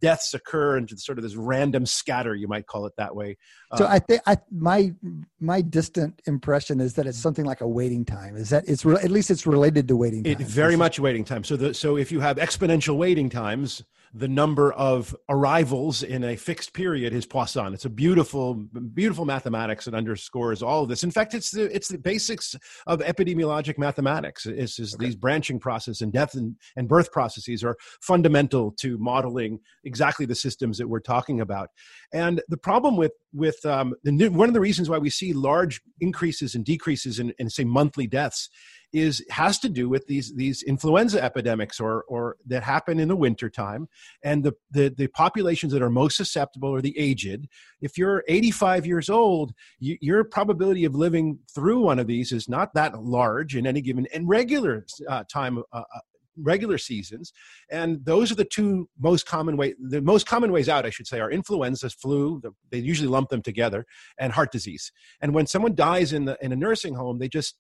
deaths 0.02 0.34
occur 0.34 0.78
into 0.78 0.98
sort 0.98 1.18
of 1.18 1.24
this 1.24 1.36
random 1.36 1.86
scatter, 1.86 2.36
you 2.36 2.48
might 2.48 2.68
call 2.68 2.86
it 2.86 2.94
that 2.98 3.16
way. 3.16 3.38
So 3.78 3.86
uh, 3.86 3.90
I 3.90 4.00
think 4.00 4.22
I 4.26 4.38
my 4.52 4.94
my 5.40 5.62
distant 5.62 6.22
impression 6.26 6.80
is 6.80 6.94
that 6.96 7.08
it's 7.08 7.18
something 7.18 7.46
like 7.46 7.62
a 7.62 7.68
waiting 7.68 8.06
time. 8.06 8.36
Is 8.36 8.50
that 8.50 8.68
it's 8.68 8.86
re- 8.86 9.00
at 9.04 9.12
least 9.12 9.32
it's 9.32 9.48
related 9.48 9.88
to 9.88 9.96
waiting 9.96 10.24
time. 10.24 10.34
It 10.34 10.40
very 10.40 10.76
much 10.76 11.00
waiting 11.00 11.24
time. 11.24 11.44
So 11.44 11.56
the 11.56 11.74
so 11.74 11.98
if 11.98 12.12
you 12.12 12.20
have 12.20 12.38
exponential 12.38 12.98
waiting 12.98 13.30
times, 13.30 13.84
the 14.18 14.28
number 14.30 14.72
of 14.74 15.14
arrivals 15.28 16.02
in 16.02 16.24
a 16.24 16.38
fixed 16.38 16.72
period 16.74 17.12
is 17.12 17.26
Poisson. 17.26 17.74
It's 17.74 17.84
a 17.84 17.90
beautiful, 17.90 18.54
beautiful 18.94 19.26
mathematics 19.26 19.84
that 19.86 19.94
underscores 19.94 20.64
all 20.64 20.84
of 20.84 20.90
this. 20.90 21.04
In 21.04 21.12
fact, 21.12 21.34
it's 21.34 21.52
the 21.52 21.64
it's 21.76 21.90
the 21.90 21.98
basics 21.98 22.56
of 22.88 23.02
epidemiologic 23.02 23.78
mathematics. 23.78 24.46
Is 24.46 24.80
okay. 24.80 25.06
these 25.06 25.18
branching 25.18 25.60
processes 25.60 26.00
and 26.02 26.14
death 26.14 26.36
and, 26.36 26.56
and 26.78 26.88
birth 26.88 27.12
processes 27.12 27.62
are 27.62 27.76
fundamental 28.02 28.72
to 28.80 28.98
modeling 29.00 29.60
exactly 29.84 30.26
the 30.26 30.36
systems 30.36 30.78
that 30.78 30.88
we're 30.88 31.02
talking 31.02 31.42
about. 31.42 31.68
And 32.14 32.42
the 32.48 32.58
problem 32.58 32.96
with 32.96 33.12
with 33.36 33.64
um, 33.66 33.94
the, 34.04 34.30
one 34.30 34.48
of 34.48 34.54
the 34.54 34.60
reasons 34.60 34.90
why 34.90 34.98
we 34.98 35.10
see 35.10 35.34
large 35.34 35.82
increases 36.00 36.56
and 36.56 36.64
decreases 36.64 37.20
in, 37.20 37.34
in 37.38 37.50
say 37.50 37.64
monthly 37.64 38.08
deaths 38.08 38.50
is 38.94 39.24
has 39.30 39.60
to 39.60 39.68
do 39.68 39.90
with 39.90 40.08
these 40.08 40.34
these 40.36 40.64
influenza 40.64 41.22
epidemics 41.22 41.82
or 41.82 42.04
or 42.08 42.38
that 42.46 42.64
happen 42.64 43.00
in 43.00 43.10
the 43.10 43.16
wintertime. 43.16 43.90
And 44.24 44.44
the, 44.44 44.54
the 44.72 44.94
the 44.98 45.08
populations 45.08 45.74
that 45.74 45.82
are 45.82 45.90
most 45.90 46.16
susceptible 46.16 46.74
are 46.74 46.82
the 46.82 46.98
aged. 46.98 47.48
If 47.82 47.98
you're 47.98 48.24
85 48.28 48.86
years 48.86 49.10
old 49.10 49.54
you, 49.80 49.98
your 50.00 50.24
probability 50.24 50.86
of 50.86 50.96
living 50.96 51.40
through 51.54 51.82
one 51.82 52.00
of 52.00 52.08
these 52.08 52.32
is 52.32 52.48
not 52.48 52.74
that 52.76 53.04
large 53.04 53.56
in 53.56 53.68
any 53.68 53.82
given 53.82 54.08
and 54.14 54.30
regular 54.30 54.86
uh, 55.10 55.26
time 55.26 55.58
uh, 55.58 55.62
uh, 55.74 56.00
regular 56.38 56.78
seasons 56.78 57.32
and 57.70 58.04
those 58.06 58.32
are 58.32 58.36
the 58.36 58.46
two 58.46 58.90
most 59.00 59.26
common 59.26 59.58
way 59.58 59.74
the 59.80 60.02
most 60.02 60.28
common 60.28 60.52
ways 60.52 60.68
out 60.68 60.86
i 60.86 60.90
should 60.90 61.08
say 61.08 61.20
are 61.20 61.32
influenza 61.32 61.90
flu 61.90 62.40
the, 62.42 62.52
they 62.72 62.80
usually 62.80 63.08
lump 63.08 63.30
them 63.30 63.42
together 63.42 63.86
and 64.20 64.34
heart 64.34 64.52
disease. 64.52 64.92
And 65.22 65.34
when 65.34 65.48
someone 65.48 65.76
dies 65.76 66.14
in 66.14 66.26
the 66.26 66.38
in 66.42 66.52
a 66.52 66.56
nursing 66.56 66.96
home 66.96 67.20
they 67.20 67.30
just 67.30 67.56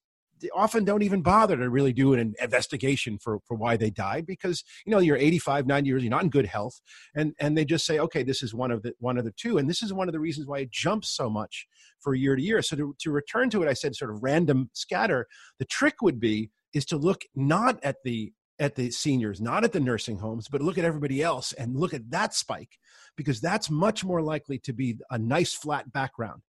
often 0.53 0.83
don't 0.83 1.01
even 1.01 1.21
bother 1.21 1.55
to 1.55 1.69
really 1.69 1.93
do 1.93 2.13
an 2.13 2.33
investigation 2.41 3.17
for, 3.17 3.39
for 3.47 3.55
why 3.55 3.77
they 3.77 3.89
died 3.89 4.25
because 4.25 4.65
you 4.85 4.91
know 4.91 4.99
you're 4.99 5.15
85 5.15 5.65
90 5.65 5.87
years 5.87 6.03
you're 6.03 6.09
not 6.09 6.23
in 6.23 6.29
good 6.29 6.45
health 6.45 6.81
and 7.15 7.33
and 7.39 7.57
they 7.57 7.63
just 7.63 7.85
say 7.85 7.99
okay 7.99 8.21
this 8.21 8.43
is 8.43 8.53
one 8.53 8.69
of 8.69 8.83
the 8.83 8.93
one 8.99 9.17
of 9.17 9.23
the 9.23 9.31
two 9.31 9.57
and 9.57 9.69
this 9.69 9.81
is 9.81 9.93
one 9.93 10.09
of 10.09 10.13
the 10.13 10.19
reasons 10.19 10.45
why 10.45 10.59
it 10.59 10.71
jumps 10.71 11.09
so 11.09 11.29
much 11.29 11.67
for 11.99 12.13
year 12.13 12.35
to 12.35 12.41
year. 12.41 12.61
So 12.61 12.75
to, 12.75 12.95
to 12.99 13.11
return 13.11 13.49
to 13.51 13.63
it 13.63 13.69
i 13.69 13.73
said 13.73 13.95
sort 13.95 14.11
of 14.11 14.21
random 14.21 14.69
scatter 14.73 15.25
the 15.57 15.65
trick 15.65 16.01
would 16.01 16.19
be 16.19 16.51
is 16.73 16.85
to 16.87 16.97
look 16.97 17.23
not 17.33 17.79
at 17.81 17.97
the 18.03 18.33
at 18.59 18.75
the 18.75 18.91
seniors, 18.91 19.41
not 19.41 19.63
at 19.63 19.73
the 19.73 19.79
nursing 19.79 20.17
homes, 20.17 20.47
but 20.47 20.61
look 20.61 20.77
at 20.77 20.85
everybody 20.85 21.21
else 21.21 21.53
and 21.53 21.75
look 21.75 21.93
at 21.93 22.09
that 22.11 22.33
spike 22.33 22.77
because 23.15 23.41
that's 23.41 23.69
much 23.69 24.03
more 24.03 24.21
likely 24.21 24.57
to 24.59 24.73
be 24.73 24.97
a 25.09 25.17
nice 25.17 25.53
flat 25.53 25.91
background 25.91 26.41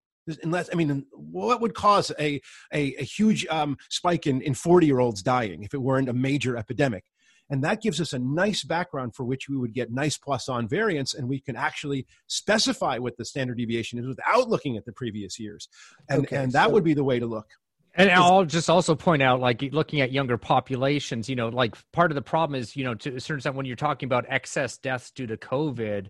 unless 0.43 0.71
i 0.73 0.75
mean 0.75 1.05
what 1.13 1.61
would 1.61 1.75
cause 1.75 2.11
a 2.19 2.41
a, 2.73 2.95
a 2.99 3.05
huge 3.05 3.47
um, 3.49 3.77
spike 3.91 4.27
in 4.27 4.41
in 4.41 4.55
40 4.55 4.87
year 4.87 4.99
olds 4.99 5.23
dying 5.23 5.65
if 5.65 5.75
it 5.75 5.83
weren't 5.83 6.09
a 6.09 6.15
major 6.15 6.57
epidemic 6.57 7.05
and 7.51 7.63
that 7.63 7.83
gives 7.83 8.01
us 8.01 8.13
a 8.13 8.19
nice 8.19 8.65
background 8.65 9.15
for 9.15 9.25
which 9.25 9.49
we 9.49 9.57
would 9.57 9.75
get 9.75 9.93
nice 9.93 10.17
Poisson 10.17 10.67
variance, 10.67 11.15
and 11.15 11.29
we 11.29 11.41
can 11.41 11.57
actually 11.57 12.07
specify 12.27 12.99
what 12.99 13.17
the 13.17 13.25
standard 13.25 13.59
deviation 13.59 13.99
is 13.99 14.07
without 14.07 14.49
looking 14.49 14.77
at 14.77 14.85
the 14.85 14.93
previous 14.93 15.39
years. 15.39 15.69
And, 16.09 16.25
okay, 16.25 16.37
and 16.37 16.53
that 16.53 16.69
so, 16.69 16.73
would 16.73 16.85
be 16.85 16.95
the 16.95 17.05
way 17.05 17.19
to 17.19 17.27
look. 17.27 17.47
And 17.97 18.11
I'll 18.11 18.45
just 18.45 18.69
also 18.69 18.97
point 18.97 19.23
out, 19.23 19.41
like 19.41 19.63
looking 19.71 20.01
at 20.01 20.11
younger 20.11 20.37
populations, 20.37 21.29
you 21.29 21.37
know, 21.37 21.49
like 21.49 21.77
part 21.93 22.11
of 22.11 22.17
the 22.17 22.23
problem 22.23 22.61
is, 22.61 22.75
you 22.75 22.85
know, 22.85 22.95
to 22.95 23.17
a 23.17 23.21
certain 23.21 23.37
extent, 23.39 23.55
when 23.55 23.67
you're 23.67 23.77
talking 23.77 24.09
about 24.09 24.27
excess 24.29 24.77
deaths 24.79 25.13
due 25.13 25.29
to 25.29 25.37
COVID, 25.37 26.09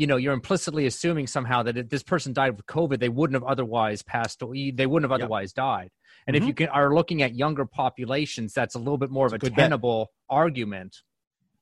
you 0.00 0.06
know 0.06 0.16
you're 0.16 0.32
implicitly 0.32 0.86
assuming 0.86 1.26
somehow 1.26 1.62
that 1.62 1.76
if 1.76 1.90
this 1.90 2.02
person 2.02 2.32
died 2.32 2.48
of 2.48 2.66
covid 2.66 2.98
they 2.98 3.10
wouldn't 3.10 3.34
have 3.34 3.48
otherwise 3.48 4.02
passed 4.02 4.40
away, 4.40 4.70
they 4.70 4.86
wouldn't 4.86 5.10
have 5.10 5.20
otherwise 5.20 5.52
yep. 5.56 5.64
died 5.64 5.90
and 6.26 6.34
mm-hmm. 6.34 6.42
if 6.42 6.48
you 6.48 6.54
can, 6.54 6.68
are 6.68 6.94
looking 6.94 7.22
at 7.22 7.34
younger 7.34 7.66
populations 7.66 8.54
that's 8.54 8.74
a 8.74 8.78
little 8.78 8.98
bit 8.98 9.10
more 9.10 9.28
that's 9.28 9.44
of 9.44 9.50
a, 9.50 9.52
a 9.52 9.56
tenable 9.56 10.04
bet. 10.04 10.36
argument 10.36 10.96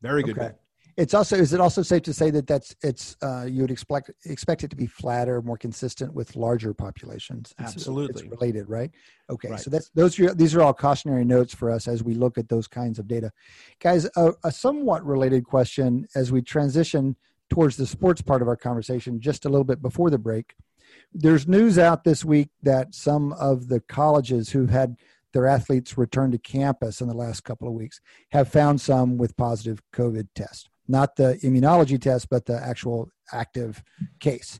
very 0.00 0.22
good 0.22 0.38
okay. 0.38 0.52
It's 0.98 1.14
also 1.14 1.36
is 1.36 1.52
it 1.52 1.60
also 1.60 1.80
safe 1.80 2.02
to 2.02 2.12
say 2.12 2.30
that 2.30 2.46
that's 2.46 2.76
it's 2.82 3.16
uh, 3.22 3.46
you 3.48 3.62
would 3.62 3.70
expect 3.70 4.10
expect 4.26 4.64
it 4.64 4.68
to 4.68 4.76
be 4.76 4.86
flatter 4.86 5.40
more 5.40 5.56
consistent 5.56 6.12
with 6.12 6.36
larger 6.36 6.74
populations 6.74 7.54
it's, 7.58 7.74
absolutely 7.74 8.22
it's 8.22 8.30
related 8.30 8.68
right 8.68 8.90
okay 9.30 9.50
right. 9.50 9.60
so 9.60 9.70
that's 9.70 9.88
those 9.90 10.18
are, 10.18 10.34
these 10.34 10.54
are 10.54 10.62
all 10.62 10.74
cautionary 10.74 11.24
notes 11.24 11.54
for 11.54 11.70
us 11.70 11.88
as 11.88 12.02
we 12.02 12.14
look 12.14 12.36
at 12.36 12.48
those 12.48 12.66
kinds 12.66 12.98
of 12.98 13.06
data 13.08 13.30
guys 13.80 14.06
a, 14.16 14.32
a 14.44 14.52
somewhat 14.52 15.04
related 15.06 15.44
question 15.44 16.06
as 16.14 16.30
we 16.32 16.42
transition 16.42 17.16
towards 17.48 17.76
the 17.76 17.86
sports 17.86 18.20
part 18.20 18.42
of 18.42 18.48
our 18.48 18.56
conversation 18.56 19.20
just 19.20 19.44
a 19.44 19.48
little 19.48 19.64
bit 19.64 19.82
before 19.82 20.10
the 20.10 20.18
break. 20.18 20.54
There's 21.12 21.48
news 21.48 21.78
out 21.78 22.04
this 22.04 22.24
week 22.24 22.50
that 22.62 22.94
some 22.94 23.32
of 23.34 23.68
the 23.68 23.80
colleges 23.80 24.50
who've 24.50 24.70
had 24.70 24.96
their 25.32 25.46
athletes 25.46 25.98
return 25.98 26.30
to 26.32 26.38
campus 26.38 27.00
in 27.00 27.08
the 27.08 27.14
last 27.14 27.44
couple 27.44 27.68
of 27.68 27.74
weeks 27.74 28.00
have 28.32 28.48
found 28.48 28.80
some 28.80 29.18
with 29.18 29.36
positive 29.36 29.82
COVID 29.92 30.28
test. 30.34 30.70
Not 30.88 31.16
the 31.16 31.38
immunology 31.42 32.00
test, 32.00 32.30
but 32.30 32.46
the 32.46 32.58
actual 32.60 33.10
active 33.32 33.84
case. 34.20 34.58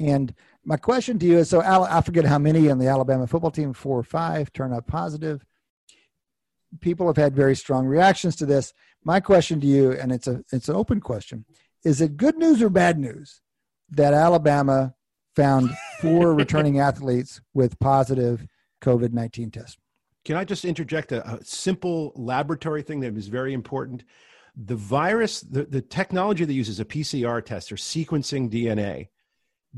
And 0.00 0.34
my 0.64 0.76
question 0.76 1.18
to 1.18 1.26
you 1.26 1.38
is 1.38 1.50
so 1.50 1.60
I 1.60 2.00
forget 2.00 2.24
how 2.24 2.38
many 2.38 2.70
on 2.70 2.78
the 2.78 2.88
Alabama 2.88 3.26
football 3.26 3.50
team, 3.50 3.72
four 3.72 3.98
or 3.98 4.04
five, 4.04 4.52
turn 4.52 4.72
up 4.72 4.86
positive. 4.86 5.44
People 6.80 7.06
have 7.06 7.16
had 7.16 7.36
very 7.36 7.54
strong 7.54 7.86
reactions 7.86 8.36
to 8.36 8.46
this. 8.46 8.72
My 9.04 9.20
question 9.20 9.60
to 9.60 9.66
you, 9.66 9.92
and 9.92 10.10
it's 10.10 10.26
a 10.26 10.42
it's 10.52 10.68
an 10.68 10.76
open 10.76 11.00
question, 11.00 11.44
is 11.84 12.00
it 12.00 12.16
good 12.16 12.36
news 12.36 12.62
or 12.62 12.70
bad 12.70 12.98
news 12.98 13.40
that 13.90 14.14
Alabama 14.14 14.94
found 15.36 15.70
four 16.00 16.34
returning 16.34 16.80
athletes 16.80 17.40
with 17.52 17.78
positive 17.78 18.46
COVID 18.80 19.12
19 19.12 19.50
tests? 19.50 19.76
Can 20.24 20.36
I 20.36 20.44
just 20.44 20.64
interject 20.64 21.12
a, 21.12 21.34
a, 21.34 21.44
simple 21.44 22.12
laboratory 22.16 22.82
thing 22.82 23.00
that 23.00 23.14
is 23.16 23.28
very 23.28 23.52
important? 23.52 24.04
The 24.56 24.76
virus, 24.76 25.40
the, 25.40 25.64
the 25.64 25.82
technology 25.82 26.44
that 26.44 26.52
uses 26.52 26.80
a 26.80 26.84
PCR 26.84 27.44
test 27.44 27.72
or 27.72 27.76
sequencing 27.76 28.50
DNA, 28.50 29.08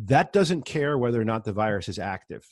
that 0.04 0.32
doesn't 0.32 0.62
care 0.62 0.98
whether 0.98 1.20
or 1.20 1.24
not 1.24 1.44
the 1.44 1.52
virus 1.52 1.88
is 1.88 1.98
active 1.98 2.46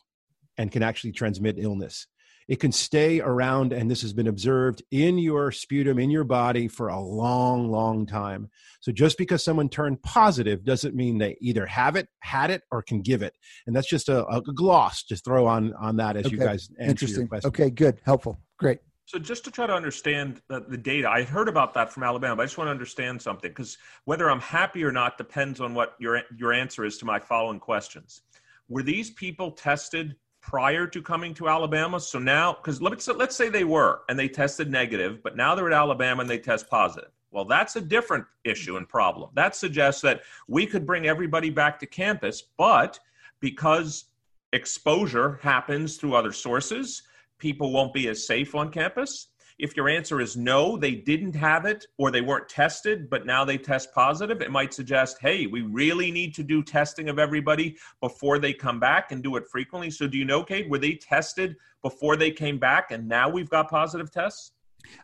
and 0.57 0.73
can 0.73 0.83
actually 0.83 1.13
transmit 1.13 1.57
illness 1.59 2.07
it 2.49 2.61
can 2.61 2.73
stay 2.73 3.21
around, 3.21 3.73
and 3.73 3.91
this 3.91 4.03
has 4.03 4.13
been 4.13 4.27
observed 4.27 4.83
in 4.91 5.19
your 5.19 5.51
sputum, 5.51 5.99
in 5.99 6.11
your 6.11 6.25
body 6.25 6.69
for 6.69 6.89
a 6.89 7.01
long, 7.01 7.71
long 7.71 8.07
time. 8.07 8.51
So 8.81 8.93
just 8.93 9.17
because 9.17 9.43
someone 9.43 9.69
turned 9.69 10.03
positive 10.03 10.65
doesn't 10.65 10.95
mean 10.95 11.19
they 11.19 11.39
either 11.41 11.65
have 11.67 11.97
it, 11.97 12.09
had 12.21 12.51
it, 12.51 12.63
or 12.71 12.83
can 12.83 13.01
give 13.01 13.23
it. 13.23 13.35
And 13.67 13.75
that's 13.75 13.89
just 13.89 14.09
a, 14.09 14.27
a 14.27 14.43
gloss 14.43 15.05
to 15.05 15.17
throw 15.17 15.47
on 15.47 15.73
on 15.75 15.97
that 15.97 16.17
as 16.17 16.27
okay. 16.27 16.35
you 16.35 16.39
guys 16.39 16.69
answer 16.79 16.91
Interesting. 16.91 17.21
your 17.21 17.29
question. 17.29 17.49
Okay, 17.49 17.71
good, 17.71 18.01
helpful, 18.05 18.39
great. 18.59 18.81
So 19.07 19.19
just 19.19 19.45
to 19.45 19.51
try 19.51 19.67
to 19.67 19.75
understand 19.75 20.41
the, 20.49 20.61
the 20.61 20.79
data, 20.79 21.09
I 21.09 21.25
heard 21.25 21.49
about 21.49 21.75
that 21.75 21.93
from 21.93 22.03
Alabama. 22.03 22.37
But 22.37 22.43
I 22.43 22.47
just 22.47 22.57
want 22.57 22.69
to 22.69 22.73
understand 22.73 23.21
something 23.21 23.51
because 23.51 23.77
whether 24.07 24.31
I'm 24.31 24.41
happy 24.41 24.83
or 24.83 24.93
not 24.93 25.19
depends 25.19 25.61
on 25.61 25.75
what 25.75 25.95
your 25.99 26.23
your 26.37 26.53
answer 26.53 26.85
is 26.85 26.97
to 26.99 27.05
my 27.05 27.19
following 27.19 27.61
questions. 27.61 28.23
Were 28.69 28.83
these 28.83 29.11
people 29.11 29.51
tested 29.51 30.17
prior 30.45 30.87
to 30.87 31.01
coming 31.01 31.33
to 31.33 31.49
Alabama. 31.49 31.99
So 31.99 32.19
now, 32.19 32.53
because 32.53 32.83
let's 32.83 33.09
let's 33.09 33.35
say 33.35 33.49
they 33.49 33.65
were 33.65 34.03
and 34.09 34.19
they 34.19 34.29
tested 34.29 34.71
negative, 34.71 35.23
but 35.23 35.37
now 35.37 35.55
they're 35.55 35.67
at 35.67 35.73
Alabama 35.73 36.21
and 36.21 36.29
they 36.29 36.39
test 36.39 36.69
positive. 36.69 37.11
Well, 37.31 37.47
that's 37.47 37.77
a 37.77 37.81
different 37.81 38.27
issue 38.45 38.77
and 38.77 38.89
problem. 38.89 39.31
That 39.35 39.57
suggests 39.57 40.03
that 40.03 40.23
we 40.47 40.67
could 40.67 40.87
bring 40.87 41.07
everybody 41.07 41.51
back 41.51 41.79
to 41.81 41.87
campus, 41.87 42.43
but 42.59 43.01
because 43.41 44.05
exposure 44.53 45.41
happens 45.43 45.97
through 45.97 46.15
other 46.15 46.31
sources, 46.31 47.03
people 47.45 47.73
won't 47.73 47.93
be 47.93 48.09
as 48.09 48.27
safe 48.27 48.55
on 48.55 48.71
campus. 48.71 49.29
If 49.59 49.77
your 49.77 49.87
answer 49.87 50.19
is 50.19 50.35
no, 50.35 50.79
they 50.79 50.95
didn't 50.95 51.35
have 51.35 51.67
it 51.67 51.85
or 51.99 52.11
they 52.11 52.23
weren't 52.23 52.49
tested, 52.49 53.11
but 53.11 53.27
now 53.27 53.45
they 53.45 53.59
test 53.59 53.93
positive, 53.93 54.41
it 54.41 54.51
might 54.51 54.73
suggest, 54.73 55.19
hey, 55.21 55.47
we 55.47 55.61
really 55.61 56.11
need 56.11 56.35
to 56.37 56.43
do 56.43 56.63
testing 56.63 57.11
of 57.11 57.19
everybody 57.19 57.77
before 58.01 58.39
they 58.39 58.55
come 58.55 58.81
back 58.81 59.13
and 59.13 59.23
do 59.23 59.37
it 59.37 59.45
frequently. 59.53 59.91
So, 59.91 60.07
do 60.07 60.17
you 60.17 60.25
know, 60.25 60.43
Cade, 60.43 60.71
were 60.71 60.79
they 60.79 60.95
tested 60.95 61.57
before 61.83 62.17
they 62.17 62.31
came 62.31 62.59
back 62.59 62.93
and 62.93 63.07
now 63.07 63.29
we've 63.29 63.51
got 63.51 63.69
positive 63.69 64.11
tests? 64.11 64.53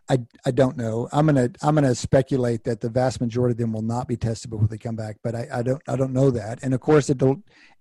I, 0.09 0.19
I 0.45 0.51
don't 0.51 0.77
know. 0.77 1.09
I'm 1.13 1.27
gonna 1.27 1.51
I'm 1.63 1.75
gonna 1.75 1.95
speculate 1.95 2.65
that 2.65 2.81
the 2.81 2.89
vast 2.89 3.21
majority 3.21 3.53
of 3.53 3.59
them 3.59 3.73
will 3.73 3.83
not 3.83 4.09
be 4.09 4.17
tested 4.17 4.51
before 4.51 4.69
they 4.69 4.79
come 4.79 4.97
back, 4.97 5.17
but 5.23 5.35
I, 5.35 5.49
I 5.53 5.63
don't 5.63 5.83
I 5.89 5.97
don't 5.97 6.13
know 6.13 6.31
that. 6.31 6.63
And 6.63 6.75
of 6.75 6.81
course, 6.81 7.11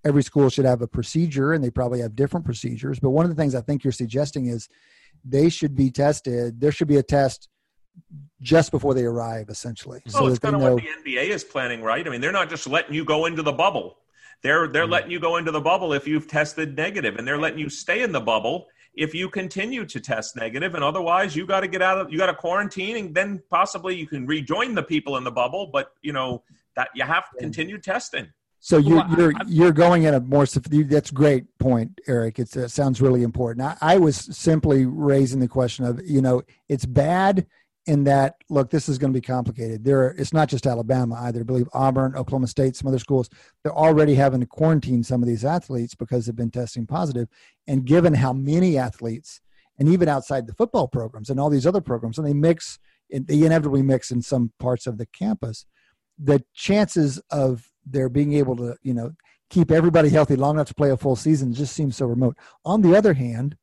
every 0.06 0.24
school 0.24 0.50
should 0.50 0.66
have 0.66 0.82
a 0.82 0.88
procedure, 0.88 1.54
and 1.54 1.64
they 1.64 1.70
probably 1.70 2.02
have 2.02 2.16
different 2.16 2.46
procedures. 2.46 3.00
But 3.00 3.12
one 3.12 3.26
of 3.26 3.30
the 3.30 3.42
things 3.42 3.56
I 3.56 3.62
think 3.62 3.84
you're 3.84 3.92
suggesting 3.92 4.48
is 4.48 4.70
they 5.26 5.50
should 5.50 5.76
be 5.76 5.92
tested. 5.92 6.62
There 6.62 6.72
should 6.72 6.88
be 6.88 6.98
a 6.98 7.04
test 7.04 7.50
just 8.42 8.72
before 8.72 8.94
they 8.94 9.04
arrive, 9.04 9.50
essentially. 9.50 10.02
Well, 10.06 10.24
so 10.24 10.28
it's 10.28 10.40
kind 10.40 10.56
of 10.56 10.62
know... 10.62 10.76
what 10.76 10.84
the 10.84 11.12
NBA 11.12 11.30
is 11.30 11.44
planning, 11.44 11.82
right? 11.82 12.06
I 12.06 12.10
mean, 12.10 12.22
they're 12.22 12.32
not 12.32 12.50
just 12.50 12.68
letting 12.68 12.94
you 12.94 13.04
go 13.04 13.26
into 13.26 13.42
the 13.42 13.52
bubble. 13.52 13.98
They're 14.42 14.68
they're 14.68 14.84
mm-hmm. 14.84 14.92
letting 14.92 15.12
you 15.12 15.20
go 15.20 15.38
into 15.38 15.52
the 15.52 15.62
bubble 15.62 15.94
if 15.94 16.08
you've 16.08 16.28
tested 16.28 16.76
negative, 16.78 17.16
and 17.18 17.28
they're 17.28 17.40
letting 17.40 17.60
you 17.60 17.70
stay 17.70 18.04
in 18.04 18.12
the 18.12 18.22
bubble 18.22 18.68
if 18.94 19.14
you 19.14 19.30
continue 19.30 19.86
to 19.86 20.00
test 20.00 20.36
negative, 20.36 20.76
and 20.76 20.84
otherwise 20.84 21.36
you 21.36 21.46
got 21.46 21.62
to 21.62 21.68
get 21.68 21.82
out 21.82 21.98
of 21.98 22.12
you 22.12 22.18
got 22.18 22.28
to 22.28 22.34
quarantine, 22.34 22.98
and 22.98 23.16
then 23.16 23.42
possibly 23.50 23.96
you 23.96 24.08
can 24.08 24.26
rejoin 24.26 24.76
the 24.76 24.84
people 24.84 25.18
in 25.18 25.24
the 25.24 25.32
bubble, 25.32 25.68
but 25.72 25.94
you 26.02 26.14
know 26.14 26.44
that 26.76 26.90
you 26.96 27.04
have 27.04 27.30
to 27.32 27.38
continue 27.40 27.78
testing. 27.78 28.28
So 28.62 28.78
you're 28.78 29.06
you're 29.18 29.34
you're 29.48 29.72
going 29.72 30.04
in 30.04 30.14
a 30.14 30.20
more 30.20 30.46
that's 30.46 31.12
great 31.12 31.46
point, 31.60 32.00
Eric. 32.08 32.40
It's, 32.40 32.58
it 32.58 32.70
sounds 32.70 33.02
really 33.02 33.24
important. 33.24 33.66
I, 33.66 33.78
I 33.94 33.98
was 33.98 34.18
simply 34.18 34.86
raising 34.86 35.40
the 35.40 35.48
question 35.48 35.86
of 35.86 36.02
you 36.06 36.22
know 36.22 36.44
it's 36.68 36.86
bad 36.86 37.48
in 37.90 38.04
that 38.04 38.36
look 38.52 38.70
this 38.70 38.88
is 38.88 39.00
going 39.00 39.12
to 39.12 39.18
be 39.18 39.26
complicated. 39.26 39.84
There 39.84 40.04
are, 40.04 40.16
it's 40.16 40.32
not 40.32 40.48
just 40.48 40.68
Alabama 40.68 41.16
either. 41.22 41.40
I 41.40 41.44
believe 41.44 41.68
Auburn, 41.74 42.16
Oklahoma 42.16 42.46
State, 42.46 42.76
some 42.76 42.88
other 42.88 43.00
schools 43.00 43.32
they're 43.64 43.76
already 43.76 44.14
having 44.14 44.42
to 44.42 44.46
quarantine 44.46 45.04
some 45.04 45.24
of 45.24 45.28
these 45.28 45.44
athletes 45.44 45.96
because 45.96 46.28
they've 46.28 46.36
been 46.36 46.52
testing 46.52 46.86
positive. 46.86 47.28
And 47.68 47.86
given 47.86 48.14
how 48.14 48.32
many 48.32 48.78
athletes, 48.78 49.42
and 49.80 49.90
even 49.90 50.08
outside 50.08 50.46
the 50.46 50.54
football 50.54 50.88
programs 50.88 51.32
and 51.32 51.40
all 51.40 51.50
these 51.50 51.66
other 51.66 51.82
programs, 51.82 52.20
and 52.20 52.28
they 52.28 52.34
mix, 52.34 52.78
they 53.10 53.42
inevitably 53.44 53.82
mix 53.82 54.12
in 54.12 54.22
some 54.22 54.52
parts 54.60 54.86
of 54.86 55.00
the 55.00 55.08
campus, 55.08 55.66
the 56.20 56.44
chances 56.54 57.20
of 57.32 57.72
they're 57.88 58.08
being 58.08 58.34
able 58.34 58.56
to, 58.58 58.78
you 58.84 58.94
know, 58.94 59.14
keep 59.50 59.72
everybody 59.72 60.10
healthy 60.10 60.36
long 60.36 60.58
enough 60.58 60.68
to 60.68 60.76
play 60.76 60.92
a 60.92 60.98
full 60.98 61.16
season 61.16 61.54
just 61.54 61.74
seems 61.74 61.98
so 61.98 62.06
remote. 62.06 62.38
On 62.66 62.84
the 62.84 62.96
other 62.96 63.14
hand, 63.14 63.56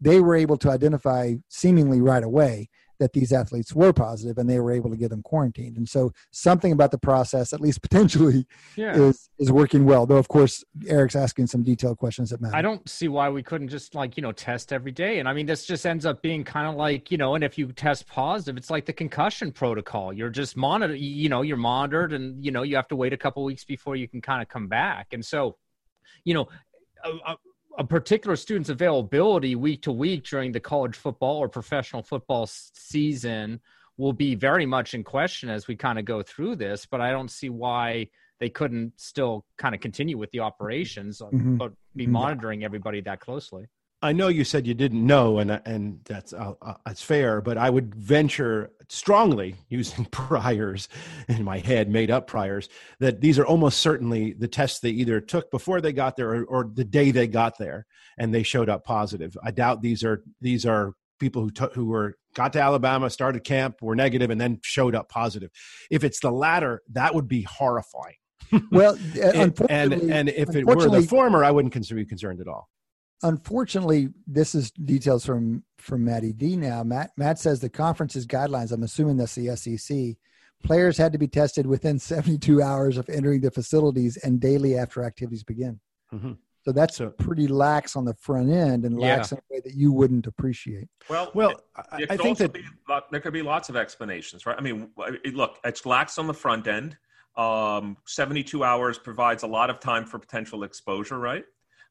they 0.00 0.18
were 0.20 0.34
able 0.34 0.56
to 0.56 0.70
identify 0.70 1.34
seemingly 1.48 2.00
right 2.00 2.24
away 2.24 2.70
that 2.98 3.12
these 3.12 3.32
athletes 3.32 3.74
were 3.74 3.92
positive 3.92 4.38
and 4.38 4.48
they 4.48 4.58
were 4.60 4.72
able 4.72 4.90
to 4.90 4.96
get 4.96 5.10
them 5.10 5.22
quarantined. 5.22 5.76
And 5.76 5.88
so 5.88 6.12
something 6.30 6.72
about 6.72 6.90
the 6.90 6.98
process, 6.98 7.52
at 7.52 7.60
least 7.60 7.82
potentially, 7.86 8.46
yeah. 8.76 8.96
is 8.96 9.28
is 9.38 9.52
working 9.52 9.84
well. 9.84 10.06
Though 10.06 10.16
of 10.16 10.28
course 10.28 10.64
Eric's 10.86 11.16
asking 11.16 11.48
some 11.48 11.62
detailed 11.62 11.98
questions 11.98 12.30
that 12.30 12.40
matter. 12.40 12.56
I 12.56 12.62
don't 12.62 12.88
see 12.88 13.08
why 13.08 13.28
we 13.28 13.42
couldn't 13.42 13.68
just 13.68 13.94
like, 13.94 14.16
you 14.16 14.22
know, 14.22 14.32
test 14.32 14.72
every 14.72 14.92
day. 14.92 15.18
And 15.18 15.28
I 15.28 15.32
mean 15.32 15.46
this 15.46 15.66
just 15.66 15.86
ends 15.86 16.06
up 16.06 16.22
being 16.22 16.44
kind 16.44 16.66
of 16.66 16.74
like, 16.74 17.10
you 17.10 17.18
know, 17.18 17.34
and 17.34 17.44
if 17.44 17.58
you 17.58 17.70
test 17.72 18.06
positive, 18.06 18.56
it's 18.56 18.70
like 18.70 18.86
the 18.86 18.92
concussion 18.92 19.52
protocol. 19.52 20.12
You're 20.12 20.30
just 20.30 20.56
monitored, 20.56 20.98
you 20.98 21.28
know, 21.28 21.42
you're 21.42 21.56
monitored 21.56 22.12
and 22.12 22.44
you 22.44 22.50
know, 22.50 22.62
you 22.62 22.76
have 22.76 22.88
to 22.88 22.96
wait 22.96 23.12
a 23.12 23.16
couple 23.16 23.44
weeks 23.44 23.64
before 23.64 23.96
you 23.96 24.08
can 24.08 24.20
kind 24.20 24.42
of 24.42 24.48
come 24.48 24.68
back. 24.68 25.08
And 25.12 25.24
so, 25.24 25.56
you 26.24 26.34
know, 26.34 26.48
uh, 27.04 27.34
a 27.78 27.84
particular 27.84 28.36
student's 28.36 28.70
availability 28.70 29.54
week 29.54 29.82
to 29.82 29.92
week 29.92 30.24
during 30.24 30.52
the 30.52 30.60
college 30.60 30.96
football 30.96 31.38
or 31.38 31.48
professional 31.48 32.02
football 32.02 32.46
season 32.46 33.60
will 33.98 34.12
be 34.12 34.34
very 34.34 34.66
much 34.66 34.94
in 34.94 35.02
question 35.02 35.48
as 35.48 35.66
we 35.66 35.76
kind 35.76 35.98
of 35.98 36.04
go 36.04 36.22
through 36.22 36.56
this. 36.56 36.86
But 36.86 37.00
I 37.00 37.10
don't 37.10 37.30
see 37.30 37.48
why 37.48 38.08
they 38.40 38.50
couldn't 38.50 38.92
still 38.96 39.44
kind 39.56 39.74
of 39.74 39.80
continue 39.80 40.18
with 40.18 40.30
the 40.30 40.40
operations, 40.40 41.20
mm-hmm. 41.20 41.56
but 41.56 41.72
be 41.94 42.04
mm-hmm. 42.04 42.12
monitoring 42.12 42.64
everybody 42.64 43.00
that 43.02 43.20
closely. 43.20 43.66
I 44.06 44.12
know 44.12 44.28
you 44.28 44.44
said 44.44 44.66
you 44.66 44.74
didn't 44.74 45.04
know, 45.04 45.38
and 45.38 45.50
and 45.64 46.00
that's 46.04 46.32
uh, 46.32 46.54
uh, 46.62 46.74
that's 46.86 47.02
fair. 47.02 47.40
But 47.40 47.58
I 47.58 47.68
would 47.68 47.94
venture 47.94 48.70
strongly, 48.88 49.56
using 49.68 50.04
priors 50.06 50.88
in 51.28 51.42
my 51.42 51.58
head, 51.58 51.90
made 51.90 52.10
up 52.10 52.26
priors, 52.26 52.68
that 53.00 53.20
these 53.20 53.38
are 53.38 53.46
almost 53.46 53.80
certainly 53.80 54.32
the 54.32 54.48
tests 54.48 54.78
they 54.78 54.90
either 54.90 55.20
took 55.20 55.50
before 55.50 55.80
they 55.80 55.92
got 55.92 56.16
there 56.16 56.30
or, 56.30 56.44
or 56.44 56.70
the 56.72 56.84
day 56.84 57.10
they 57.10 57.26
got 57.26 57.58
there, 57.58 57.86
and 58.16 58.32
they 58.32 58.42
showed 58.44 58.68
up 58.68 58.84
positive. 58.84 59.36
I 59.44 59.50
doubt 59.50 59.82
these 59.82 60.04
are 60.04 60.22
these 60.40 60.64
are 60.64 60.92
people 61.18 61.42
who 61.42 61.50
t- 61.50 61.74
who 61.74 61.86
were 61.86 62.14
got 62.34 62.52
to 62.52 62.60
Alabama, 62.60 63.10
started 63.10 63.42
camp, 63.42 63.82
were 63.82 63.96
negative, 63.96 64.30
and 64.30 64.40
then 64.40 64.60
showed 64.62 64.94
up 64.94 65.08
positive. 65.08 65.50
If 65.90 66.04
it's 66.04 66.20
the 66.20 66.30
latter, 66.30 66.82
that 66.92 67.14
would 67.14 67.28
be 67.28 67.42
horrifying. 67.42 68.16
Well, 68.70 68.96
and, 69.20 69.60
and, 69.68 69.92
and 69.92 70.28
if 70.28 70.54
it 70.54 70.64
were 70.64 70.88
the 70.88 71.02
former, 71.02 71.44
I 71.44 71.50
wouldn't 71.50 71.72
consider 71.72 71.96
be 71.96 72.06
concerned 72.06 72.40
at 72.40 72.46
all 72.46 72.68
unfortunately, 73.22 74.08
this 74.26 74.54
is 74.54 74.70
details 74.70 75.24
from 75.24 75.64
from 75.78 76.04
Matty 76.04 76.32
D. 76.32 76.56
Now, 76.56 76.82
Matt 76.82 77.10
Matt 77.16 77.38
says 77.38 77.60
the 77.60 77.68
conference's 77.68 78.26
guidelines. 78.26 78.72
I'm 78.72 78.82
assuming 78.82 79.16
that's 79.16 79.34
the 79.34 79.56
SEC. 79.56 80.16
Players 80.64 80.96
had 80.96 81.12
to 81.12 81.18
be 81.18 81.28
tested 81.28 81.66
within 81.66 81.98
72 81.98 82.62
hours 82.62 82.96
of 82.96 83.08
entering 83.08 83.40
the 83.40 83.50
facilities 83.50 84.16
and 84.18 84.40
daily 84.40 84.76
after 84.76 85.04
activities 85.04 85.44
begin. 85.44 85.80
Mm-hmm. 86.12 86.32
So 86.66 86.72
that's 86.72 86.96
so, 86.96 87.10
pretty 87.10 87.46
lax 87.46 87.94
on 87.94 88.04
the 88.04 88.14
front 88.14 88.50
end 88.50 88.84
and 88.84 88.98
lax 88.98 89.30
yeah. 89.30 89.36
in 89.36 89.38
a 89.38 89.54
way 89.54 89.60
that 89.64 89.74
you 89.74 89.92
wouldn't 89.92 90.26
appreciate. 90.26 90.88
Well, 91.08 91.30
well, 91.32 91.60
I, 91.76 92.06
I 92.10 92.16
think 92.16 92.38
that 92.38 92.52
be, 92.52 92.64
there 93.12 93.20
could 93.20 93.32
be 93.32 93.42
lots 93.42 93.68
of 93.68 93.76
explanations, 93.76 94.46
right? 94.46 94.56
I 94.58 94.60
mean, 94.60 94.90
look, 95.32 95.58
it's 95.62 95.86
lax 95.86 96.18
on 96.18 96.26
the 96.26 96.34
front 96.34 96.66
end. 96.66 96.96
Um, 97.36 97.96
72 98.06 98.64
hours 98.64 98.98
provides 98.98 99.44
a 99.44 99.46
lot 99.46 99.70
of 99.70 99.78
time 99.78 100.06
for 100.06 100.18
potential 100.18 100.64
exposure, 100.64 101.20
right? 101.20 101.44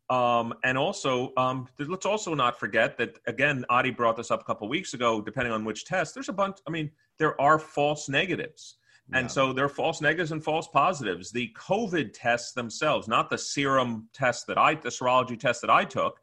Um, 0.10 0.54
and 0.64 0.78
also, 0.78 1.34
um, 1.36 1.68
let's 1.80 2.06
also 2.06 2.36
not 2.36 2.60
forget 2.60 2.98
that 2.98 3.18
again, 3.26 3.66
Adi 3.70 3.90
brought 3.90 4.16
this 4.16 4.30
up 4.30 4.42
a 4.42 4.44
couple 4.44 4.68
weeks 4.70 4.94
ago. 4.94 5.20
Depending 5.20 5.52
on 5.52 5.66
which 5.66 5.86
test, 5.86 6.14
there's 6.14 6.30
a 6.30 6.34
bunch. 6.34 6.58
I 6.68 6.72
mean, 6.72 6.92
there 7.18 7.40
are 7.42 7.58
false 7.58 8.08
negatives, 8.08 8.76
yeah. 9.12 9.20
and 9.20 9.32
so 9.32 9.52
there 9.52 9.66
are 9.66 9.70
false 9.70 10.02
negatives 10.02 10.32
and 10.32 10.44
false 10.44 10.68
positives. 10.68 11.32
The 11.32 11.52
COVID 11.58 12.12
tests 12.14 12.54
themselves, 12.54 13.08
not 13.08 13.32
the 13.32 13.38
serum 13.38 14.08
test 14.14 14.46
that 14.48 14.60
I, 14.60 14.76
the 14.76 14.90
serology 14.90 15.40
test 15.40 15.62
that 15.62 15.72
I 15.72 15.86
took, 15.86 16.20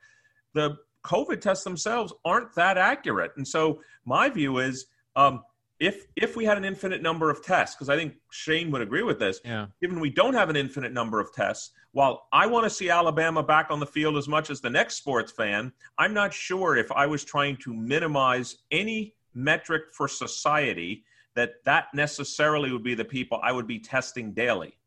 the 0.55 0.77
COVID 1.05 1.41
tests 1.41 1.65
themselves 1.65 2.13
aren't 2.25 2.55
that 2.55 2.79
accurate. 2.79 3.33
And 3.37 3.47
so 3.47 3.81
my 4.05 4.29
view 4.29 4.59
is, 4.59 4.87
um, 5.17 5.43
if 5.81 6.07
if 6.15 6.37
we 6.37 6.45
had 6.45 6.57
an 6.57 6.65
infinite 6.65 7.03
number 7.03 7.31
of 7.31 7.45
tests, 7.45 7.75
because 7.75 7.89
I 7.89 7.97
think 7.97 8.15
Shane 8.31 8.71
would 8.71 8.83
agree 8.83 9.03
with 9.03 9.19
this, 9.19 9.41
yeah. 9.45 9.67
given 9.81 9.99
we 9.99 10.11
don't 10.11 10.35
have 10.35 10.51
an 10.51 10.57
infinite 10.57 10.93
number 10.93 11.19
of 11.19 11.33
tests, 11.33 11.73
while 11.93 12.27
I 12.33 12.47
want 12.47 12.65
to 12.65 12.71
see 12.71 12.91
Alabama 12.91 13.43
back 13.43 13.71
on 13.71 13.81
the 13.81 13.87
field 13.87 14.17
as 14.17 14.29
much 14.29 14.51
as 14.51 14.61
the 14.61 14.71
next 14.71 14.97
sports 14.97 15.33
fan, 15.33 15.73
I'm 15.99 16.15
not 16.15 16.33
sure 16.33 16.77
if 16.77 16.91
I 16.91 17.07
was 17.07 17.25
trying 17.25 17.57
to 17.59 17.73
minimize 17.75 18.57
any 18.71 19.15
metric 19.35 19.85
for 19.93 20.09
society 20.09 21.05
that 21.35 21.53
that 21.65 21.87
necessarily 21.95 22.73
would 22.73 22.83
be 22.83 22.95
the 22.95 23.05
people 23.05 23.41
I 23.43 23.53
would 23.53 23.67
be 23.67 23.79
testing 23.79 24.33
daily. 24.33 24.79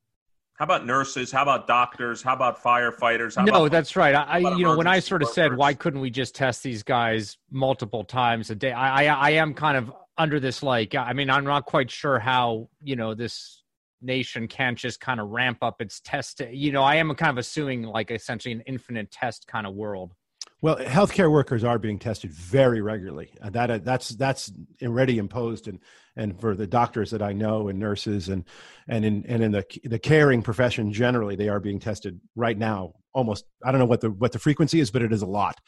How 0.53 0.63
about 0.65 0.85
nurses? 0.85 1.31
How 1.31 1.41
about 1.41 1.67
doctors? 1.67 2.21
How 2.21 2.33
about 2.33 2.63
firefighters? 2.63 3.35
How 3.35 3.43
no, 3.43 3.65
about, 3.65 3.71
that's 3.71 3.95
right. 3.95 4.15
I, 4.15 4.37
you 4.37 4.63
know, 4.63 4.77
when 4.77 4.87
I 4.87 4.99
sort 4.99 5.21
of 5.21 5.25
workers? 5.25 5.35
said, 5.35 5.57
why 5.57 5.73
couldn't 5.73 5.99
we 5.99 6.09
just 6.09 6.33
test 6.33 6.63
these 6.63 6.81
guys 6.81 7.37
multiple 7.51 8.05
times 8.05 8.49
a 8.51 8.55
day? 8.55 8.71
I, 8.71 9.05
I, 9.05 9.13
I 9.13 9.29
am 9.31 9.53
kind 9.53 9.75
of 9.75 9.91
under 10.17 10.39
this 10.39 10.63
like 10.63 10.95
i 10.95 11.13
mean 11.13 11.29
i'm 11.29 11.43
not 11.43 11.65
quite 11.65 11.91
sure 11.91 12.19
how 12.19 12.69
you 12.81 12.95
know 12.95 13.13
this 13.13 13.63
nation 14.05 14.47
can't 14.47 14.77
just 14.77 14.99
kind 14.99 15.19
of 15.19 15.29
ramp 15.29 15.57
up 15.61 15.81
its 15.81 15.99
test 16.01 16.41
you 16.51 16.71
know 16.71 16.83
i 16.83 16.95
am 16.95 17.13
kind 17.15 17.31
of 17.31 17.37
assuming 17.37 17.83
like 17.83 18.11
essentially 18.11 18.51
an 18.51 18.61
infinite 18.61 19.11
test 19.11 19.47
kind 19.47 19.65
of 19.65 19.73
world. 19.73 20.13
Well 20.61 20.77
healthcare 20.77 21.31
workers 21.31 21.63
are 21.63 21.77
being 21.77 21.99
tested 21.99 22.31
very 22.31 22.81
regularly. 22.81 23.31
Uh, 23.41 23.49
that 23.51 23.69
uh, 23.69 23.79
that's 23.79 24.09
that's 24.09 24.51
already 24.83 25.17
imposed 25.17 25.67
and 25.67 25.79
and 26.15 26.39
for 26.39 26.55
the 26.55 26.65
doctors 26.65 27.11
that 27.11 27.21
i 27.21 27.33
know 27.33 27.67
and 27.67 27.77
nurses 27.77 28.29
and 28.29 28.45
and 28.87 29.05
in 29.05 29.25
and 29.27 29.43
in 29.43 29.51
the 29.51 29.65
the 29.83 29.99
caring 29.99 30.41
profession 30.41 30.91
generally 30.91 31.35
they 31.35 31.49
are 31.49 31.59
being 31.59 31.79
tested 31.79 32.19
right 32.35 32.57
now 32.57 32.93
almost 33.13 33.45
i 33.65 33.71
don't 33.71 33.79
know 33.79 33.85
what 33.85 34.01
the 34.01 34.09
what 34.09 34.31
the 34.31 34.39
frequency 34.39 34.79
is 34.79 34.91
but 34.91 35.01
it 35.01 35.11
is 35.11 35.21
a 35.21 35.27
lot 35.27 35.59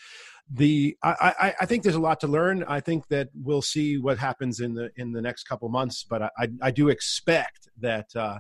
the 0.49 0.97
I, 1.03 1.33
I 1.39 1.53
I 1.61 1.65
think 1.65 1.83
there's 1.83 1.95
a 1.95 1.99
lot 1.99 2.19
to 2.21 2.27
learn. 2.27 2.63
I 2.67 2.79
think 2.79 3.07
that 3.09 3.29
we'll 3.33 3.61
see 3.61 3.97
what 3.97 4.17
happens 4.17 4.59
in 4.59 4.73
the 4.73 4.89
in 4.95 5.11
the 5.11 5.21
next 5.21 5.43
couple 5.43 5.67
months, 5.69 6.05
but 6.09 6.21
I, 6.21 6.29
I, 6.37 6.47
I 6.63 6.71
do 6.71 6.89
expect 6.89 7.67
that 7.79 8.07
uh, 8.15 8.39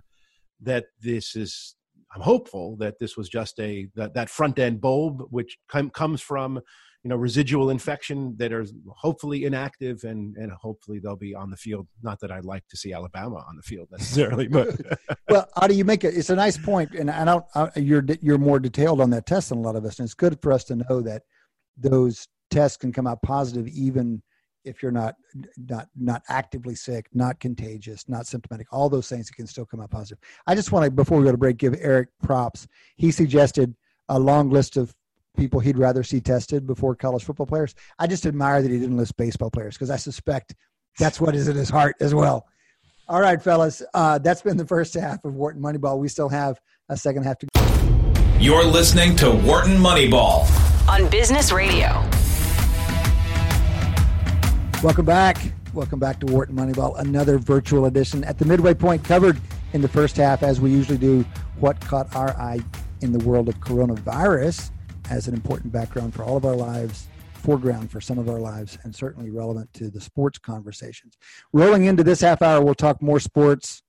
that 0.61 0.85
this 1.01 1.35
is. 1.35 1.75
I'm 2.15 2.21
hopeful 2.21 2.77
that 2.77 2.99
this 2.99 3.17
was 3.17 3.27
just 3.27 3.59
a 3.59 3.89
that, 3.95 4.13
that 4.13 4.29
front 4.29 4.57
end 4.59 4.79
bulb, 4.79 5.23
which 5.29 5.57
com- 5.67 5.89
comes 5.89 6.21
from 6.21 6.61
you 7.03 7.09
know 7.09 7.17
residual 7.17 7.69
infection 7.69 8.35
that 8.37 8.53
are 8.53 8.65
hopefully 8.95 9.43
inactive 9.43 10.03
and 10.05 10.35
and 10.37 10.51
hopefully 10.53 10.99
they'll 10.99 11.17
be 11.17 11.35
on 11.35 11.49
the 11.49 11.57
field. 11.57 11.87
Not 12.01 12.21
that 12.21 12.31
I'd 12.31 12.45
like 12.45 12.65
to 12.69 12.77
see 12.77 12.93
Alabama 12.93 13.43
on 13.47 13.57
the 13.57 13.63
field 13.63 13.89
necessarily, 13.91 14.47
but 14.49 14.79
well, 15.29 15.47
Adi, 15.57 15.75
you 15.75 15.83
make 15.83 16.05
it. 16.05 16.15
It's 16.15 16.29
a 16.29 16.35
nice 16.35 16.57
point, 16.57 16.91
and 16.95 17.11
I 17.11 17.25
don't. 17.25 17.45
I, 17.53 17.69
you're 17.75 18.05
you're 18.21 18.37
more 18.37 18.59
detailed 18.59 19.01
on 19.01 19.09
that 19.09 19.25
test 19.25 19.49
than 19.49 19.57
a 19.57 19.61
lot 19.61 19.75
of 19.75 19.83
us, 19.83 19.99
and 19.99 20.05
it's 20.05 20.13
good 20.13 20.41
for 20.41 20.53
us 20.53 20.63
to 20.65 20.77
know 20.77 21.01
that 21.01 21.23
those 21.77 22.27
tests 22.49 22.77
can 22.77 22.91
come 22.91 23.07
out 23.07 23.21
positive 23.21 23.67
even 23.67 24.21
if 24.67 24.83
you're 24.83 24.91
not 24.91 25.15
not 25.57 25.87
not 25.95 26.21
actively 26.27 26.75
sick, 26.75 27.07
not 27.13 27.39
contagious, 27.39 28.07
not 28.07 28.27
symptomatic, 28.27 28.67
all 28.71 28.89
those 28.89 29.07
things 29.07 29.29
can 29.29 29.47
still 29.47 29.65
come 29.65 29.79
out 29.79 29.89
positive. 29.89 30.19
I 30.45 30.55
just 30.55 30.71
want 30.71 30.85
to 30.85 30.91
before 30.91 31.17
we 31.17 31.23
go 31.23 31.31
to 31.31 31.37
break 31.37 31.57
give 31.57 31.75
Eric 31.79 32.09
props. 32.21 32.67
He 32.97 33.11
suggested 33.11 33.73
a 34.09 34.19
long 34.19 34.49
list 34.49 34.77
of 34.77 34.93
people 35.37 35.59
he'd 35.59 35.77
rather 35.77 36.03
see 36.03 36.19
tested 36.19 36.67
before 36.67 36.95
college 36.95 37.23
football 37.23 37.45
players. 37.45 37.75
I 37.97 38.07
just 38.07 38.25
admire 38.25 38.61
that 38.61 38.69
he 38.69 38.79
didn't 38.79 38.97
list 38.97 39.15
baseball 39.17 39.51
players 39.51 39.75
because 39.75 39.89
I 39.89 39.97
suspect 39.97 40.55
that's 40.99 41.21
what 41.21 41.35
is 41.35 41.47
in 41.47 41.55
his 41.55 41.69
heart 41.69 41.95
as 42.01 42.13
well. 42.13 42.45
All 43.07 43.21
right, 43.21 43.41
fellas, 43.41 43.81
uh, 43.93 44.17
that's 44.17 44.41
been 44.41 44.57
the 44.57 44.65
first 44.65 44.93
half 44.93 45.23
of 45.23 45.33
Wharton 45.35 45.61
Moneyball. 45.61 45.97
We 45.97 46.09
still 46.09 46.29
have 46.29 46.59
a 46.89 46.97
second 46.97 47.23
half 47.23 47.37
to. 47.39 47.47
You're 48.37 48.65
listening 48.65 49.15
to 49.17 49.31
Wharton 49.31 49.77
Moneyball 49.77 50.66
on 50.87 51.09
Business 51.09 51.51
Radio. 51.51 51.87
Welcome 54.81 55.05
back. 55.05 55.37
Welcome 55.73 55.99
back 55.99 56.19
to 56.21 56.25
Wharton 56.27 56.55
Moneyball, 56.55 56.97
another 56.99 57.37
virtual 57.37 57.85
edition 57.85 58.23
at 58.23 58.39
the 58.39 58.45
midway 58.45 58.73
point 58.73 59.03
covered 59.03 59.39
in 59.73 59.81
the 59.81 59.87
first 59.87 60.15
half, 60.15 60.43
as 60.43 60.61
we 60.61 60.71
usually 60.71 60.97
do, 60.97 61.25
what 61.59 61.79
caught 61.81 62.15
our 62.15 62.29
eye 62.37 62.59
in 63.01 63.11
the 63.11 63.19
world 63.19 63.49
of 63.49 63.59
coronavirus 63.59 64.71
as 65.09 65.27
an 65.27 65.33
important 65.33 65.71
background 65.71 66.13
for 66.13 66.23
all 66.23 66.37
of 66.37 66.45
our 66.45 66.55
lives, 66.55 67.07
foreground 67.33 67.91
for 67.91 67.99
some 67.99 68.17
of 68.17 68.29
our 68.29 68.39
lives, 68.39 68.77
and 68.83 68.95
certainly 68.95 69.29
relevant 69.29 69.71
to 69.73 69.89
the 69.89 69.99
sports 69.99 70.39
conversations. 70.39 71.17
Rolling 71.51 71.85
into 71.85 72.03
this 72.03 72.21
half 72.21 72.41
hour, 72.41 72.63
we'll 72.63 72.75
talk 72.75 73.01
more 73.01 73.19
sports. 73.19 73.83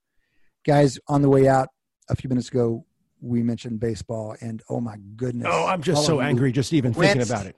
Guys, 0.66 0.98
on 1.06 1.22
the 1.22 1.28
way 1.28 1.46
out 1.46 1.68
a 2.11 2.16
few 2.16 2.28
minutes 2.28 2.48
ago, 2.48 2.84
we 3.20 3.42
mentioned 3.42 3.81
baseball, 3.81 4.37
and 4.40 4.62
oh 4.68 4.81
my 4.81 4.96
goodness! 5.16 5.48
Oh, 5.50 5.66
I'm 5.66 5.83
just 5.83 6.07
so 6.07 6.20
angry 6.20 6.52
just 6.52 6.72
even 6.72 6.92
thinking 6.94 7.22
about 7.22 7.46
it. 7.46 7.57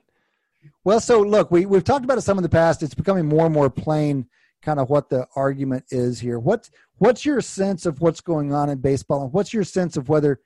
Well, 0.83 0.99
so 0.99 1.21
look, 1.21 1.51
we 1.51 1.65
we've 1.65 1.83
talked 1.83 2.05
about 2.05 2.17
it 2.17 2.21
some 2.21 2.37
in 2.37 2.43
the 2.43 2.49
past. 2.49 2.83
It's 2.83 2.93
becoming 2.93 3.25
more 3.25 3.45
and 3.45 3.53
more 3.53 3.69
plain, 3.69 4.27
kind 4.61 4.79
of 4.79 4.89
what 4.89 5.09
the 5.09 5.27
argument 5.35 5.85
is 5.89 6.19
here. 6.19 6.39
What's 6.39 6.71
what's 6.97 7.25
your 7.25 7.41
sense 7.41 7.85
of 7.85 8.01
what's 8.01 8.21
going 8.21 8.53
on 8.53 8.69
in 8.69 8.79
baseball, 8.79 9.23
and 9.23 9.33
what's 9.33 9.53
your 9.53 9.63
sense 9.63 9.97
of 9.97 10.09
whether 10.09 10.39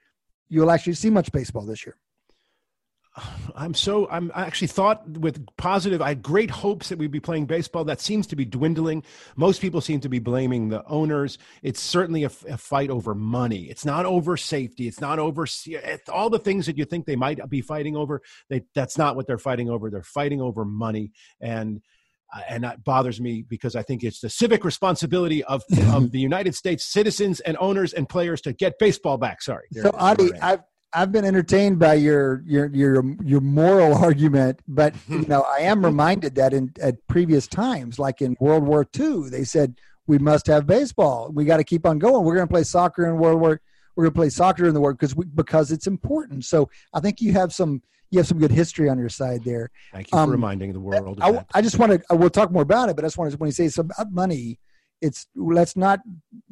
you'll 0.49 0.71
actually 0.71 0.93
see 0.93 1.10
much 1.10 1.32
baseball 1.32 1.65
this 1.65 1.86
year? 1.86 1.97
I'm 3.56 3.73
so 3.73 4.10
I'm 4.10 4.32
I 4.36 4.45
actually 4.45 4.67
thought 4.67 5.08
with 5.08 5.45
positive. 5.56 6.01
I 6.01 6.10
had 6.10 6.21
great 6.21 6.51
hopes 6.51 6.89
that 6.89 6.97
we'd 6.97 7.12
be 7.12 7.21
playing 7.21 7.45
baseball. 7.45 7.86
That 7.86 8.01
seems 8.01 8.28
to 8.28 8.36
be 8.36 8.43
dwindling. 8.43 9.04
Most 9.38 9.62
people 9.62 9.80
seem 9.80 10.01
to 10.01 10.10
be 10.10 10.19
blaming 10.19 10.67
the 10.69 10.86
owners. 10.86 11.38
It's 11.63 11.80
certainly 11.80 12.23
a, 12.23 12.32
a 12.49 12.58
fight 12.58 12.89
over 12.89 13.15
money. 13.15 13.63
It's 13.69 13.86
not 13.86 14.06
over 14.06 14.36
safety. 14.36 14.88
It's 14.88 14.99
not 14.99 15.19
over 15.19 15.45
all 16.12 16.30
the 16.30 16.39
things 16.39 16.65
that 16.65 16.78
you 16.78 16.84
think 16.84 17.06
they 17.06 17.15
might 17.15 17.49
be 17.49 17.62
fighting 17.62 17.95
over. 17.95 18.21
They, 18.49 18.63
that's 18.73 18.97
not 18.97 19.15
what 19.15 19.28
they're 19.28 19.38
fighting 19.38 19.69
over. 19.69 19.89
They're 19.89 20.04
fighting 20.04 20.41
over 20.41 20.65
money 20.65 21.12
and. 21.39 21.82
Uh, 22.36 22.41
and 22.49 22.63
that 22.63 22.84
bothers 22.84 23.21
me 23.21 23.45
because 23.47 23.75
I 23.75 23.84
think 23.84 24.04
it's 24.04 24.19
the 24.19 24.32
civic 24.32 24.65
responsibility 24.65 25.43
of, 25.43 25.63
of 25.91 26.12
the 26.12 26.19
United 26.19 26.56
States 26.56 26.84
citizens 26.84 27.39
and 27.39 27.56
owners 27.60 27.93
and 27.93 28.10
players 28.10 28.41
to 28.41 28.51
get 28.51 28.80
baseball 28.80 29.19
back. 29.19 29.43
Sorry. 29.43 29.67
So, 29.71 29.91
Adi, 29.93 30.34
I've 30.41 30.62
I've 30.95 31.12
been 31.12 31.25
entertained 31.25 31.77
by 31.77 31.95
your 31.95 32.41
your 32.45 32.67
your 32.67 33.03
your 33.23 33.41
moral 33.41 33.93
argument, 34.03 34.62
but 34.67 34.95
you 35.08 35.21
know 35.27 35.41
I 35.41 35.62
am 35.62 35.84
reminded 35.84 36.36
that 36.36 36.53
in 36.53 36.73
at 36.81 37.05
previous 37.08 37.47
times, 37.47 37.99
like 37.99 38.21
in 38.21 38.36
World 38.39 38.63
War 38.63 38.88
II, 38.97 39.29
they 39.29 39.43
said 39.43 39.75
we 40.08 40.17
must 40.17 40.47
have 40.47 40.65
baseball. 40.65 41.31
We 41.34 41.45
got 41.45 41.58
to 41.58 41.63
keep 41.63 41.86
on 41.86 41.99
going. 41.99 42.23
We're 42.23 42.36
going 42.36 42.47
to 42.47 42.53
play 42.53 42.63
soccer 42.63 43.08
in 43.08 43.17
World 43.17 43.41
War 43.41 43.60
we're 43.95 44.03
going 44.03 44.13
to 44.13 44.19
play 44.19 44.29
soccer 44.29 44.65
in 44.65 44.73
the 44.73 44.81
war 44.81 44.93
because 44.93 45.13
because 45.13 45.71
it's 45.71 45.88
important. 45.88 46.45
So 46.45 46.69
I 46.93 46.99
think 46.99 47.21
you 47.21 47.34
have 47.34 47.53
some 47.53 47.81
you 48.12 48.19
have 48.19 48.27
some 48.27 48.39
good 48.39 48.51
history 48.51 48.89
on 48.89 48.97
your 48.97 49.10
side 49.10 49.43
there. 49.43 49.71
Thank 49.91 50.08
you 50.08 50.17
for 50.17 50.23
um, 50.23 50.29
reminding 50.29 50.73
the 50.73 50.79
world. 50.79 51.19
I, 51.21 51.43
I, 51.53 51.62
just 51.62 51.79
wanted 51.79 52.03
we'll 52.12 52.29
talk 52.29 52.51
more 52.51 52.63
about 52.63 52.89
it, 52.89 52.95
but 52.95 53.03
I 53.03 53.08
just 53.08 53.17
wanted 53.17 53.31
to 53.31 53.38
when 53.38 53.47
you 53.47 53.53
say 53.53 53.65
it's 53.65 53.77
about 53.77 54.12
money, 54.12 54.60
it's 55.01 55.27
let's 55.36 55.75
not 55.75 55.99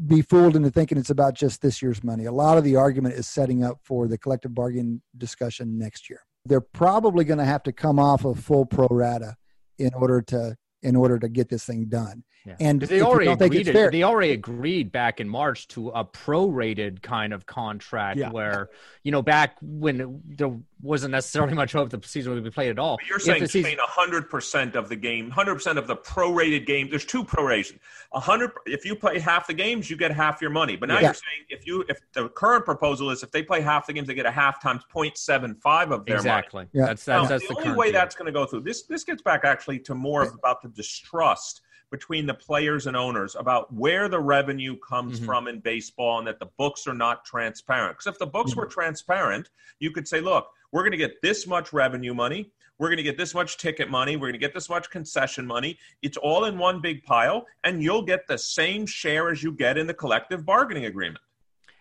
be 0.05 0.21
fooled 0.21 0.55
into 0.55 0.69
thinking 0.69 0.97
it's 0.97 1.09
about 1.09 1.33
just 1.33 1.61
this 1.61 1.81
year's 1.81 2.03
money. 2.03 2.25
A 2.25 2.31
lot 2.31 2.57
of 2.57 2.63
the 2.63 2.75
argument 2.75 3.15
is 3.15 3.27
setting 3.27 3.63
up 3.63 3.79
for 3.83 4.07
the 4.07 4.17
collective 4.17 4.53
bargaining 4.53 5.01
discussion 5.17 5.77
next 5.77 6.09
year. 6.09 6.21
They're 6.45 6.61
probably 6.61 7.23
going 7.23 7.39
to 7.39 7.45
have 7.45 7.63
to 7.63 7.71
come 7.71 7.99
off 7.99 8.25
of 8.25 8.39
full 8.39 8.65
pro 8.65 8.87
rata 8.89 9.35
in 9.79 9.93
order 9.93 10.21
to 10.21 10.55
in 10.81 10.95
order 10.95 11.17
to 11.17 11.29
get 11.29 11.49
this 11.49 11.65
thing 11.65 11.85
done. 11.85 12.23
Yeah. 12.45 12.55
And 12.59 12.81
they 12.81 12.99
already 12.99 13.31
agreed. 13.31 13.67
Fair, 13.67 13.89
they 13.89 14.03
already 14.03 14.31
agreed 14.31 14.91
back 14.91 15.21
in 15.21 15.29
March 15.29 15.65
to 15.69 15.89
a 15.89 16.03
prorated 16.03 17.01
kind 17.01 17.31
of 17.31 17.45
contract 17.45 18.19
yeah. 18.19 18.31
where 18.31 18.69
you 19.03 19.13
know 19.13 19.21
back 19.21 19.55
when 19.61 20.21
there 20.25 20.51
wasn't 20.81 21.11
necessarily 21.11 21.53
much 21.53 21.71
hope 21.71 21.89
the 21.89 22.01
season 22.03 22.33
would 22.33 22.43
be 22.43 22.51
played 22.51 22.69
at 22.69 22.79
all. 22.79 22.97
But 22.97 23.07
you're 23.07 23.19
saying 23.19 23.47
season, 23.47 23.77
hundred 23.79 24.29
percent 24.29 24.75
of 24.75 24.89
the 24.89 24.97
game, 24.97 25.29
hundred 25.29 25.55
percent 25.55 25.79
of 25.79 25.87
the 25.87 25.95
prorated 25.95 26.65
game. 26.65 26.89
There's 26.89 27.05
two 27.05 27.23
prorations. 27.23 27.79
Hundred. 28.13 28.51
If 28.65 28.85
you 28.85 28.95
play 28.95 29.19
half 29.19 29.47
the 29.47 29.53
games, 29.53 29.89
you 29.89 29.97
get 29.97 30.11
half 30.11 30.41
your 30.41 30.51
money. 30.51 30.75
But 30.75 30.89
now 30.89 30.95
yeah. 30.95 31.01
you're 31.01 31.13
saying 31.13 31.45
if 31.49 31.65
you 31.65 31.83
if 31.89 31.99
the 32.13 32.29
current 32.29 32.65
proposal 32.65 33.09
is 33.09 33.23
if 33.23 33.31
they 33.31 33.43
play 33.43 33.61
half 33.61 33.87
the 33.87 33.93
games, 33.93 34.07
they 34.07 34.13
get 34.13 34.25
a 34.25 34.31
half 34.31 34.61
times 34.61 34.83
0.75 34.93 35.91
of 35.91 36.05
their 36.05 36.15
exactly. 36.17 36.59
money. 36.59 36.69
Yeah. 36.73 36.85
That's 36.85 37.05
that's, 37.05 37.23
now, 37.23 37.27
that's 37.27 37.47
the, 37.47 37.55
the 37.55 37.61
only 37.61 37.77
way 37.77 37.85
deal. 37.87 37.93
that's 37.93 38.15
going 38.15 38.27
to 38.27 38.31
go 38.31 38.45
through. 38.45 38.61
This 38.61 38.83
this 38.83 39.03
gets 39.03 39.21
back 39.21 39.43
actually 39.43 39.79
to 39.79 39.95
more 39.95 40.23
about 40.23 40.61
the 40.61 40.69
distrust 40.69 41.61
between 41.93 42.25
the 42.25 42.33
players 42.33 42.87
and 42.87 42.97
owners 42.97 43.35
about 43.35 43.71
where 43.71 44.09
the 44.09 44.19
revenue 44.19 44.75
comes 44.79 45.17
mm-hmm. 45.17 45.25
from 45.27 45.47
in 45.47 45.59
baseball 45.59 46.17
and 46.17 46.27
that 46.27 46.39
the 46.39 46.49
books 46.57 46.87
are 46.87 46.93
not 46.95 47.23
transparent. 47.23 47.95
Because 47.95 48.07
if 48.07 48.17
the 48.17 48.25
books 48.25 48.51
mm-hmm. 48.51 48.61
were 48.61 48.65
transparent, 48.65 49.51
you 49.77 49.91
could 49.91 50.07
say, 50.07 50.19
look, 50.19 50.47
we're 50.71 50.81
going 50.81 50.91
to 50.91 50.97
get 50.97 51.21
this 51.21 51.45
much 51.45 51.71
revenue 51.71 52.15
money. 52.15 52.51
We're 52.79 52.87
going 52.87 52.97
to 52.97 53.03
get 53.03 53.17
this 53.17 53.33
much 53.33 53.57
ticket 53.57 53.89
money. 53.89 54.15
We're 54.15 54.27
going 54.27 54.33
to 54.33 54.39
get 54.39 54.53
this 54.53 54.69
much 54.69 54.89
concession 54.89 55.45
money. 55.45 55.77
It's 56.01 56.17
all 56.17 56.45
in 56.45 56.57
one 56.57 56.81
big 56.81 57.03
pile, 57.03 57.45
and 57.63 57.83
you'll 57.83 58.01
get 58.01 58.27
the 58.27 58.37
same 58.37 58.85
share 58.85 59.29
as 59.29 59.43
you 59.43 59.51
get 59.51 59.77
in 59.77 59.87
the 59.87 59.93
collective 59.93 60.45
bargaining 60.45 60.85
agreement. 60.85 61.23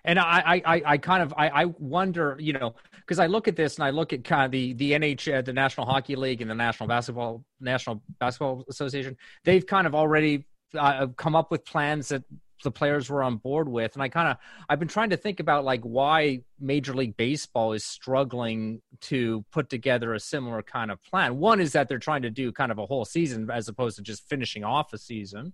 And 0.05 0.19
I, 0.19 0.63
I, 0.65 0.83
I 0.85 0.99
kind 0.99 1.23
of, 1.23 1.33
I, 1.37 1.49
I 1.49 1.65
wonder, 1.79 2.37
you 2.41 2.53
know, 2.53 2.75
because 2.97 3.21
I 3.21 3.27
look 3.27 3.47
at 3.47 3.55
this 3.55 3.77
and 3.77 3.85
I 3.85 3.91
look 3.91 4.13
at 4.13 4.25
kind 4.25 4.45
of 4.45 4.51
the 4.51 4.73
the 4.73 4.93
NH, 4.93 5.33
uh, 5.33 5.43
the 5.43 5.53
National 5.53 5.87
Hockey 5.87 6.17
League 6.17 6.43
and 6.43 6.51
the 6.51 6.57
National 6.57 6.89
Basketball 6.89 7.45
National 7.61 8.03
Basketball 8.19 8.65
Association. 8.69 9.17
They've 9.45 9.65
kind 9.65 9.87
of 9.87 9.95
already 9.95 10.45
uh, 10.77 11.07
come 11.17 11.37
up 11.37 11.51
with 11.51 11.65
plans 11.65 12.09
that 12.09 12.25
the 12.63 12.71
players 12.71 13.11
were 13.11 13.23
on 13.23 13.37
board 13.37 13.69
with, 13.69 13.95
and 13.95 14.03
I 14.03 14.09
kind 14.09 14.29
of, 14.29 14.37
I've 14.69 14.79
been 14.79 14.89
trying 14.89 15.11
to 15.11 15.17
think 15.17 15.41
about 15.41 15.65
like 15.65 15.83
why 15.83 16.41
Major 16.61 16.95
League 16.95 17.17
Baseball 17.17 17.73
is 17.73 17.85
struggling 17.85 18.81
to 19.03 19.45
put 19.53 19.69
together 19.69 20.15
a 20.15 20.21
similar 20.21 20.63
kind 20.63 20.91
of 20.91 21.03
plan. 21.03 21.39
One 21.39 21.61
is 21.61 21.73
that 21.73 21.89
they're 21.89 21.99
trying 21.99 22.23
to 22.23 22.31
do 22.31 22.53
kind 22.53 22.73
of 22.73 22.79
a 22.79 22.87
whole 22.87 23.05
season 23.05 23.51
as 23.51 23.69
opposed 23.69 23.97
to 23.97 24.03
just 24.03 24.29
finishing 24.29 24.65
off 24.65 24.93
a 24.93 24.99
season. 24.99 25.53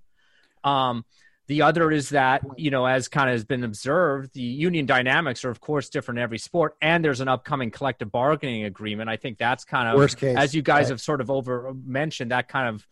Um, 0.65 1.05
the 1.49 1.63
other 1.63 1.91
is 1.91 2.11
that, 2.11 2.43
you 2.59 2.71
know, 2.71 2.85
as 2.85 3.09
kind 3.09 3.31
of 3.31 3.33
has 3.33 3.45
been 3.45 3.65
observed, 3.65 4.35
the 4.35 4.43
union 4.43 4.85
dynamics 4.85 5.47
are, 5.47 5.51
of 5.51 5.63
course, 5.63 5.89
different 5.89 6.19
in 6.19 6.23
every 6.23 6.37
sport. 6.37 6.77
And 6.83 7.03
there's 7.03 7.21
an 7.21 7.29
upcoming 7.29 7.71
collective 7.71 8.13
bargaining 8.13 8.65
agreement. 8.65 9.09
I 9.09 9.17
think 9.17 9.39
that's 9.39 9.65
kind 9.65 9.89
of, 9.89 9.97
Worst 9.97 10.19
case. 10.19 10.37
as 10.37 10.55
you 10.55 10.61
guys 10.61 10.85
right. 10.85 10.91
have 10.91 11.01
sort 11.01 11.23
of 11.23 11.31
over 11.31 11.73
mentioned, 11.87 12.33
that 12.33 12.49
kind 12.49 12.69
of 12.69 12.87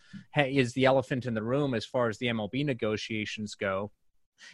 is 0.47 0.73
the 0.73 0.87
elephant 0.87 1.27
in 1.27 1.35
the 1.35 1.43
room 1.43 1.75
as 1.75 1.85
far 1.85 2.09
as 2.09 2.17
the 2.17 2.29
MLB 2.29 2.65
negotiations 2.65 3.55
go. 3.57 3.93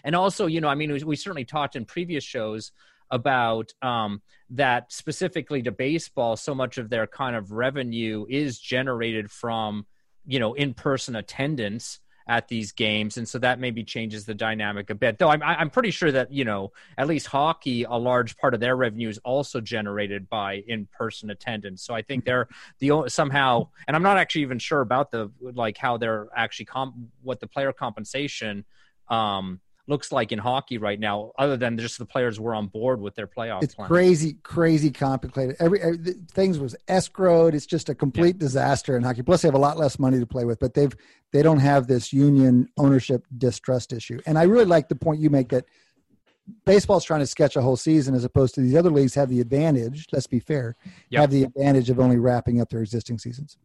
And 0.04 0.14
also, 0.14 0.46
you 0.46 0.60
know, 0.60 0.68
I 0.68 0.74
mean, 0.74 0.92
we, 0.92 1.02
we 1.04 1.16
certainly 1.16 1.44
talked 1.44 1.76
in 1.76 1.84
previous 1.84 2.24
shows 2.24 2.72
about 3.10 3.72
um, 3.82 4.22
that 4.50 4.92
specifically 4.92 5.62
to 5.62 5.70
baseball, 5.70 6.36
so 6.36 6.54
much 6.54 6.78
of 6.78 6.88
their 6.88 7.06
kind 7.06 7.36
of 7.36 7.52
revenue 7.52 8.26
is 8.28 8.58
generated 8.58 9.30
from, 9.30 9.86
you 10.26 10.38
know, 10.38 10.54
in 10.54 10.74
person 10.74 11.14
attendance 11.14 12.00
at 12.26 12.48
these 12.48 12.72
games, 12.72 13.16
and 13.16 13.28
so 13.28 13.38
that 13.38 13.58
maybe 13.58 13.82
changes 13.82 14.24
the 14.24 14.34
dynamic 14.34 14.90
a 14.90 14.94
bit. 14.94 15.18
Though 15.18 15.28
I'm 15.28 15.42
I'm 15.42 15.70
pretty 15.70 15.90
sure 15.90 16.12
that 16.12 16.32
you 16.32 16.44
know 16.44 16.72
at 16.96 17.08
least 17.08 17.26
hockey, 17.26 17.84
a 17.84 17.94
large 17.94 18.36
part 18.36 18.54
of 18.54 18.60
their 18.60 18.76
revenue 18.76 19.08
is 19.08 19.18
also 19.18 19.60
generated 19.60 20.28
by 20.28 20.62
in 20.66 20.86
person 20.92 21.30
attendance. 21.30 21.82
So 21.82 21.94
I 21.94 22.02
think 22.02 22.24
they're 22.24 22.48
the 22.78 23.04
somehow, 23.08 23.68
and 23.86 23.96
I'm 23.96 24.02
not 24.02 24.18
actually 24.18 24.42
even 24.42 24.58
sure 24.58 24.80
about 24.80 25.10
the 25.10 25.30
like 25.40 25.76
how 25.76 25.96
they're 25.96 26.28
actually 26.36 26.66
comp 26.66 26.94
what 27.22 27.40
the 27.40 27.46
player 27.46 27.72
compensation. 27.72 28.64
Um, 29.08 29.60
looks 29.88 30.12
like 30.12 30.30
in 30.32 30.38
hockey 30.38 30.78
right 30.78 30.98
now, 30.98 31.32
other 31.38 31.56
than 31.56 31.76
just 31.76 31.98
the 31.98 32.06
players 32.06 32.38
were 32.38 32.54
on 32.54 32.68
board 32.68 33.00
with 33.00 33.14
their 33.14 33.26
playoff. 33.26 33.62
It's 33.62 33.74
crazy, 33.74 34.34
crazy 34.42 34.90
complicated. 34.90 35.56
Every, 35.58 35.80
every 35.80 35.98
things 36.30 36.58
was 36.58 36.76
escrowed. 36.88 37.54
It's 37.54 37.66
just 37.66 37.88
a 37.88 37.94
complete 37.94 38.36
yeah. 38.36 38.40
disaster 38.40 38.96
in 38.96 39.02
hockey. 39.02 39.22
Plus, 39.22 39.42
they 39.42 39.48
have 39.48 39.54
a 39.54 39.58
lot 39.58 39.76
less 39.76 39.98
money 39.98 40.20
to 40.20 40.26
play 40.26 40.44
with, 40.44 40.60
but 40.60 40.74
they've 40.74 40.94
they 41.32 41.42
don't 41.42 41.58
have 41.58 41.86
this 41.86 42.12
union 42.12 42.68
ownership 42.76 43.26
distrust 43.36 43.92
issue. 43.92 44.20
And 44.26 44.38
I 44.38 44.44
really 44.44 44.66
like 44.66 44.88
the 44.88 44.96
point 44.96 45.20
you 45.20 45.30
make 45.30 45.48
that 45.48 45.64
baseball's 46.64 47.04
trying 47.04 47.20
to 47.20 47.26
sketch 47.26 47.56
a 47.56 47.62
whole 47.62 47.76
season 47.76 48.14
as 48.14 48.24
opposed 48.24 48.54
to 48.54 48.60
these 48.60 48.76
other 48.76 48.90
leagues 48.90 49.14
have 49.14 49.30
the 49.30 49.40
advantage. 49.40 50.06
Let's 50.12 50.26
be 50.26 50.40
fair, 50.40 50.76
yep. 51.10 51.22
have 51.22 51.30
the 51.30 51.44
advantage 51.44 51.90
of 51.90 51.98
only 51.98 52.18
wrapping 52.18 52.60
up 52.60 52.68
their 52.68 52.82
existing 52.82 53.18
seasons. 53.18 53.56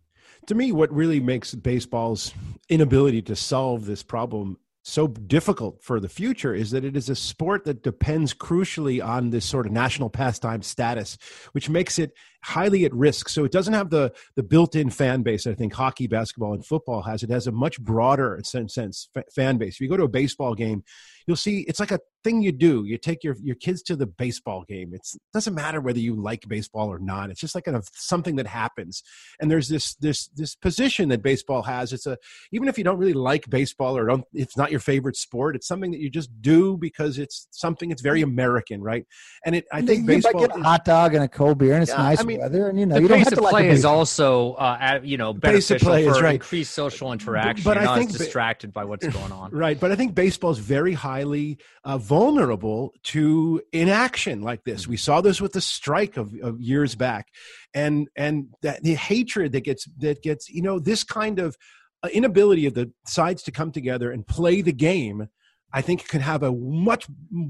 To 0.47 0.55
me, 0.55 0.71
what 0.71 0.93
really 0.93 1.19
makes 1.19 1.53
baseball's 1.55 2.33
inability 2.69 3.21
to 3.23 3.35
solve 3.35 3.85
this 3.85 4.03
problem 4.03 4.57
so 4.87 5.07
difficult 5.07 5.83
for 5.83 5.99
the 5.99 6.07
future 6.07 6.55
is 6.55 6.71
that 6.71 6.85
it 6.85 6.95
is 6.95 7.09
a 7.09 7.15
sport 7.15 7.65
that 7.65 7.83
depends 7.83 8.33
crucially 8.33 9.05
on 9.05 9.31
this 9.31 9.43
sort 9.43 9.65
of 9.65 9.73
national 9.73 10.09
pastime 10.09 10.61
status, 10.61 11.17
which 11.51 11.69
makes 11.69 11.99
it 11.99 12.13
highly 12.41 12.85
at 12.85 12.93
risk. 12.93 13.27
So 13.27 13.43
it 13.43 13.51
doesn't 13.51 13.73
have 13.73 13.89
the 13.89 14.13
the 14.35 14.43
built-in 14.43 14.89
fan 14.89 15.23
base 15.23 15.43
that 15.43 15.51
I 15.51 15.55
think 15.55 15.73
hockey, 15.73 16.07
basketball, 16.07 16.53
and 16.53 16.65
football 16.65 17.01
has. 17.01 17.21
It 17.21 17.29
has 17.29 17.47
a 17.47 17.51
much 17.51 17.81
broader 17.81 18.39
sense, 18.43 18.73
sense 18.73 19.09
fan 19.35 19.57
base. 19.57 19.75
If 19.75 19.81
you 19.81 19.89
go 19.89 19.97
to 19.97 20.03
a 20.03 20.09
baseball 20.09 20.55
game, 20.55 20.85
you'll 21.27 21.37
see 21.37 21.59
it's 21.67 21.79
like 21.79 21.91
a 21.91 21.99
thing 22.23 22.41
you 22.41 22.51
do. 22.51 22.83
You 22.85 22.97
take 22.97 23.23
your 23.23 23.35
your 23.41 23.55
kids 23.55 23.81
to 23.83 23.95
the 23.95 24.05
baseball 24.05 24.63
game. 24.67 24.93
It 24.93 25.07
doesn't 25.33 25.53
matter 25.53 25.81
whether 25.81 25.99
you 25.99 26.15
like 26.15 26.47
baseball 26.47 26.91
or 26.91 26.99
not. 26.99 27.29
It's 27.29 27.39
just 27.39 27.53
like 27.53 27.65
kind 27.65 27.77
of 27.77 27.87
something 27.93 28.37
that 28.37 28.47
happens. 28.47 29.03
And 29.39 29.51
there's 29.51 29.67
this 29.67 29.95
this 29.95 30.27
this 30.29 30.55
position 30.55 31.09
that 31.09 31.21
baseball 31.21 31.61
has. 31.63 31.93
It's 31.93 32.05
a 32.05 32.17
even 32.51 32.67
if 32.67 32.77
you 32.77 32.83
don't 32.83 32.97
really 32.97 33.13
like 33.13 33.49
baseball 33.49 33.97
or 33.97 34.05
don't, 34.05 34.23
it's 34.33 34.57
not 34.57 34.71
your 34.71 34.79
favorite 34.79 35.15
sport. 35.15 35.55
It's 35.55 35.67
something 35.67 35.91
that 35.91 35.99
you 35.99 36.09
just 36.09 36.29
do 36.41 36.77
because 36.77 37.19
it's 37.19 37.47
something. 37.51 37.91
It's 37.91 38.01
very 38.01 38.21
American, 38.21 38.81
right? 38.81 39.05
And 39.45 39.55
it 39.55 39.65
I 39.71 39.81
think 39.81 40.01
you 40.01 40.07
baseball 40.07 40.41
get 40.41 40.57
a 40.57 40.63
hot 40.63 40.85
dog 40.85 41.13
and 41.13 41.23
a 41.23 41.27
cold 41.27 41.57
beer, 41.57 41.73
and 41.73 41.83
it's 41.83 41.91
yeah, 41.91 41.97
nice 41.97 42.21
I 42.21 42.23
mean, 42.23 42.39
weather. 42.39 42.69
And 42.69 42.79
you 42.79 42.85
know, 42.85 42.95
the 42.95 43.01
you 43.01 43.07
don't 43.07 43.19
have 43.19 43.29
to 43.29 43.37
of 43.37 43.43
like 43.43 43.51
play 43.51 43.69
is 43.69 43.85
also 43.85 44.53
uh, 44.53 44.77
at, 44.79 45.05
you 45.05 45.17
know 45.17 45.33
beneficial 45.33 45.89
play 45.89 46.05
for 46.05 46.11
is 46.11 46.21
right. 46.21 46.35
increased 46.35 46.73
social 46.73 47.11
interaction. 47.11 47.63
But, 47.63 47.75
but 47.75 47.87
I 47.87 47.97
think 47.97 48.11
distracted 48.11 48.73
by 48.73 48.85
what's 48.85 49.05
going 49.07 49.31
on. 49.31 49.51
Right, 49.57 49.79
but 49.79 49.91
I 49.91 49.95
think 49.95 50.13
baseball 50.13 50.51
is 50.51 50.59
very 50.59 50.93
highly 51.17 51.57
uh, 51.83 51.97
vulnerable 51.97 52.93
to 53.03 53.61
inaction 53.73 54.41
like 54.41 54.63
this. 54.63 54.87
We 54.87 54.97
saw 54.97 55.21
this 55.21 55.41
with 55.41 55.53
the 55.53 55.61
strike 55.61 56.17
of, 56.17 56.33
of 56.41 56.61
years 56.61 56.95
back, 56.95 57.27
and 57.73 58.07
and 58.15 58.47
that 58.61 58.83
the 58.83 58.95
hatred 58.95 59.51
that 59.53 59.63
gets 59.63 59.87
that 59.97 60.21
gets 60.21 60.49
you 60.49 60.61
know 60.61 60.79
this 60.79 61.03
kind 61.03 61.39
of 61.39 61.57
uh, 62.03 62.09
inability 62.13 62.65
of 62.67 62.73
the 62.75 62.91
sides 63.07 63.43
to 63.43 63.51
come 63.51 63.71
together 63.71 64.11
and 64.11 64.25
play 64.25 64.61
the 64.61 64.73
game. 64.73 65.27
I 65.73 65.81
think 65.81 66.07
can 66.07 66.21
have 66.21 66.43
a 66.43 66.51
much 66.53 67.07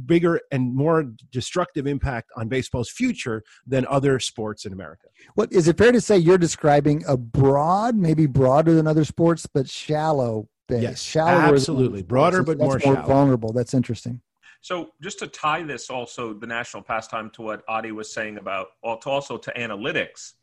bigger 0.07 0.41
and 0.51 0.73
more 0.75 1.05
destructive 1.31 1.85
impact 1.85 2.31
on 2.35 2.47
baseball's 2.47 2.89
future 2.89 3.43
than 3.67 3.85
other 3.87 4.19
sports 4.19 4.65
in 4.65 4.73
America. 4.73 5.07
What 5.35 5.53
is 5.53 5.67
it 5.67 5.77
fair 5.77 5.91
to 5.91 6.01
say 6.01 6.17
you're 6.17 6.39
describing 6.39 7.03
a 7.07 7.15
broad, 7.15 7.95
maybe 7.95 8.25
broader 8.25 8.73
than 8.73 8.87
other 8.87 9.05
sports, 9.05 9.45
but 9.45 9.69
shallow 9.69 10.49
base? 10.67 10.81
Yes, 10.81 11.01
shallower 11.01 11.55
absolutely 11.55 12.03
broader, 12.03 12.43
but 12.43 12.57
more, 12.57 12.79
more 12.85 13.01
vulnerable. 13.03 13.53
That's 13.53 13.73
interesting. 13.73 14.21
So 14.61 14.89
just 15.01 15.19
to 15.19 15.27
tie 15.27 15.63
this 15.63 15.89
also 15.89 16.33
the 16.33 16.47
national 16.47 16.83
pastime 16.83 17.29
to 17.31 17.41
what 17.41 17.63
Adi 17.67 17.91
was 17.91 18.11
saying 18.13 18.37
about 18.37 18.67
also 18.83 19.37
to 19.37 19.51
analytics, 19.53 20.33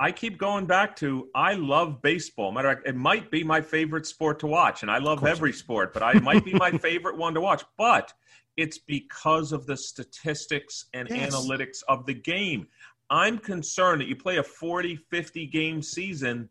I 0.00 0.10
keep 0.10 0.38
going 0.38 0.66
back 0.66 0.96
to 0.96 1.28
I 1.34 1.54
love 1.54 2.02
baseball. 2.02 2.50
Matter 2.50 2.70
of 2.70 2.76
fact, 2.78 2.88
it 2.88 2.96
might 2.96 3.30
be 3.30 3.44
my 3.44 3.60
favorite 3.60 4.06
sport 4.06 4.40
to 4.40 4.48
watch, 4.48 4.82
and 4.82 4.90
I 4.90 4.98
love 4.98 5.24
every 5.24 5.52
sport, 5.52 5.92
but 5.94 6.02
I 6.02 6.14
might 6.14 6.44
be 6.44 6.54
my 6.54 6.70
favorite 6.78 7.16
one 7.16 7.34
to 7.34 7.40
watch. 7.40 7.62
But 7.78 8.12
it's 8.56 8.78
because 8.78 9.52
of 9.52 9.66
the 9.66 9.76
statistics 9.76 10.86
and 10.94 11.08
yes. 11.08 11.34
analytics 11.34 11.82
of 11.88 12.04
the 12.06 12.14
game. 12.14 12.66
I'm 13.10 13.38
concerned 13.38 14.00
that 14.00 14.08
you 14.08 14.16
play 14.16 14.38
a 14.38 14.42
40, 14.42 14.96
50 14.96 15.46
game 15.46 15.82
season. 15.82 16.48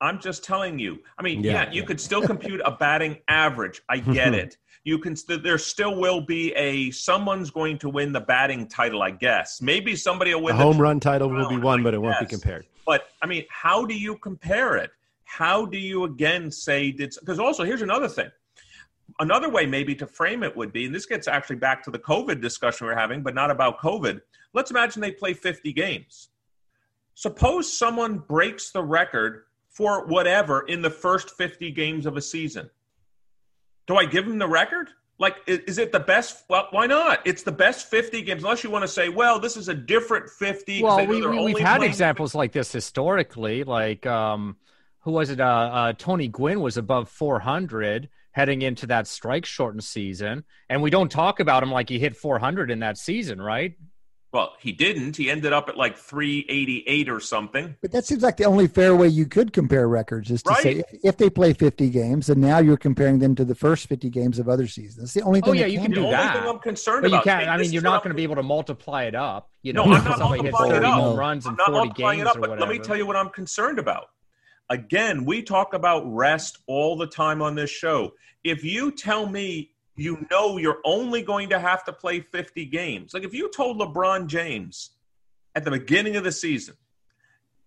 I'm 0.00 0.20
just 0.20 0.44
telling 0.44 0.78
you. 0.78 0.98
I 1.18 1.22
mean, 1.22 1.42
yeah, 1.42 1.52
yeah 1.52 1.72
you 1.72 1.80
yeah. 1.80 1.86
could 1.86 2.00
still 2.00 2.22
compute 2.22 2.60
a 2.64 2.72
batting 2.72 3.18
average. 3.28 3.82
I 3.88 3.98
get 3.98 4.34
it 4.34 4.56
you 4.84 5.00
can 5.00 5.16
there 5.42 5.58
still 5.58 5.96
will 5.96 6.20
be 6.20 6.52
a 6.52 6.92
someone's 6.92 7.50
going 7.50 7.76
to 7.76 7.88
win 7.88 8.12
the 8.12 8.20
batting 8.20 8.68
title 8.68 9.02
i 9.02 9.10
guess 9.10 9.60
maybe 9.60 9.96
somebody 9.96 10.32
will 10.32 10.42
win 10.42 10.56
the 10.56 10.62
home 10.62 10.80
run 10.80 11.00
title 11.00 11.28
will 11.28 11.48
be 11.48 11.56
won 11.56 11.82
but 11.82 11.92
it 11.92 11.98
won't 12.00 12.20
be 12.20 12.26
compared 12.26 12.64
but 12.86 13.08
i 13.20 13.26
mean 13.26 13.44
how 13.50 13.84
do 13.84 13.94
you 13.94 14.16
compare 14.18 14.76
it 14.76 14.92
how 15.24 15.66
do 15.66 15.76
you 15.76 16.04
again 16.04 16.52
say 16.52 16.92
did 16.92 17.12
because 17.18 17.40
also 17.40 17.64
here's 17.64 17.82
another 17.82 18.06
thing 18.06 18.30
another 19.20 19.48
way 19.48 19.66
maybe 19.66 19.94
to 19.94 20.06
frame 20.06 20.42
it 20.42 20.56
would 20.56 20.72
be, 20.72 20.86
and 20.86 20.94
this 20.94 21.06
gets 21.06 21.28
actually 21.28 21.56
back 21.56 21.82
to 21.84 21.90
the 21.90 21.98
COVID 21.98 22.40
discussion 22.40 22.86
we're 22.86 22.94
having, 22.94 23.22
but 23.22 23.34
not 23.34 23.50
about 23.50 23.78
COVID. 23.78 24.20
Let's 24.52 24.70
imagine 24.70 25.02
they 25.02 25.12
play 25.12 25.32
50 25.32 25.72
games. 25.72 26.28
Suppose 27.14 27.72
someone 27.72 28.18
breaks 28.18 28.70
the 28.70 28.82
record 28.82 29.44
for 29.76 30.06
whatever 30.06 30.62
in 30.62 30.80
the 30.80 30.88
first 30.88 31.36
50 31.36 31.70
games 31.70 32.06
of 32.06 32.16
a 32.16 32.22
season. 32.22 32.70
Do 33.86 33.96
I 33.96 34.06
give 34.06 34.26
him 34.26 34.38
the 34.38 34.48
record? 34.48 34.88
Like, 35.18 35.36
is 35.46 35.76
it 35.76 35.92
the 35.92 36.00
best? 36.00 36.44
Well, 36.48 36.68
why 36.70 36.86
not? 36.86 37.20
It's 37.26 37.42
the 37.42 37.52
best 37.52 37.90
50 37.90 38.22
games, 38.22 38.42
unless 38.42 38.64
you 38.64 38.70
want 38.70 38.84
to 38.84 38.88
say, 38.88 39.10
well, 39.10 39.38
this 39.38 39.54
is 39.56 39.68
a 39.68 39.74
different 39.74 40.30
50. 40.30 40.82
Well, 40.82 41.06
we, 41.06 41.26
we, 41.26 41.60
have 41.60 41.80
had 41.80 41.82
examples 41.82 42.30
50. 42.30 42.38
like 42.38 42.52
this 42.52 42.72
historically. 42.72 43.64
Like, 43.64 44.06
um, 44.06 44.56
who 45.00 45.12
was 45.12 45.28
it? 45.28 45.40
Uh, 45.40 45.44
uh, 45.44 45.92
Tony 45.92 46.28
Gwynn 46.28 46.60
was 46.60 46.78
above 46.78 47.10
400 47.10 48.08
heading 48.32 48.62
into 48.62 48.86
that 48.86 49.06
strike 49.06 49.44
shortened 49.44 49.84
season. 49.84 50.44
And 50.70 50.82
we 50.82 50.90
don't 50.90 51.10
talk 51.10 51.40
about 51.40 51.62
him 51.62 51.70
like 51.70 51.90
he 51.90 51.98
hit 51.98 52.16
400 52.16 52.70
in 52.70 52.80
that 52.80 52.96
season, 52.96 53.40
right? 53.40 53.74
Well, 54.36 54.52
he 54.60 54.72
didn't. 54.72 55.16
He 55.16 55.30
ended 55.30 55.54
up 55.54 55.70
at 55.70 55.78
like 55.78 55.96
388 55.96 57.08
or 57.08 57.20
something. 57.20 57.74
But 57.80 57.90
that 57.92 58.04
seems 58.04 58.22
like 58.22 58.36
the 58.36 58.44
only 58.44 58.66
fair 58.66 58.94
way 58.94 59.08
you 59.08 59.24
could 59.24 59.54
compare 59.54 59.88
records 59.88 60.30
is 60.30 60.42
to 60.42 60.50
right? 60.50 60.62
say 60.62 60.72
if, 60.80 60.86
if, 61.02 61.16
they 61.16 61.30
play 61.30 61.54
50 61.54 61.88
games, 61.88 62.28
and 62.28 62.42
now 62.42 62.58
you're 62.58 62.76
comparing 62.76 63.18
them 63.18 63.34
to 63.36 63.46
the 63.46 63.54
first 63.54 63.86
50 63.86 64.10
games 64.10 64.38
of 64.38 64.46
other 64.46 64.66
seasons. 64.66 64.96
That's 64.96 65.14
the 65.14 65.22
only 65.22 65.40
oh, 65.40 65.46
thing. 65.46 65.54
Oh 65.54 65.56
yeah, 65.60 65.64
you 65.64 65.80
can, 65.80 65.90
do 65.90 66.02
the 66.02 66.10
that. 66.10 66.36
Only 66.36 66.40
thing 66.40 66.54
I'm 66.54 66.58
concerned 66.58 67.00
but 67.00 67.08
about. 67.08 67.24
You 67.24 67.32
can't. 67.32 67.48
I 67.48 67.56
mean, 67.56 67.72
you're 67.72 67.80
not 67.80 68.02
going 68.02 68.10
to 68.10 68.14
be 68.14 68.24
able 68.24 68.34
to 68.34 68.42
multiply 68.42 69.04
it 69.04 69.14
up. 69.14 69.48
You 69.62 69.72
know, 69.72 69.86
no, 69.86 69.94
I'm 69.94 70.04
not 70.04 70.18
multiplying 70.18 70.74
it 70.74 70.84
up. 70.84 71.16
Runs 71.16 71.46
in 71.46 71.56
40 71.56 71.88
games 71.94 72.20
it 72.20 72.26
up, 72.26 72.38
but 72.38 72.60
let 72.60 72.68
me 72.68 72.78
tell 72.78 72.96
you 72.98 73.06
what 73.06 73.16
I'm 73.16 73.30
concerned 73.30 73.78
about. 73.78 74.08
Again, 74.68 75.24
we 75.24 75.44
talk 75.44 75.72
about 75.72 76.02
rest 76.04 76.58
all 76.66 76.98
the 76.98 77.06
time 77.06 77.40
on 77.40 77.54
this 77.54 77.70
show. 77.70 78.12
If 78.44 78.64
you 78.64 78.90
tell 78.90 79.26
me 79.26 79.70
you 79.98 80.26
know 80.30 80.58
you're 80.58 80.80
only 80.84 81.22
going 81.22 81.48
to 81.50 81.58
have 81.58 81.84
to 81.84 81.92
play 81.92 82.20
50 82.20 82.66
games, 82.66 83.14
like 83.14 83.24
if 83.24 83.34
you 83.34 83.50
told 83.50 83.78
LeBron 83.78 84.26
James 84.26 84.90
at 85.54 85.64
the 85.64 85.70
beginning 85.70 86.16
of 86.16 86.24
the 86.24 86.32
season 86.32 86.74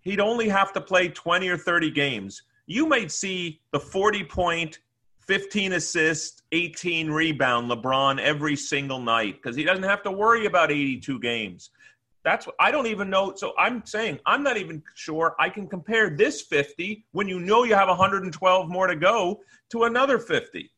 he'd 0.02 0.20
only 0.20 0.50
have 0.50 0.74
to 0.74 0.82
play 0.82 1.10
20 1.10 1.48
or 1.50 1.58
30 1.58 1.92
games, 1.92 2.44
you 2.66 2.86
might 2.86 3.12
see 3.12 3.62
the 3.72 3.80
40 3.80 4.24
point, 4.26 4.80
15 5.20 5.74
assist, 5.74 6.44
18 6.52 7.10
rebound 7.10 7.70
LeBron 7.70 8.20
every 8.20 8.56
single 8.56 9.00
night 9.00 9.42
because 9.42 9.56
he 9.56 9.64
doesn't 9.64 9.84
have 9.84 10.04
to 10.04 10.12
worry 10.12 10.46
about 10.46 10.72
82 10.72 11.20
games. 11.20 11.70
That's 12.24 12.46
what 12.46 12.56
I 12.60 12.70
don't 12.72 12.88
even 12.88 13.10
know. 13.10 13.34
So 13.36 13.54
I'm 13.58 13.86
saying 13.86 14.20
I'm 14.26 14.44
not 14.44 14.58
even 14.58 14.84
sure 14.94 15.36
I 15.40 15.50
can 15.50 15.68
compare 15.68 16.10
this 16.10 16.42
50 16.42 17.06
when 17.12 17.28
you 17.28 17.40
know 17.40 17.64
you 17.64 17.76
have 17.76 17.88
112 17.88 18.70
more 18.70 18.88
to 18.88 18.96
go 18.96 19.42
to 19.70 19.84
another 19.86 20.20
50. 20.20 20.70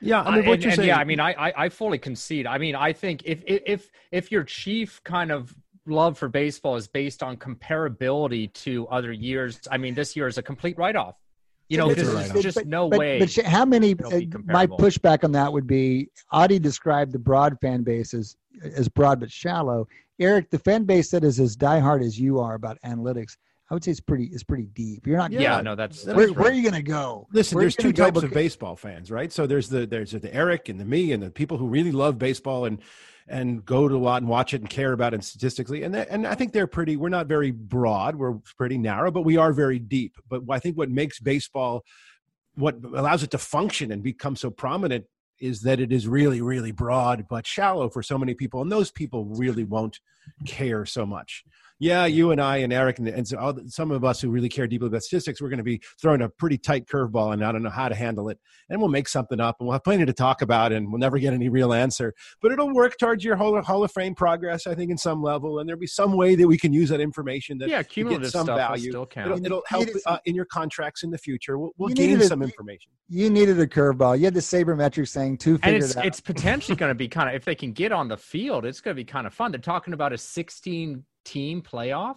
Yeah, 0.00 0.22
I 0.22 0.36
mean, 0.36 0.46
what 0.46 0.54
and, 0.54 0.62
you're 0.62 0.70
and 0.70 0.76
saying. 0.76 0.88
Yeah, 0.88 0.98
I 0.98 1.04
mean, 1.04 1.20
I, 1.20 1.32
I, 1.32 1.64
I 1.64 1.68
fully 1.68 1.98
concede. 1.98 2.46
I 2.46 2.58
mean, 2.58 2.74
I 2.74 2.92
think 2.92 3.22
if 3.24 3.42
if 3.46 3.90
if 4.12 4.30
your 4.30 4.44
chief 4.44 5.02
kind 5.04 5.30
of 5.30 5.54
love 5.86 6.18
for 6.18 6.28
baseball 6.28 6.76
is 6.76 6.86
based 6.86 7.22
on 7.22 7.36
comparability 7.36 8.52
to 8.52 8.86
other 8.88 9.12
years, 9.12 9.60
I 9.70 9.78
mean, 9.78 9.94
this 9.94 10.14
year 10.14 10.26
is 10.26 10.38
a 10.38 10.42
complete 10.42 10.78
write 10.78 10.96
off. 10.96 11.16
You 11.68 11.76
know, 11.76 11.92
there's 11.92 12.32
just 12.42 12.56
but, 12.56 12.66
no 12.66 12.88
but, 12.88 12.98
way. 12.98 13.18
But 13.18 13.34
how 13.44 13.64
many? 13.64 13.92
Uh, 13.92 14.20
my 14.46 14.66
pushback 14.66 15.22
on 15.22 15.32
that 15.32 15.52
would 15.52 15.66
be: 15.66 16.08
Adi 16.32 16.58
described 16.58 17.12
the 17.12 17.18
broad 17.18 17.58
fan 17.60 17.82
base 17.82 18.14
as 18.14 18.36
as 18.62 18.88
broad 18.88 19.20
but 19.20 19.30
shallow. 19.30 19.86
Eric, 20.18 20.50
the 20.50 20.58
fan 20.58 20.84
base 20.84 21.10
that 21.10 21.24
is 21.24 21.38
as 21.38 21.56
diehard 21.56 22.02
as 22.02 22.18
you 22.18 22.40
are 22.40 22.54
about 22.54 22.78
analytics, 22.84 23.36
I 23.70 23.74
would 23.74 23.84
say 23.84 23.90
it's 23.90 24.00
pretty 24.00 24.24
it's 24.24 24.42
pretty 24.42 24.64
deep. 24.64 25.06
You're 25.06 25.18
not. 25.18 25.30
Yeah, 25.30 25.60
no, 25.60 25.74
that's, 25.74 26.02
that's 26.02 26.16
where, 26.16 26.32
where, 26.32 26.50
are 26.50 26.54
you 26.54 26.62
going 26.62 26.82
to 26.82 26.82
go? 26.82 27.26
Listen, 27.32 27.56
where 27.56 27.64
there's 27.64 27.76
two 27.76 27.92
types 27.92 28.14
because- 28.14 28.24
of 28.24 28.32
baseball 28.32 28.76
fans, 28.76 29.10
right? 29.10 29.30
So 29.30 29.46
there's 29.46 29.68
the 29.68 29.86
there's 29.86 30.12
the 30.12 30.34
Eric 30.34 30.68
and 30.68 30.80
the 30.80 30.86
me 30.86 31.12
and 31.12 31.22
the 31.22 31.30
people 31.30 31.58
who 31.58 31.68
really 31.68 31.92
love 31.92 32.18
baseball 32.18 32.64
and 32.64 32.80
and 33.28 33.62
go 33.66 33.86
to 33.86 33.94
a 33.94 33.98
lot 33.98 34.22
and 34.22 34.28
watch 34.28 34.54
it 34.54 34.62
and 34.62 34.70
care 34.70 34.92
about 34.92 35.12
it 35.12 35.22
statistically. 35.22 35.82
And 35.82 35.94
and 35.94 36.26
I 36.26 36.34
think 36.34 36.52
they're 36.52 36.66
pretty. 36.66 36.96
We're 36.96 37.10
not 37.10 37.26
very 37.26 37.50
broad. 37.50 38.16
We're 38.16 38.38
pretty 38.56 38.78
narrow, 38.78 39.10
but 39.10 39.22
we 39.22 39.36
are 39.36 39.52
very 39.52 39.78
deep. 39.78 40.16
But 40.28 40.42
I 40.48 40.58
think 40.58 40.78
what 40.78 40.90
makes 40.90 41.20
baseball 41.20 41.84
what 42.54 42.76
allows 42.84 43.22
it 43.22 43.30
to 43.30 43.38
function 43.38 43.92
and 43.92 44.02
become 44.02 44.34
so 44.34 44.50
prominent 44.50 45.04
is 45.40 45.62
that 45.62 45.78
it 45.78 45.92
is 45.92 46.08
really, 46.08 46.40
really 46.40 46.72
broad 46.72 47.26
but 47.28 47.46
shallow 47.46 47.88
for 47.88 48.02
so 48.02 48.18
many 48.18 48.34
people, 48.34 48.60
and 48.60 48.72
those 48.72 48.90
people 48.90 49.26
really 49.26 49.64
won't 49.64 50.00
care 50.46 50.84
so 50.86 51.04
much 51.04 51.44
yeah, 51.80 52.06
you 52.06 52.32
and 52.32 52.40
I 52.40 52.58
and 52.58 52.72
Eric 52.72 52.98
and, 52.98 53.06
and 53.08 53.26
so 53.26 53.56
some 53.66 53.90
of 53.90 54.04
us 54.04 54.20
who 54.20 54.30
really 54.30 54.48
care 54.48 54.66
deeply 54.66 54.88
about 54.88 55.02
statistics, 55.02 55.40
we're 55.40 55.48
going 55.48 55.58
to 55.58 55.64
be 55.64 55.80
throwing 56.00 56.22
a 56.22 56.28
pretty 56.28 56.58
tight 56.58 56.86
curveball, 56.86 57.32
and 57.32 57.44
I 57.44 57.52
don't 57.52 57.62
know 57.62 57.70
how 57.70 57.88
to 57.88 57.94
handle 57.94 58.28
it. 58.28 58.38
And 58.68 58.80
we'll 58.80 58.90
make 58.90 59.08
something 59.08 59.38
up, 59.38 59.56
and 59.60 59.68
we'll 59.68 59.74
have 59.74 59.84
plenty 59.84 60.04
to 60.04 60.12
talk 60.12 60.42
about, 60.42 60.72
and 60.72 60.90
we'll 60.90 60.98
never 60.98 61.18
get 61.18 61.34
any 61.34 61.48
real 61.48 61.72
answer. 61.72 62.14
But 62.42 62.52
it'll 62.52 62.74
work 62.74 62.98
towards 62.98 63.24
your 63.24 63.36
Hall 63.36 63.56
of, 63.56 63.64
Hall 63.64 63.84
of 63.84 63.92
Fame 63.92 64.14
progress, 64.14 64.66
I 64.66 64.74
think, 64.74 64.90
in 64.90 64.98
some 64.98 65.22
level, 65.22 65.60
and 65.60 65.68
there'll 65.68 65.78
be 65.78 65.86
some 65.86 66.12
way 66.12 66.34
that 66.34 66.46
we 66.46 66.58
can 66.58 66.72
use 66.72 66.88
that 66.88 67.00
information 67.00 67.58
that 67.58 67.68
yeah, 67.68 67.82
cumulative 67.82 68.30
some 68.30 68.46
stuff 68.46 68.56
value. 68.56 68.90
Still 68.90 69.06
count. 69.06 69.30
It'll, 69.30 69.46
it'll 69.46 69.62
help 69.66 69.88
uh, 70.06 70.18
in 70.24 70.34
your 70.34 70.46
contracts 70.46 71.04
in 71.04 71.10
the 71.10 71.18
future. 71.18 71.58
We'll, 71.58 71.72
we'll 71.78 71.90
gain 71.90 72.20
a, 72.20 72.24
some 72.24 72.42
information. 72.42 72.90
You 73.08 73.30
needed 73.30 73.60
a 73.60 73.66
curveball. 73.66 74.18
You 74.18 74.24
had 74.24 74.34
the 74.34 74.40
sabermetrics 74.40 75.08
saying 75.08 75.38
two. 75.38 75.58
And 75.62 75.76
it's 75.76 75.94
it's 75.96 76.20
potentially 76.20 76.76
going 76.76 76.90
to 76.90 76.94
be 76.94 77.08
kind 77.08 77.28
of 77.28 77.36
if 77.36 77.44
they 77.44 77.54
can 77.54 77.72
get 77.72 77.92
on 77.92 78.08
the 78.08 78.16
field, 78.16 78.64
it's 78.64 78.80
going 78.80 78.96
to 78.96 79.00
be 79.00 79.04
kind 79.04 79.26
of 79.26 79.32
fun. 79.32 79.52
They're 79.52 79.60
talking 79.60 79.94
about 79.94 80.12
a 80.12 80.17
16 80.18 81.04
team 81.24 81.62
playoff 81.62 82.16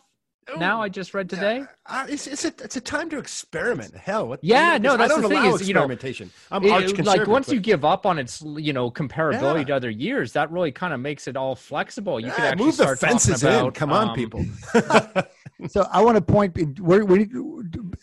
now 0.58 0.82
I 0.82 0.90
just 0.90 1.14
read 1.14 1.30
today. 1.30 1.64
Uh, 1.86 2.06
it's, 2.10 2.28
it's, 2.28 2.46
a, 2.46 2.48
it's 2.64 2.76
a 2.76 2.82
time 2.82 3.10
to 3.12 3.18
experiment. 3.18 3.96
Hell, 3.96 4.28
what, 4.28 4.40
yeah, 4.42 4.78
no, 4.78 4.98
that's 4.98 5.12
I 5.12 5.16
don't 5.16 5.22
the 5.22 5.30
thing 5.30 5.46
is, 5.46 5.68
you 5.68 5.74
know, 5.74 5.82
experimentation. 5.82 6.32
I'm 6.52 6.64
it, 6.64 7.06
like 7.06 7.28
once 7.28 7.48
but, 7.48 7.56
you 7.56 7.62
give 7.62 7.86
up 7.86 8.06
on 8.06 8.18
its, 8.18 8.42
you 8.42 8.74
know, 8.74 8.92
comparability 8.92 9.60
yeah. 9.60 9.66
to 9.66 9.76
other 9.76 9.90
years, 9.90 10.34
that 10.34 10.52
really 10.52 10.72
kind 10.72 10.94
of 10.94 11.00
makes 11.00 11.28
it 11.28 11.38
all 11.38 11.56
flexible. 11.56 12.20
You 12.20 12.28
yeah, 12.28 12.36
can 12.36 12.46
actually 12.46 12.66
move 12.66 12.78
the 12.78 12.96
fences 12.98 13.44
about, 13.44 13.68
in. 13.68 13.72
Come 13.72 13.92
on, 13.92 14.10
um, 14.10 14.16
people. 14.16 14.46
so 15.68 15.88
I 15.92 16.02
want 16.02 16.16
to 16.18 16.22
point. 16.22 16.80
We're, 16.80 17.06
we, 17.06 17.30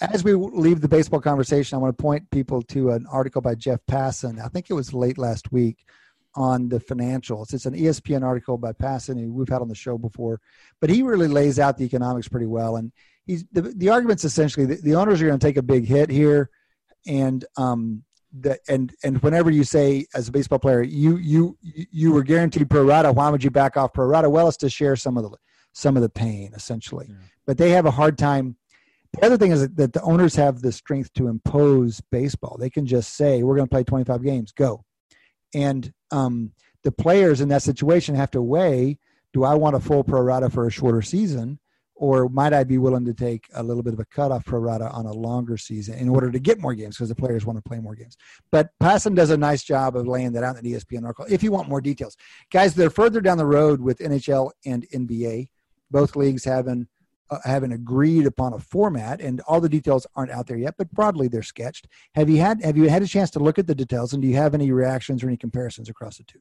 as 0.01 0.25
we 0.25 0.35
leave 0.35 0.81
the 0.81 0.89
baseball 0.89 1.21
conversation, 1.21 1.77
I 1.77 1.81
want 1.81 1.97
to 1.97 2.03
point 2.03 2.31
people 2.31 2.63
to 2.63 2.91
an 2.91 3.07
article 3.11 3.41
by 3.41 3.55
Jeff 3.57 3.81
Passan. 3.91 4.43
I 4.43 4.49
think 4.49 4.71
it 4.71 4.75
was 4.75 4.95
late 4.95 5.19
last 5.19 5.53
week 5.53 5.85
on 6.35 6.68
the 6.68 6.79
financials. 6.79 7.53
It's 7.53 7.66
an 7.66 7.74
ESPN 7.74 8.22
article 8.22 8.59
by 8.59 8.72
Passan, 8.72 9.20
who 9.20 9.33
we've 9.33 9.49
had 9.49 9.62
on 9.62 9.68
the 9.68 9.74
show 9.74 9.99
before, 9.99 10.41
but 10.81 10.91
he 10.91 11.03
really 11.03 11.29
lays 11.29 11.59
out 11.59 11.79
the 11.79 11.85
economics 11.85 12.29
pretty 12.29 12.47
well. 12.47 12.76
And 12.76 12.93
he's 13.26 13.45
the, 13.53 13.62
the 13.62 13.89
argument's 13.89 14.24
essentially 14.24 14.66
the, 14.66 14.76
the 14.76 14.95
owners 14.95 15.22
are 15.22 15.26
going 15.26 15.39
to 15.39 15.47
take 15.47 15.57
a 15.57 15.62
big 15.62 15.87
hit 15.87 16.11
here, 16.11 16.51
and 17.07 17.45
um, 17.57 18.05
the, 18.41 18.59
and 18.68 18.95
and 19.03 19.22
whenever 19.22 19.51
you 19.51 19.64
say 19.64 20.07
as 20.14 20.29
a 20.29 20.33
baseball 20.33 20.59
player 20.59 20.83
you 20.83 21.16
you 21.16 21.57
you 21.62 22.12
were 22.12 22.22
guaranteed 22.22 22.68
pro 22.68 22.85
rata, 22.85 23.12
why 23.12 23.31
would 23.31 23.43
you 23.43 23.51
back 23.51 23.76
off 23.76 23.93
pro 23.93 24.07
rata? 24.07 24.29
Well, 24.29 24.49
it's 24.49 24.57
to 24.59 24.70
share 24.70 24.97
some 24.97 25.16
of 25.16 25.24
the 25.24 25.37
some 25.72 25.97
of 25.97 26.03
the 26.03 26.09
pain 26.09 26.53
essentially. 26.55 27.07
Yeah. 27.09 27.16
But 27.47 27.59
they 27.59 27.70
have 27.70 27.87
a 27.87 27.91
hard 27.91 28.18
time. 28.18 28.57
The 29.14 29.24
other 29.24 29.39
thing 29.39 29.53
is 29.53 29.68
that 29.68 29.93
the 29.93 30.03
owners 30.03 30.35
have 30.37 30.61
the 30.61 30.72
strength 30.72 31.12
to 31.14 31.29
impose 31.29 32.03
baseball. 32.11 32.59
They 32.59 32.68
can 32.68 32.85
just 32.85 33.16
say, 33.16 33.43
"We're 33.43 33.57
going 33.57 33.68
to 33.68 33.70
play 33.70 33.85
25 33.85 34.22
games, 34.22 34.53
go," 34.53 34.85
and 35.55 35.93
um, 36.11 36.53
the 36.85 36.93
players 36.93 37.41
in 37.41 37.49
that 37.49 37.63
situation 37.63 38.15
have 38.15 38.31
to 38.33 38.43
weigh 38.43 38.99
do 39.33 39.45
I 39.45 39.55
want 39.55 39.77
a 39.77 39.81
full 39.81 40.05
pro 40.05 40.21
rata 40.21 40.51
for 40.51 40.67
a 40.67 40.71
shorter 40.71 41.03
season? 41.03 41.59
Or 41.95 42.29
might 42.29 42.53
I 42.53 42.63
be 42.63 42.79
willing 42.79 43.05
to 43.07 43.15
take 43.15 43.49
a 43.55 43.63
little 43.63 43.83
bit 43.83 43.93
of 43.93 43.99
a 43.99 44.05
cutoff 44.05 44.45
pro 44.45 44.61
rata 44.61 44.89
on 44.91 45.07
a 45.07 45.13
longer 45.13 45.57
season 45.57 45.99
in 45.99 46.09
order 46.09 46.31
to 46.31 46.39
get 46.39 46.61
more 46.61 46.73
games 46.73 46.97
because 46.97 47.09
the 47.09 47.15
players 47.17 47.45
want 47.45 47.57
to 47.57 47.69
play 47.69 47.81
more 47.81 47.97
games? 47.97 48.17
But 48.53 48.71
Passan 48.81 49.17
does 49.17 49.31
a 49.31 49.37
nice 49.37 49.65
job 49.65 49.97
of 49.97 50.07
laying 50.07 50.33
that 50.33 50.45
out 50.45 50.57
in 50.57 50.63
the 50.63 50.75
ESPN 50.75 51.03
article. 51.03 51.27
If 51.29 51.43
you 51.43 51.51
want 51.51 51.69
more 51.69 51.81
details, 51.81 52.17
guys, 52.53 52.75
they're 52.75 52.89
further 52.89 53.21
down 53.21 53.37
the 53.37 53.47
road 53.47 53.81
with 53.81 53.99
NHL 53.99 54.53
and 54.65 54.87
NBA. 54.95 55.49
Both 55.91 56.15
leagues 56.15 56.45
having 56.45 56.87
uh, 57.31 57.39
having 57.45 57.72
agreed 57.72 58.26
upon 58.26 58.53
a 58.53 58.59
format, 58.59 59.20
and 59.20 59.41
all 59.43 59.61
the 59.61 59.68
details 59.68 60.07
aren't 60.16 60.31
out 60.31 60.47
there 60.47 60.57
yet, 60.57 60.74
but 60.79 60.91
broadly 60.93 61.29
they're 61.29 61.43
sketched. 61.43 61.89
Have 62.14 62.29
you 62.29 62.39
had 62.39 62.62
have 62.62 62.76
you 62.76 62.89
had 62.89 63.03
a 63.03 63.07
chance 63.07 63.31
to 63.31 63.39
look 63.39 63.59
at 63.59 63.66
the 63.66 63.74
details, 63.74 64.12
and 64.12 64.22
do 64.22 64.29
you 64.29 64.37
have 64.37 64.55
any 64.55 64.70
reactions 64.70 65.22
or 65.22 65.29
any 65.29 65.37
comparisons 65.37 65.89
across 65.89 66.18
the 66.18 66.24
two? 66.24 66.41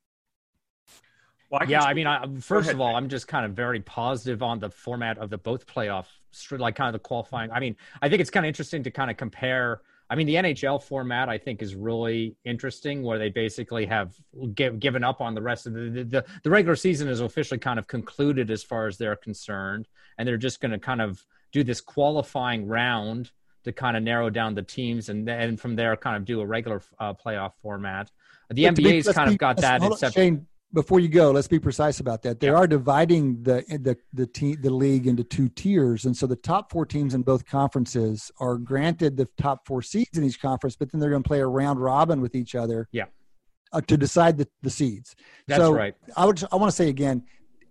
Well, 1.49 1.61
I 1.63 1.65
yeah, 1.65 1.83
I 1.83 1.93
mean, 1.93 2.07
I, 2.07 2.25
first 2.39 2.71
of 2.71 2.81
all, 2.81 2.95
I'm 2.95 3.07
just 3.07 3.27
kind 3.27 3.45
of 3.45 3.53
very 3.53 3.79
positive 3.79 4.43
on 4.43 4.59
the 4.59 4.69
format 4.69 5.17
of 5.17 5.29
the 5.29 5.37
both 5.37 5.65
playoff, 5.65 6.07
like 6.51 6.75
kind 6.75 6.89
of 6.89 6.93
the 6.93 6.99
qualifying. 6.99 7.51
I 7.51 7.59
mean, 7.59 7.75
I 8.01 8.09
think 8.09 8.19
it's 8.19 8.29
kind 8.29 8.45
of 8.45 8.47
interesting 8.47 8.83
to 8.83 8.91
kind 8.91 9.09
of 9.09 9.17
compare. 9.17 9.81
I 10.09 10.15
mean, 10.15 10.27
the 10.27 10.35
NHL 10.35 10.81
format 10.81 11.27
I 11.27 11.37
think 11.37 11.61
is 11.61 11.75
really 11.75 12.35
interesting, 12.45 13.03
where 13.03 13.19
they 13.19 13.29
basically 13.29 13.85
have 13.85 14.15
give, 14.55 14.79
given 14.79 15.03
up 15.03 15.19
on 15.19 15.35
the 15.35 15.41
rest 15.41 15.67
of 15.67 15.73
the, 15.73 16.03
the 16.03 16.25
the 16.43 16.49
regular 16.49 16.75
season 16.75 17.07
is 17.09 17.19
officially 17.19 17.59
kind 17.59 17.77
of 17.77 17.87
concluded 17.87 18.49
as 18.49 18.63
far 18.63 18.87
as 18.87 18.97
they're 18.97 19.17
concerned, 19.17 19.87
and 20.17 20.27
they're 20.27 20.37
just 20.37 20.61
going 20.61 20.71
to 20.71 20.79
kind 20.79 21.01
of 21.01 21.23
do 21.51 21.63
this 21.63 21.81
qualifying 21.81 22.67
round 22.67 23.31
to 23.65 23.73
kind 23.73 23.97
of 23.97 24.03
narrow 24.03 24.29
down 24.29 24.55
the 24.55 24.61
teams, 24.61 25.09
and 25.09 25.27
then 25.27 25.57
from 25.57 25.75
there 25.75 25.95
kind 25.97 26.15
of 26.15 26.23
do 26.23 26.39
a 26.39 26.45
regular 26.45 26.81
uh, 26.99 27.13
playoff 27.13 27.51
format. 27.61 28.09
The 28.49 28.63
but 28.63 28.75
NBA's 28.75 29.07
be, 29.07 29.13
kind 29.13 29.27
be, 29.29 29.33
of 29.33 29.37
got 29.39 29.57
that. 29.57 29.83
Except, 29.83 30.15
Shane, 30.15 30.47
before 30.73 30.99
you 30.99 31.07
go, 31.07 31.31
let's 31.31 31.47
be 31.47 31.59
precise 31.59 31.99
about 31.99 32.21
that. 32.23 32.39
They 32.39 32.47
yeah. 32.47 32.53
are 32.53 32.67
dividing 32.67 33.41
the 33.43 33.63
the 33.67 33.97
the 34.13 34.27
team 34.27 34.57
the 34.61 34.69
league 34.69 35.07
into 35.07 35.23
two 35.23 35.49
tiers, 35.49 36.05
and 36.05 36.15
so 36.15 36.27
the 36.27 36.35
top 36.35 36.71
four 36.71 36.85
teams 36.85 37.13
in 37.13 37.21
both 37.21 37.45
conferences 37.45 38.31
are 38.39 38.57
granted 38.57 39.15
the 39.15 39.27
top 39.37 39.65
four 39.65 39.81
seeds 39.81 40.17
in 40.17 40.23
each 40.23 40.41
conference, 40.41 40.75
but 40.75 40.91
then 40.91 40.99
they're 40.99 41.09
going 41.09 41.23
to 41.23 41.27
play 41.27 41.39
a 41.39 41.47
round 41.47 41.81
robin 41.81 42.21
with 42.21 42.35
each 42.35 42.55
other. 42.55 42.87
Yeah. 42.91 43.05
uh, 43.71 43.81
to 43.81 43.97
decide 43.97 44.37
the, 44.37 44.47
the 44.61 44.69
seeds. 44.69 45.15
That's 45.47 45.61
so 45.61 45.73
right. 45.73 45.95
I 46.15 46.25
would 46.25 46.43
I 46.51 46.57
want 46.57 46.69
to 46.69 46.75
say 46.75 46.89
again, 46.89 47.23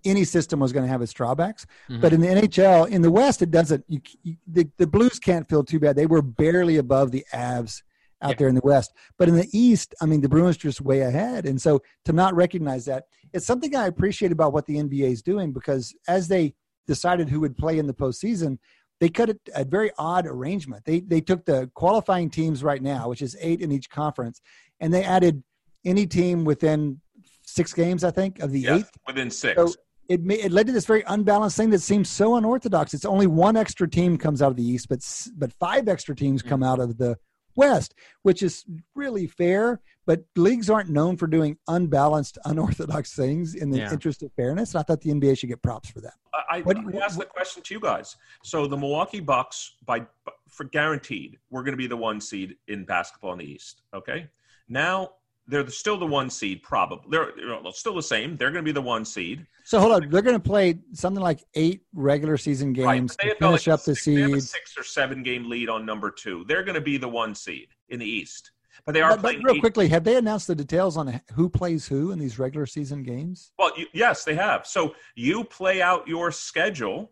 any 0.05 0.25
system 0.25 0.61
was 0.61 0.73
going 0.73 0.85
to 0.85 0.91
have 0.91 1.03
its 1.03 1.13
drawbacks, 1.13 1.67
mm-hmm. 1.91 2.01
but 2.01 2.13
in 2.13 2.21
the 2.21 2.29
NHL 2.29 2.89
in 2.89 3.03
the 3.03 3.11
West 3.11 3.43
it 3.43 3.51
doesn't. 3.51 3.85
You, 3.89 4.01
you, 4.23 4.37
the 4.47 4.69
the 4.79 4.87
Blues 4.87 5.19
can't 5.19 5.47
feel 5.49 5.65
too 5.65 5.79
bad. 5.79 5.97
They 5.97 6.07
were 6.07 6.23
barely 6.23 6.79
above 6.79 7.11
the 7.11 7.27
Avs 7.35 7.83
out 8.23 8.31
yeah. 8.31 8.37
there 8.39 8.49
in 8.49 8.55
the 8.55 8.61
West, 8.65 8.93
but 9.19 9.29
in 9.29 9.37
the 9.37 9.49
East, 9.53 9.95
I 10.01 10.07
mean, 10.07 10.21
the 10.21 10.29
Bruins 10.29 10.57
just 10.57 10.81
way 10.81 11.01
ahead, 11.01 11.47
and 11.47 11.61
so 11.61 11.83
to 12.05 12.13
not 12.13 12.35
recognize 12.35 12.85
that, 12.87 13.05
it's 13.33 13.47
something 13.47 13.75
I 13.75 13.87
appreciate 13.87 14.33
about 14.33 14.53
what 14.53 14.67
the 14.67 14.77
NBA 14.77 15.11
is 15.11 15.23
doing 15.23 15.53
because 15.53 15.95
as 16.09 16.29
they 16.29 16.55
decided 16.87 17.29
who 17.29 17.41
would 17.41 17.57
play 17.57 17.79
in 17.79 17.87
the 17.87 17.95
postseason, 17.95 18.59
they 19.01 19.09
cut 19.09 19.29
it 19.29 19.41
a 19.55 19.65
very 19.65 19.91
odd 19.99 20.27
arrangement. 20.27 20.85
They 20.85 21.01
they 21.01 21.21
took 21.21 21.45
the 21.45 21.71
qualifying 21.75 22.31
teams 22.31 22.65
right 22.65 22.83
now, 22.83 23.09
which 23.09 23.23
is 23.23 23.37
eight 23.41 23.61
in 23.61 23.71
each 23.71 23.91
conference, 23.91 24.41
and 24.81 24.93
they 24.93 25.05
added 25.05 25.43
any 25.85 26.07
team 26.07 26.45
within 26.45 27.01
six 27.43 27.73
games, 27.73 28.05
I 28.05 28.11
think, 28.11 28.41
of 28.41 28.53
the 28.53 28.61
yeah, 28.61 28.77
eighth. 28.77 28.91
Within 29.07 29.31
six. 29.31 29.61
So 29.61 29.75
it 30.09 30.23
may, 30.23 30.37
it 30.37 30.53
led 30.53 30.67
to 30.67 30.73
this 30.73 30.87
very 30.87 31.03
unbalanced 31.07 31.57
thing 31.57 31.71
that 31.71 31.81
seems 31.81 32.09
so 32.09 32.37
unorthodox. 32.37 32.95
It's 32.95 33.05
only 33.05 33.27
one 33.27 33.57
extra 33.57 33.89
team 33.89 34.17
comes 34.17 34.41
out 34.41 34.51
of 34.51 34.57
the 34.57 34.67
East, 34.67 34.89
but 34.89 35.01
but 35.37 35.53
five 35.55 35.89
extra 35.89 36.15
teams 36.15 36.43
come 36.43 36.61
mm. 36.61 36.67
out 36.67 36.81
of 36.81 36.97
the 36.97 37.17
West, 37.57 37.95
which 38.23 38.43
is 38.43 38.65
really 38.95 39.27
fair. 39.27 39.81
But 40.07 40.23
leagues 40.37 40.71
aren't 40.71 40.89
known 40.89 41.17
for 41.17 41.27
doing 41.27 41.59
unbalanced, 41.67 42.39
unorthodox 42.45 43.15
things 43.15 43.57
in 43.57 43.71
the 43.71 43.79
yeah. 43.79 43.93
interest 43.93 44.23
of 44.23 44.33
fairness. 44.35 44.75
And 44.75 44.81
I 44.81 44.83
thought 44.85 45.01
the 45.01 45.11
NBA 45.11 45.39
should 45.39 45.49
get 45.49 45.63
props 45.63 45.91
for 45.91 46.01
that. 46.03 46.15
I, 46.49 46.61
what, 46.61 46.77
I 46.77 46.99
asked 46.99 47.19
the 47.19 47.25
question 47.25 47.63
to 47.65 47.75
you 47.75 47.81
guys. 47.81 48.17
So 48.45 48.67
the 48.67 48.77
Milwaukee 48.77 49.21
Bucks, 49.21 49.77
by 49.85 50.07
for 50.49 50.65
guaranteed, 50.65 51.39
we're 51.51 51.63
going 51.63 51.73
to 51.73 51.79
be 51.79 51.89
the 51.89 51.97
one 51.97 52.21
seed 52.21 52.57
in 52.69 52.85
basketball 52.85 53.33
in 53.33 53.39
the 53.39 53.51
East. 53.51 53.83
Okay. 53.93 54.29
Now 54.69 55.11
they're 55.49 55.69
still 55.69 55.99
the 55.99 56.07
one 56.07 56.29
seed, 56.29 56.63
probably. 56.63 57.07
They're, 57.11 57.33
they're 57.37 57.73
still 57.73 57.95
the 57.95 58.03
same. 58.03 58.37
They're 58.37 58.51
going 58.51 58.65
to 58.65 58.69
be 58.69 58.73
the 58.73 58.83
one 58.83 59.05
seed. 59.05 59.47
So 59.65 59.81
hold 59.81 59.93
on, 59.93 60.11
they're 60.11 60.23
going 60.23 60.37
to 60.37 60.49
play 60.49 60.79
something 60.93 61.23
like 61.23 61.45
eight 61.55 61.83
regular 61.95 62.37
season 62.37 62.73
games 62.73 63.17
right. 63.23 63.31
to 63.31 63.37
finish 63.37 63.67
like 63.67 63.75
up 63.75 63.85
the 63.85 63.95
seed. 63.95 64.19
They 64.19 64.23
have 64.23 64.33
a 64.35 64.41
six 64.41 64.75
or 64.77 64.85
seven 64.85 65.23
game 65.23 65.49
lead 65.49 65.69
on 65.69 65.87
number 65.87 66.11
two. 66.11 66.45
They're 66.49 66.63
going 66.63 66.75
to 66.75 66.81
be 66.81 66.99
the 66.99 67.09
one 67.09 67.35
seed 67.35 67.69
in 67.89 67.99
the 67.99 68.07
East. 68.07 68.53
But 68.85 68.93
they 68.93 69.03
are 69.03 69.11
but, 69.11 69.21
playing. 69.21 69.39
But 69.39 69.47
real 69.47 69.57
eight. 69.57 69.61
quickly, 69.61 69.89
have 69.89 70.05
they 70.05 70.17
announced 70.17 70.47
the 70.47 70.55
details 70.55 70.97
on 70.97 71.21
who 71.33 71.49
plays 71.49 71.87
who 71.87 72.13
in 72.13 72.19
these 72.19 72.39
regular 72.39 72.67
season 72.67 73.03
games? 73.03 73.53
Well, 73.59 73.73
you, 73.77 73.87
yes, 73.93 74.25
they 74.25 74.35
have. 74.35 74.67
So 74.67 74.95
you 75.15 75.45
play 75.45 75.83
out 75.83 76.07
your 76.07 76.31
schedule. 76.31 77.11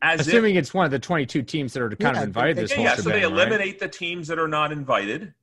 As 0.00 0.20
Assuming 0.20 0.54
if, 0.54 0.62
it's 0.62 0.74
one 0.74 0.84
of 0.84 0.92
the 0.92 0.98
22 0.98 1.42
teams 1.42 1.72
that 1.72 1.82
are 1.82 1.90
kind 1.90 2.14
yeah, 2.14 2.22
of 2.22 2.28
invited 2.28 2.56
they, 2.56 2.62
this 2.62 2.70
yeah, 2.70 2.82
yeah, 2.82 2.94
so 2.94 3.10
they 3.10 3.22
eliminate 3.22 3.66
right? 3.66 3.78
the 3.80 3.88
teams 3.88 4.28
that 4.28 4.38
are 4.38 4.46
not 4.46 4.70
invited, 4.70 5.34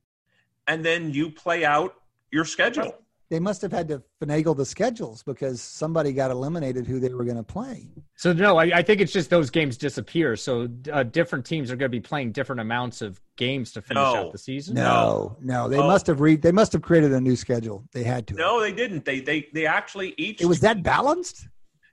and 0.67 0.83
then 0.83 1.11
you 1.11 1.29
play 1.29 1.65
out 1.65 1.95
your 2.35 2.45
schedule 2.45 2.93
they 3.29 3.39
must 3.39 3.61
have 3.61 3.71
had 3.71 3.87
to 3.87 4.03
finagle 4.21 4.55
the 4.55 4.65
schedules 4.65 5.23
because 5.23 5.61
somebody 5.61 6.13
got 6.13 6.29
eliminated 6.29 6.85
who 6.85 6.99
they 6.99 7.09
were 7.09 7.23
going 7.23 7.37
to 7.37 7.43
play. 7.43 7.89
So 8.15 8.33
no, 8.33 8.57
I, 8.57 8.65
I, 8.65 8.81
think 8.83 9.01
it's 9.01 9.11
just 9.11 9.29
those 9.29 9.49
games 9.49 9.77
disappear. 9.77 10.35
So 10.35 10.67
uh, 10.91 11.03
different 11.03 11.43
teams 11.45 11.71
are 11.71 11.75
going 11.75 11.91
to 11.91 11.97
be 11.97 12.01
playing 12.01 12.33
different 12.33 12.61
amounts 12.61 13.01
of 13.01 13.19
games 13.35 13.71
to 13.73 13.81
finish 13.81 14.01
no. 14.01 14.15
out 14.15 14.31
the 14.31 14.37
season. 14.37 14.75
No, 14.75 15.37
no, 15.41 15.67
they 15.67 15.79
oh. 15.79 15.87
must 15.87 16.05
have 16.07 16.21
re- 16.21 16.35
They 16.35 16.51
must 16.51 16.71
have 16.73 16.83
created 16.83 17.13
a 17.13 17.21
new 17.21 17.35
schedule. 17.35 17.83
They 17.93 18.03
had 18.03 18.27
to. 18.27 18.35
No, 18.35 18.61
they 18.61 18.71
didn't. 18.71 19.05
They 19.05 19.21
they 19.21 19.47
they 19.53 19.65
actually 19.65 20.13
each. 20.17 20.41
It 20.41 20.45
was 20.45 20.59
that 20.59 20.83
balanced. 20.83 21.47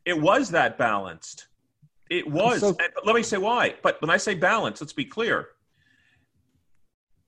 It 0.05 0.21
was 0.21 0.51
that 0.51 0.77
balanced. 0.77 1.47
It 2.11 2.31
was. 2.31 2.61
So, 2.61 2.77
let 3.07 3.15
me 3.15 3.23
say 3.23 3.39
why. 3.39 3.75
But 3.83 4.01
when 4.03 4.11
I 4.11 4.19
say 4.19 4.35
balance, 4.35 4.83
let's 4.83 4.93
be 4.93 5.07
clear 5.07 5.49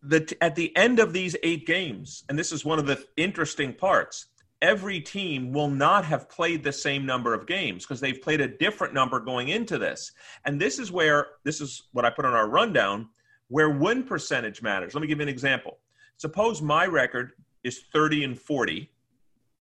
the, 0.07 0.37
at 0.41 0.55
the 0.55 0.75
end 0.77 0.99
of 0.99 1.13
these 1.13 1.35
eight 1.43 1.67
games, 1.67 2.25
and 2.29 2.39
this 2.39 2.53
is 2.53 2.65
one 2.65 2.79
of 2.79 2.87
the 2.87 3.03
interesting 3.17 3.73
parts, 3.73 4.27
every 4.61 5.01
team 5.01 5.53
will 5.53 5.69
not 5.69 6.05
have 6.05 6.29
played 6.29 6.63
the 6.63 6.73
same 6.73 7.05
number 7.05 7.35
of 7.35 7.47
games 7.47 7.85
because 7.85 8.01
they've 8.01 8.21
played 8.21 8.41
a 8.41 8.49
different 8.49 8.95
number 8.95 9.21
going 9.21 9.49
into 9.49 9.79
this. 9.79 10.13
And 10.45 10.61
this 10.61 10.79
is 10.79 10.93
where, 10.93 11.27
this 11.45 11.61
is 11.61 11.85
what 11.93 12.05
I 12.05 12.11
put 12.11 12.25
on 12.25 12.35
our 12.35 12.49
rundown, 12.49 13.09
where 13.49 13.71
win 13.71 14.03
percentage 14.05 14.63
matters. 14.63 14.95
Let 14.95 15.01
me 15.01 15.07
give 15.07 15.19
you 15.19 15.23
an 15.23 15.29
example. 15.29 15.79
Suppose 16.17 16.63
my 16.63 16.87
record 16.87 17.33
is 17.63 17.85
30 17.93 18.25
and 18.25 18.39
40, 18.39 18.91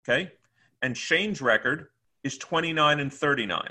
okay? 0.08 0.32
And 0.82 0.98
Shane's 0.98 1.41
record 1.41 1.88
is 2.24 2.38
29 2.38 3.00
and 3.00 3.14
39. 3.14 3.70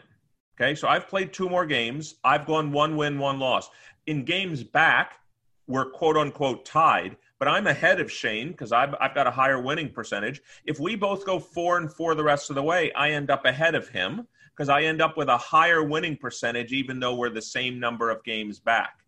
Okay, 0.60 0.74
so 0.74 0.86
I've 0.86 1.08
played 1.08 1.32
two 1.32 1.48
more 1.48 1.64
games. 1.64 2.16
I've 2.24 2.46
gone 2.46 2.72
one 2.72 2.96
win, 2.96 3.18
one 3.18 3.38
loss. 3.38 3.70
In 4.06 4.24
games 4.24 4.62
back, 4.62 5.14
we're 5.72 5.90
quote 5.90 6.16
unquote 6.16 6.64
tied, 6.64 7.16
but 7.38 7.48
I'm 7.48 7.66
ahead 7.66 8.00
of 8.00 8.12
Shane 8.12 8.48
because 8.48 8.72
I've, 8.72 8.94
I've 9.00 9.14
got 9.14 9.26
a 9.26 9.30
higher 9.30 9.60
winning 9.60 9.90
percentage. 9.90 10.40
If 10.64 10.78
we 10.78 10.94
both 10.94 11.24
go 11.24 11.38
four 11.38 11.78
and 11.78 11.92
four 11.92 12.14
the 12.14 12.22
rest 12.22 12.50
of 12.50 12.56
the 12.56 12.62
way, 12.62 12.92
I 12.92 13.10
end 13.10 13.30
up 13.30 13.44
ahead 13.44 13.74
of 13.74 13.88
him 13.88 14.26
because 14.54 14.68
I 14.68 14.82
end 14.82 15.00
up 15.00 15.16
with 15.16 15.28
a 15.28 15.38
higher 15.38 15.82
winning 15.82 16.16
percentage, 16.16 16.72
even 16.72 17.00
though 17.00 17.14
we're 17.14 17.30
the 17.30 17.42
same 17.42 17.80
number 17.80 18.10
of 18.10 18.22
games 18.22 18.60
back. 18.60 18.98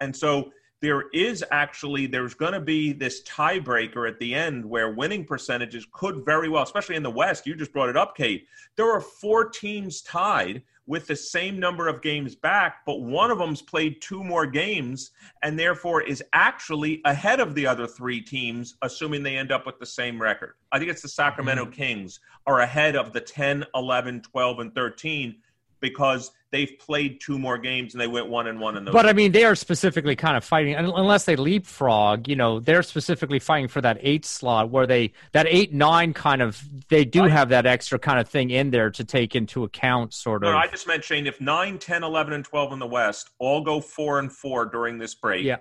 And 0.00 0.14
so 0.14 0.52
there 0.80 1.08
is 1.12 1.44
actually 1.50 2.06
there's 2.06 2.34
going 2.34 2.52
to 2.52 2.60
be 2.60 2.92
this 2.92 3.22
tiebreaker 3.22 4.08
at 4.08 4.18
the 4.18 4.34
end 4.34 4.64
where 4.64 4.92
winning 4.92 5.24
percentages 5.24 5.86
could 5.92 6.24
very 6.24 6.48
well, 6.48 6.62
especially 6.62 6.96
in 6.96 7.02
the 7.02 7.10
West. 7.10 7.46
You 7.46 7.54
just 7.54 7.72
brought 7.72 7.88
it 7.88 7.96
up, 7.96 8.16
Cade. 8.16 8.42
There 8.76 8.90
are 8.90 9.00
four 9.00 9.48
teams 9.48 10.02
tied 10.02 10.62
with 10.90 11.06
the 11.06 11.14
same 11.14 11.60
number 11.60 11.86
of 11.86 12.02
games 12.02 12.34
back, 12.34 12.84
but 12.84 13.00
one 13.00 13.30
of 13.30 13.38
them's 13.38 13.62
played 13.62 14.02
two 14.02 14.24
more 14.24 14.44
games 14.44 15.12
and 15.44 15.56
therefore 15.56 16.02
is 16.02 16.20
actually 16.32 17.00
ahead 17.04 17.38
of 17.38 17.54
the 17.54 17.64
other 17.64 17.86
three 17.86 18.20
teams, 18.20 18.74
assuming 18.82 19.22
they 19.22 19.36
end 19.36 19.52
up 19.52 19.66
with 19.66 19.78
the 19.78 19.86
same 19.86 20.20
record. 20.20 20.54
I 20.72 20.80
think 20.80 20.90
it's 20.90 21.02
the 21.02 21.08
Sacramento 21.08 21.66
mm-hmm. 21.66 21.74
Kings 21.74 22.18
are 22.44 22.62
ahead 22.62 22.96
of 22.96 23.12
the 23.12 23.20
10, 23.20 23.66
11, 23.76 24.22
12, 24.22 24.58
and 24.58 24.74
13 24.74 25.36
because 25.78 26.32
they've 26.52 26.72
played 26.78 27.20
two 27.20 27.38
more 27.38 27.58
games 27.58 27.94
and 27.94 28.00
they 28.00 28.06
went 28.06 28.28
one 28.28 28.46
and 28.46 28.60
one 28.60 28.76
in 28.76 28.84
those. 28.84 28.92
But 28.92 29.06
I 29.06 29.12
mean, 29.12 29.32
they 29.32 29.44
are 29.44 29.54
specifically 29.54 30.16
kind 30.16 30.36
of 30.36 30.44
fighting, 30.44 30.74
unless 30.74 31.24
they 31.24 31.36
leapfrog. 31.36 32.28
You 32.28 32.36
know, 32.36 32.60
they're 32.60 32.82
specifically 32.82 33.38
fighting 33.38 33.68
for 33.68 33.80
that 33.80 33.98
eight 34.00 34.24
slot 34.24 34.70
where 34.70 34.86
they 34.86 35.12
that 35.32 35.46
eight 35.48 35.72
nine 35.72 36.12
kind 36.12 36.42
of 36.42 36.62
they 36.88 37.04
do 37.04 37.24
have 37.24 37.50
that 37.50 37.66
extra 37.66 37.98
kind 37.98 38.18
of 38.18 38.28
thing 38.28 38.50
in 38.50 38.70
there 38.70 38.90
to 38.90 39.04
take 39.04 39.36
into 39.36 39.64
account, 39.64 40.12
sort 40.14 40.44
of. 40.44 40.52
No, 40.52 40.58
I 40.58 40.66
just 40.66 40.86
meant 40.86 41.04
Shane. 41.04 41.26
If 41.26 41.40
9, 41.40 41.78
10, 41.78 42.02
11, 42.02 42.32
and 42.32 42.44
twelve 42.44 42.72
in 42.72 42.78
the 42.78 42.86
West 42.86 43.30
all 43.38 43.62
go 43.62 43.80
four 43.80 44.18
and 44.18 44.32
four 44.32 44.66
during 44.66 44.98
this 44.98 45.14
break, 45.14 45.44
yeah. 45.44 45.58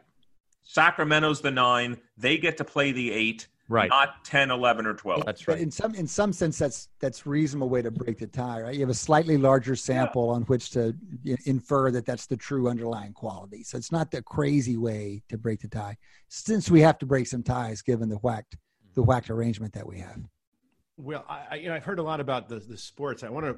Sacramento's 0.63 1.41
the 1.41 1.51
nine. 1.51 1.97
They 2.17 2.37
get 2.37 2.57
to 2.57 2.63
play 2.63 2.91
the 2.91 3.11
eight 3.11 3.47
right. 3.69 3.89
Not 3.89 4.25
10 4.25 4.51
11 4.51 4.85
or 4.85 4.93
12 4.93 5.25
that's 5.25 5.47
right. 5.47 5.59
in 5.59 5.71
some 5.71 5.95
in 5.95 6.07
some 6.07 6.33
sense 6.33 6.57
that's 6.57 6.89
that's 6.99 7.25
reasonable 7.25 7.69
way 7.69 7.81
to 7.81 7.91
break 7.91 8.19
the 8.19 8.27
tie 8.27 8.61
right? 8.61 8.73
You 8.73 8.81
have 8.81 8.89
a 8.89 8.93
slightly 8.93 9.37
larger 9.37 9.75
sample 9.75 10.27
yeah. 10.27 10.33
on 10.33 10.41
which 10.43 10.71
to 10.71 10.93
infer 11.45 11.91
that 11.91 12.05
that's 12.05 12.25
the 12.25 12.37
true 12.37 12.67
underlying 12.67 13.13
quality. 13.13 13.63
So 13.63 13.77
it's 13.77 13.91
not 13.91 14.11
the 14.11 14.21
crazy 14.21 14.75
way 14.75 15.21
to 15.29 15.37
break 15.37 15.61
the 15.61 15.69
tie 15.69 15.95
since 16.27 16.69
we 16.69 16.81
have 16.81 16.97
to 16.99 17.05
break 17.05 17.27
some 17.27 17.43
ties 17.43 17.81
given 17.81 18.09
the 18.09 18.17
whacked 18.17 18.57
the 18.95 19.01
mm-hmm. 19.01 19.07
whacked 19.07 19.29
arrangement 19.29 19.73
that 19.73 19.87
we 19.87 19.99
have. 19.99 20.19
Well, 20.97 21.23
I, 21.29 21.55
you 21.55 21.69
know, 21.69 21.75
I've 21.75 21.85
heard 21.85 21.99
a 21.99 22.03
lot 22.03 22.19
about 22.19 22.49
the, 22.49 22.59
the 22.59 22.75
sports. 22.75 23.23
I 23.23 23.29
want 23.29 23.45
to 23.45 23.55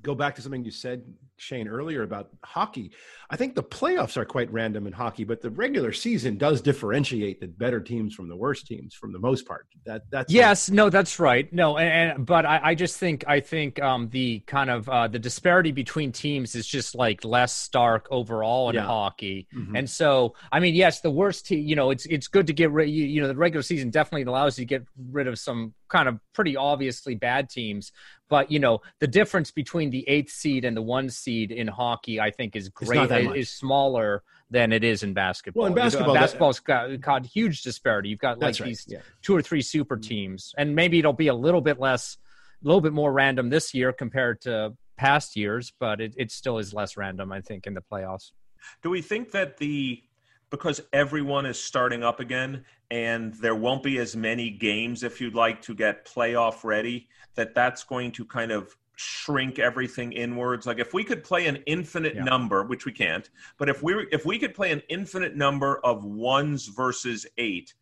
go 0.00 0.14
back 0.14 0.34
to 0.36 0.42
something 0.42 0.64
you 0.64 0.70
said, 0.70 1.04
Shane, 1.40 1.68
earlier 1.68 2.02
about 2.02 2.28
hockey. 2.44 2.92
I 3.30 3.36
think 3.36 3.54
the 3.54 3.62
playoffs 3.62 4.18
are 4.18 4.26
quite 4.26 4.52
random 4.52 4.86
in 4.86 4.92
hockey, 4.92 5.24
but 5.24 5.40
the 5.40 5.48
regular 5.48 5.90
season 5.90 6.36
does 6.36 6.60
differentiate 6.60 7.40
the 7.40 7.46
better 7.46 7.80
teams 7.80 8.14
from 8.14 8.28
the 8.28 8.36
worst 8.36 8.66
teams, 8.66 8.94
from 8.94 9.10
the 9.12 9.18
most 9.18 9.46
part. 9.46 9.66
That 9.86 10.02
that's 10.10 10.30
yes, 10.30 10.68
no, 10.68 10.90
that's 10.90 11.18
right. 11.18 11.50
No, 11.50 11.78
and, 11.78 12.10
and 12.12 12.26
but 12.26 12.44
I, 12.44 12.60
I, 12.62 12.74
just 12.74 12.98
think 12.98 13.24
I 13.26 13.40
think 13.40 13.80
um, 13.80 14.10
the 14.10 14.40
kind 14.40 14.68
of 14.68 14.86
uh, 14.88 15.08
the 15.08 15.18
disparity 15.18 15.72
between 15.72 16.12
teams 16.12 16.54
is 16.54 16.66
just 16.66 16.94
like 16.94 17.24
less 17.24 17.56
stark 17.56 18.06
overall 18.10 18.68
in 18.68 18.74
yeah. 18.74 18.82
hockey, 18.82 19.48
mm-hmm. 19.54 19.76
and 19.76 19.88
so 19.88 20.34
I 20.52 20.60
mean, 20.60 20.74
yes, 20.74 21.00
the 21.00 21.10
worst 21.10 21.46
team. 21.46 21.66
You 21.66 21.74
know, 21.74 21.90
it's 21.90 22.04
it's 22.04 22.28
good 22.28 22.48
to 22.48 22.52
get 22.52 22.70
rid. 22.70 22.90
You, 22.90 23.06
you 23.06 23.22
know, 23.22 23.28
the 23.28 23.36
regular 23.36 23.62
season 23.62 23.88
definitely 23.88 24.24
allows 24.30 24.58
you 24.58 24.66
to 24.66 24.68
get 24.68 24.86
rid 25.10 25.26
of 25.26 25.38
some 25.38 25.72
kind 25.88 26.06
of 26.06 26.20
pretty 26.34 26.56
obviously 26.56 27.14
bad 27.14 27.48
teams. 27.48 27.92
But 28.30 28.50
you 28.50 28.58
know, 28.58 28.80
the 29.00 29.06
difference 29.06 29.50
between 29.50 29.90
the 29.90 30.08
eighth 30.08 30.30
seed 30.30 30.64
and 30.64 30.74
the 30.74 30.82
one 30.82 31.10
seed 31.10 31.52
in 31.52 31.66
hockey, 31.66 32.18
I 32.18 32.30
think, 32.30 32.56
is 32.56 32.70
great. 32.70 33.10
Is, 33.10 33.34
is 33.34 33.50
smaller 33.50 34.22
than 34.50 34.72
it 34.72 34.82
is 34.82 35.02
in 35.02 35.12
basketball. 35.12 35.64
Well, 35.64 35.68
in 35.68 35.74
basketball, 35.74 36.14
basketball's 36.14 36.60
got, 36.60 37.00
got 37.00 37.26
huge 37.26 37.62
disparity. 37.62 38.08
You've 38.08 38.18
got 38.20 38.38
like 38.38 38.58
right, 38.58 38.68
these 38.68 38.86
yeah. 38.88 39.00
two 39.20 39.36
or 39.36 39.42
three 39.42 39.62
super 39.62 39.96
mm-hmm. 39.96 40.08
teams, 40.08 40.54
and 40.56 40.74
maybe 40.74 40.98
it'll 40.98 41.12
be 41.12 41.28
a 41.28 41.34
little 41.34 41.60
bit 41.60 41.78
less, 41.78 42.16
a 42.64 42.66
little 42.66 42.80
bit 42.80 42.92
more 42.92 43.12
random 43.12 43.50
this 43.50 43.74
year 43.74 43.92
compared 43.92 44.40
to 44.42 44.74
past 44.96 45.34
years, 45.36 45.72
but 45.80 46.00
it, 46.00 46.14
it 46.16 46.30
still 46.30 46.58
is 46.58 46.72
less 46.72 46.96
random, 46.96 47.32
I 47.32 47.40
think, 47.40 47.66
in 47.66 47.74
the 47.74 47.80
playoffs. 47.80 48.32
Do 48.82 48.90
we 48.90 49.02
think 49.02 49.32
that 49.32 49.56
the 49.56 50.02
because 50.50 50.80
everyone 50.92 51.46
is 51.46 51.58
starting 51.58 52.02
up 52.02 52.20
again 52.20 52.64
and 52.90 53.34
there 53.34 53.54
won't 53.54 53.82
be 53.82 53.98
as 53.98 54.16
many 54.16 54.50
games 54.50 55.02
if 55.02 55.20
you'd 55.20 55.34
like 55.34 55.62
to 55.62 55.74
get 55.74 56.04
playoff 56.04 56.64
ready 56.64 57.08
that 57.34 57.54
that's 57.54 57.84
going 57.84 58.12
to 58.12 58.24
kind 58.24 58.50
of 58.50 58.76
shrink 58.96 59.58
everything 59.58 60.12
inwards 60.12 60.66
like 60.66 60.78
if 60.78 60.92
we 60.92 61.02
could 61.02 61.24
play 61.24 61.46
an 61.46 61.56
infinite 61.64 62.14
yeah. 62.16 62.24
number 62.24 62.64
which 62.64 62.84
we 62.84 62.92
can't 62.92 63.30
but 63.56 63.66
if 63.68 63.82
we 63.82 64.06
if 64.12 64.26
we 64.26 64.38
could 64.38 64.54
play 64.54 64.70
an 64.72 64.82
infinite 64.90 65.34
number 65.34 65.78
of 65.84 66.04
ones 66.04 66.66
versus 66.66 67.26
eight 67.38 67.72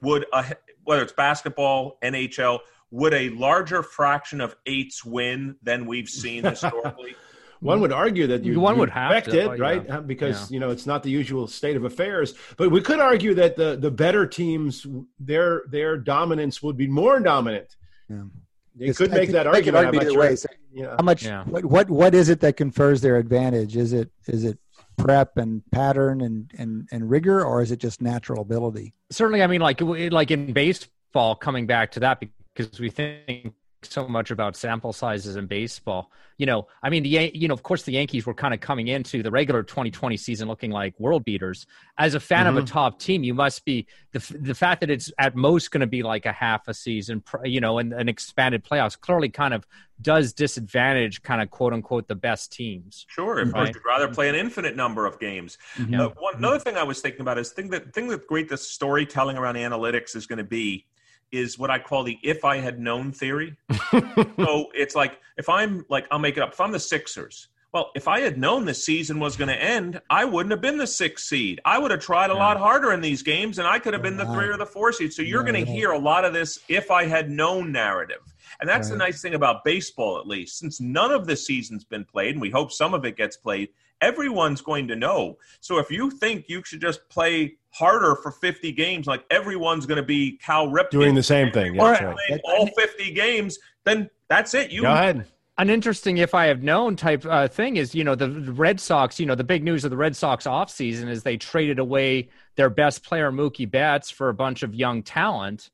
would 0.00 0.24
a 0.32 0.56
whether 0.84 1.02
it's 1.02 1.12
basketball, 1.12 1.98
NHL, 2.02 2.60
would 2.90 3.14
a 3.14 3.28
larger 3.30 3.82
fraction 3.82 4.40
of 4.40 4.56
eights 4.66 5.04
win 5.04 5.56
than 5.62 5.86
we've 5.86 6.08
seen 6.08 6.44
historically? 6.54 7.14
One 7.60 7.80
would 7.80 7.92
argue 7.92 8.26
that 8.28 8.42
you 8.44 8.58
one 8.58 8.74
you 8.74 8.80
would 8.80 8.90
have 8.90 9.12
expect 9.12 9.34
to, 9.34 9.40
it, 9.52 9.58
yeah. 9.58 9.62
right? 9.62 9.90
Uh, 9.90 10.00
Because 10.00 10.50
Yeah. 10.50 10.54
you 10.54 10.60
know 10.60 10.70
it's 10.70 10.86
not 10.86 11.02
the 11.02 11.10
usual 11.10 11.46
state 11.46 11.76
of 11.76 11.84
affairs. 11.84 12.34
But 12.56 12.70
we 12.70 12.80
could 12.80 13.00
argue 13.00 13.34
that 13.34 13.56
the 13.56 13.76
the 13.76 13.90
better 13.90 14.26
teams, 14.26 14.86
their 15.18 15.62
their 15.68 15.96
dominance 15.98 16.62
would 16.62 16.76
be 16.76 16.86
more 16.86 17.20
dominant. 17.20 17.76
Yeah. 18.08 18.22
They 18.76 18.92
could 18.94 19.08
I 19.10 19.14
make 19.14 19.20
think 19.20 19.32
that 19.32 19.44
could 19.46 19.54
argument. 19.54 19.76
argue 19.86 20.00
but 20.00 20.06
either 20.06 20.12
you're- 20.14 20.28
way. 20.30 20.36
So 20.36 20.48
yeah. 20.72 20.94
How 20.98 21.02
much? 21.04 21.24
Yeah. 21.24 21.44
What, 21.44 21.64
what 21.64 21.90
what 21.90 22.14
is 22.14 22.28
it 22.30 22.40
that 22.40 22.56
confers 22.56 23.00
their 23.02 23.16
advantage? 23.16 23.76
Is 23.76 23.92
it 23.92 24.10
is 24.26 24.44
it 24.44 24.58
prep 24.96 25.36
and 25.36 25.62
pattern 25.70 26.20
and 26.22 26.50
and 26.58 26.88
and 26.92 27.10
rigor, 27.10 27.44
or 27.44 27.60
is 27.62 27.70
it 27.72 27.78
just 27.78 28.00
natural 28.00 28.40
ability? 28.42 28.94
certainly 29.12 29.42
i 29.42 29.46
mean 29.48 29.60
like 29.60 29.80
like 29.80 30.30
in 30.30 30.52
baseball 30.52 31.34
coming 31.34 31.66
back 31.66 31.90
to 31.90 31.98
that 31.98 32.20
because 32.54 32.78
we 32.78 32.88
think 32.90 33.52
so 33.82 34.06
much 34.06 34.30
about 34.30 34.56
sample 34.56 34.92
sizes 34.92 35.36
in 35.36 35.46
baseball 35.46 36.10
you 36.36 36.46
know 36.46 36.66
i 36.82 36.90
mean 36.90 37.02
the 37.02 37.30
you 37.34 37.48
know 37.48 37.54
of 37.54 37.62
course 37.62 37.82
the 37.82 37.92
yankees 37.92 38.26
were 38.26 38.34
kind 38.34 38.52
of 38.52 38.60
coming 38.60 38.88
into 38.88 39.22
the 39.22 39.30
regular 39.30 39.62
2020 39.62 40.16
season 40.16 40.48
looking 40.48 40.70
like 40.70 40.98
world 40.98 41.24
beaters 41.24 41.66
as 41.98 42.14
a 42.14 42.20
fan 42.20 42.46
of 42.46 42.56
a 42.56 42.58
mm-hmm. 42.58 42.66
top 42.66 42.98
team 42.98 43.22
you 43.22 43.34
must 43.34 43.64
be 43.64 43.86
the 44.12 44.18
the 44.40 44.54
fact 44.54 44.80
that 44.80 44.90
it's 44.90 45.10
at 45.18 45.34
most 45.34 45.70
going 45.70 45.80
to 45.80 45.86
be 45.86 46.02
like 46.02 46.26
a 46.26 46.32
half 46.32 46.68
a 46.68 46.74
season 46.74 47.22
you 47.44 47.60
know 47.60 47.78
and 47.78 47.92
an 47.92 48.08
expanded 48.08 48.64
playoffs 48.64 48.98
clearly 48.98 49.28
kind 49.28 49.54
of 49.54 49.66
does 50.02 50.32
disadvantage 50.32 51.22
kind 51.22 51.42
of 51.42 51.50
quote 51.50 51.72
unquote 51.72 52.08
the 52.08 52.14
best 52.14 52.52
teams 52.52 53.06
Sure, 53.08 53.40
if 53.40 53.52
Right. 53.52 53.74
you'd 53.74 53.84
rather 53.84 54.08
play 54.08 54.28
an 54.28 54.34
infinite 54.34 54.76
number 54.76 55.06
of 55.06 55.18
games. 55.18 55.58
Yeah. 55.88 56.04
Uh, 56.04 56.08
one, 56.18 56.36
another 56.36 56.56
mm-hmm. 56.56 56.62
thing 56.62 56.76
I 56.76 56.82
was 56.82 57.00
thinking 57.00 57.20
about 57.20 57.38
is 57.38 57.50
thing 57.50 57.68
that 57.70 57.92
thing 57.92 58.08
that 58.08 58.26
great 58.26 58.48
the 58.48 58.56
storytelling 58.56 59.36
around 59.36 59.56
analytics 59.56 60.16
is 60.16 60.26
going 60.26 60.38
to 60.38 60.44
be 60.44 60.86
is 61.32 61.58
what 61.58 61.70
I 61.70 61.78
call 61.78 62.02
the 62.04 62.18
if 62.22 62.44
I 62.44 62.56
had 62.58 62.78
known 62.80 63.12
theory. 63.12 63.56
so 63.90 64.70
it's 64.74 64.94
like 64.94 65.18
if 65.36 65.48
I'm 65.48 65.84
like 65.88 66.06
I'll 66.10 66.18
make 66.18 66.36
it 66.36 66.42
up. 66.42 66.52
If 66.52 66.60
I'm 66.60 66.72
the 66.72 66.80
Sixers, 66.80 67.48
well, 67.72 67.90
if 67.94 68.08
I 68.08 68.20
had 68.20 68.36
known 68.36 68.64
the 68.64 68.74
season 68.74 69.20
was 69.20 69.36
going 69.36 69.48
to 69.48 69.62
end, 69.62 70.00
I 70.10 70.24
wouldn't 70.24 70.50
have 70.50 70.60
been 70.60 70.76
the 70.76 70.88
sixth 70.88 71.26
seed. 71.26 71.60
I 71.64 71.78
would 71.78 71.92
have 71.92 72.00
tried 72.00 72.30
a 72.30 72.34
lot 72.34 72.56
harder 72.56 72.92
in 72.92 73.00
these 73.00 73.22
games, 73.22 73.60
and 73.60 73.68
I 73.68 73.78
could 73.78 73.92
have 73.94 74.02
been 74.02 74.16
the 74.16 74.26
three 74.26 74.48
or 74.48 74.56
the 74.56 74.66
four 74.66 74.92
seed. 74.92 75.12
So 75.12 75.22
you're 75.22 75.44
Right. 75.44 75.52
going 75.52 75.64
to 75.66 75.70
hear 75.70 75.92
a 75.92 75.98
lot 75.98 76.24
of 76.24 76.32
this 76.32 76.58
if 76.68 76.90
I 76.90 77.04
had 77.04 77.30
known 77.30 77.70
narrative. 77.70 78.22
And 78.60 78.68
that's 78.68 78.90
the 78.90 78.96
nice 78.96 79.22
thing 79.22 79.34
about 79.34 79.62
baseball, 79.64 80.18
at 80.18 80.26
least, 80.26 80.58
since 80.58 80.80
none 80.80 81.12
of 81.12 81.28
the 81.28 81.36
season's 81.36 81.84
been 81.84 82.04
played, 82.04 82.32
and 82.32 82.40
we 82.42 82.50
hope 82.50 82.72
some 82.72 82.92
of 82.92 83.04
it 83.04 83.16
gets 83.16 83.36
played. 83.36 83.68
Everyone's 84.00 84.62
going 84.62 84.88
to 84.88 84.96
know. 84.96 85.38
So 85.60 85.78
if 85.78 85.92
you 85.92 86.10
think 86.10 86.46
you 86.48 86.62
should 86.64 86.80
just 86.80 87.08
play 87.08 87.56
harder 87.70 88.16
for 88.16 88.30
50 88.30 88.72
games, 88.72 89.06
like 89.06 89.24
everyone's 89.30 89.86
going 89.86 90.00
to 90.00 90.06
be 90.06 90.38
Cal 90.38 90.68
Ripken 90.68 90.90
Doing 90.90 91.14
the 91.14 91.22
same 91.22 91.50
thing. 91.52 91.78
Or 91.80 91.92
That's 91.92 92.02
right. 92.02 92.40
all 92.44 92.66
50 92.66 93.12
games, 93.12 93.58
then 93.84 94.10
that's 94.28 94.54
it. 94.54 94.70
You 94.70 94.82
Go 94.82 94.92
ahead. 94.92 95.26
an 95.58 95.70
interesting 95.70 96.18
if 96.18 96.34
I 96.34 96.46
have 96.46 96.62
known 96.62 96.96
type 96.96 97.24
uh, 97.26 97.48
thing 97.48 97.76
is, 97.76 97.94
you 97.94 98.04
know, 98.04 98.14
the, 98.14 98.28
the 98.28 98.52
Red 98.52 98.80
Sox, 98.80 99.18
you 99.20 99.26
know, 99.26 99.34
the 99.34 99.44
big 99.44 99.62
news 99.62 99.84
of 99.84 99.90
the 99.90 99.96
Red 99.96 100.16
Sox 100.16 100.46
offseason 100.46 101.08
is 101.08 101.22
they 101.22 101.36
traded 101.36 101.78
away 101.78 102.28
their 102.56 102.70
best 102.70 103.04
player, 103.04 103.30
Mookie 103.30 103.70
Betts, 103.70 104.10
for 104.10 104.28
a 104.28 104.34
bunch 104.34 104.62
of 104.62 104.74
young 104.74 105.02
talent. 105.02 105.70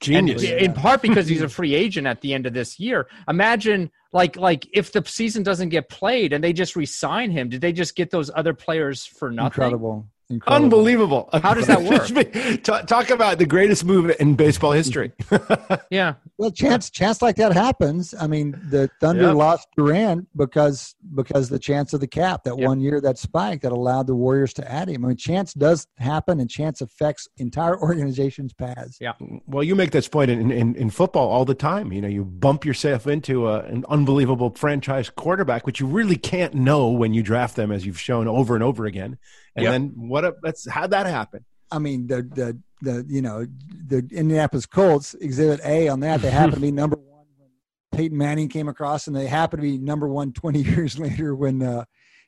Genius. 0.00 0.42
And 0.44 0.60
in 0.60 0.72
part 0.74 1.02
because 1.02 1.26
he's 1.26 1.42
a 1.42 1.48
free 1.48 1.74
agent 1.74 2.06
at 2.06 2.20
the 2.20 2.34
end 2.34 2.46
of 2.46 2.52
this 2.52 2.78
year. 2.78 3.08
Imagine 3.28 3.90
like 4.12 4.36
like 4.36 4.66
if 4.72 4.92
the 4.92 5.02
season 5.06 5.42
doesn't 5.42 5.70
get 5.70 5.88
played 5.88 6.32
and 6.32 6.42
they 6.42 6.52
just 6.52 6.76
resign 6.76 7.30
him, 7.30 7.48
did 7.48 7.60
they 7.60 7.72
just 7.72 7.96
get 7.96 8.10
those 8.10 8.30
other 8.34 8.54
players 8.54 9.06
for 9.06 9.30
nothing? 9.30 9.64
Incredible, 9.64 10.06
incredible. 10.34 10.64
Unbelievable. 10.64 11.28
How 11.32 11.54
does 11.54 11.66
that 11.66 11.82
work? 11.82 12.62
talk, 12.62 12.86
talk 12.86 13.10
about 13.10 13.38
the 13.38 13.46
greatest 13.46 13.84
move 13.84 14.14
in 14.20 14.34
baseball 14.34 14.72
history. 14.72 15.12
Yeah. 15.90 16.14
Well, 16.38 16.50
chance 16.50 16.90
chance 16.90 17.22
like 17.22 17.36
that 17.36 17.52
happens. 17.52 18.14
I 18.18 18.26
mean, 18.26 18.52
the 18.70 18.90
Thunder 19.00 19.24
Yeah. 19.24 19.32
lost 19.32 19.68
Durant 19.76 20.26
because 20.36 20.94
because 21.14 21.48
the 21.48 21.58
chance 21.58 21.92
of 21.92 22.00
the 22.00 22.06
cap 22.06 22.42
that 22.44 22.58
Yeah. 22.58 22.66
one 22.66 22.80
year 22.80 23.00
that 23.00 23.18
spike 23.18 23.62
that 23.62 23.70
allowed 23.72 24.06
the 24.06 24.14
Warriors 24.14 24.52
to 24.54 24.70
add 24.70 24.88
him. 24.88 25.04
I 25.04 25.08
mean, 25.08 25.16
chance 25.16 25.54
does 25.54 25.86
happen, 25.98 26.40
and 26.40 26.50
chance 26.50 26.80
affects 26.80 27.28
entire 27.36 27.78
organizations' 27.88 28.52
paths. 28.52 28.98
Yeah. 29.00 29.12
well, 29.46 29.62
you 29.62 29.74
make 29.74 29.90
this 29.92 30.08
point 30.08 30.30
in, 30.30 30.50
in, 30.50 30.74
in 30.74 30.90
football 30.90 31.28
all 31.28 31.44
the 31.44 31.54
time. 31.54 31.92
You 31.92 32.00
know, 32.00 32.08
you 32.08 32.24
bump 32.24 32.64
yourself 32.64 33.06
into 33.06 33.46
a, 33.48 33.60
an 33.60 33.84
unbelievable 33.88 34.50
franchise 34.54 35.10
quarterback, 35.10 35.66
which 35.66 35.78
you 35.80 35.86
really 35.86 36.16
can't 36.16 36.54
know 36.54 36.88
when 36.88 37.14
you 37.14 37.22
draft 37.22 37.54
them, 37.56 37.70
as 37.70 37.86
you've 37.86 38.00
shown 38.00 38.26
over 38.26 38.54
and 38.54 38.64
over 38.64 38.86
again. 38.86 39.18
And 39.56 39.64
Yep. 39.64 39.72
then 39.72 39.92
what? 39.96 40.24
A, 40.24 40.34
that's 40.42 40.68
how'd 40.68 40.90
that 40.90 41.06
happen? 41.06 41.44
I 41.70 41.78
mean, 41.78 42.06
the 42.06 42.22
the 42.22 42.58
the 42.82 43.04
you 43.08 43.22
know 43.22 43.46
the 43.86 43.98
Indianapolis 44.12 44.66
Colts 44.66 45.14
exhibit 45.14 45.60
A 45.64 45.88
on 45.88 46.00
that. 46.00 46.20
They 46.22 46.30
happen 46.30 46.54
to 46.54 46.60
be 46.60 46.70
number 46.82 46.96
one 46.96 47.26
when 47.38 47.48
Peyton 47.92 48.16
Manning 48.18 48.48
came 48.48 48.68
across, 48.68 49.06
and 49.06 49.14
they 49.16 49.26
happen 49.26 49.58
to 49.58 49.62
be 49.62 49.78
number 49.78 50.08
one 50.08 50.32
20 50.32 50.58
years 50.62 50.98
later 50.98 51.34
when 51.34 51.62
uh, 51.62 51.84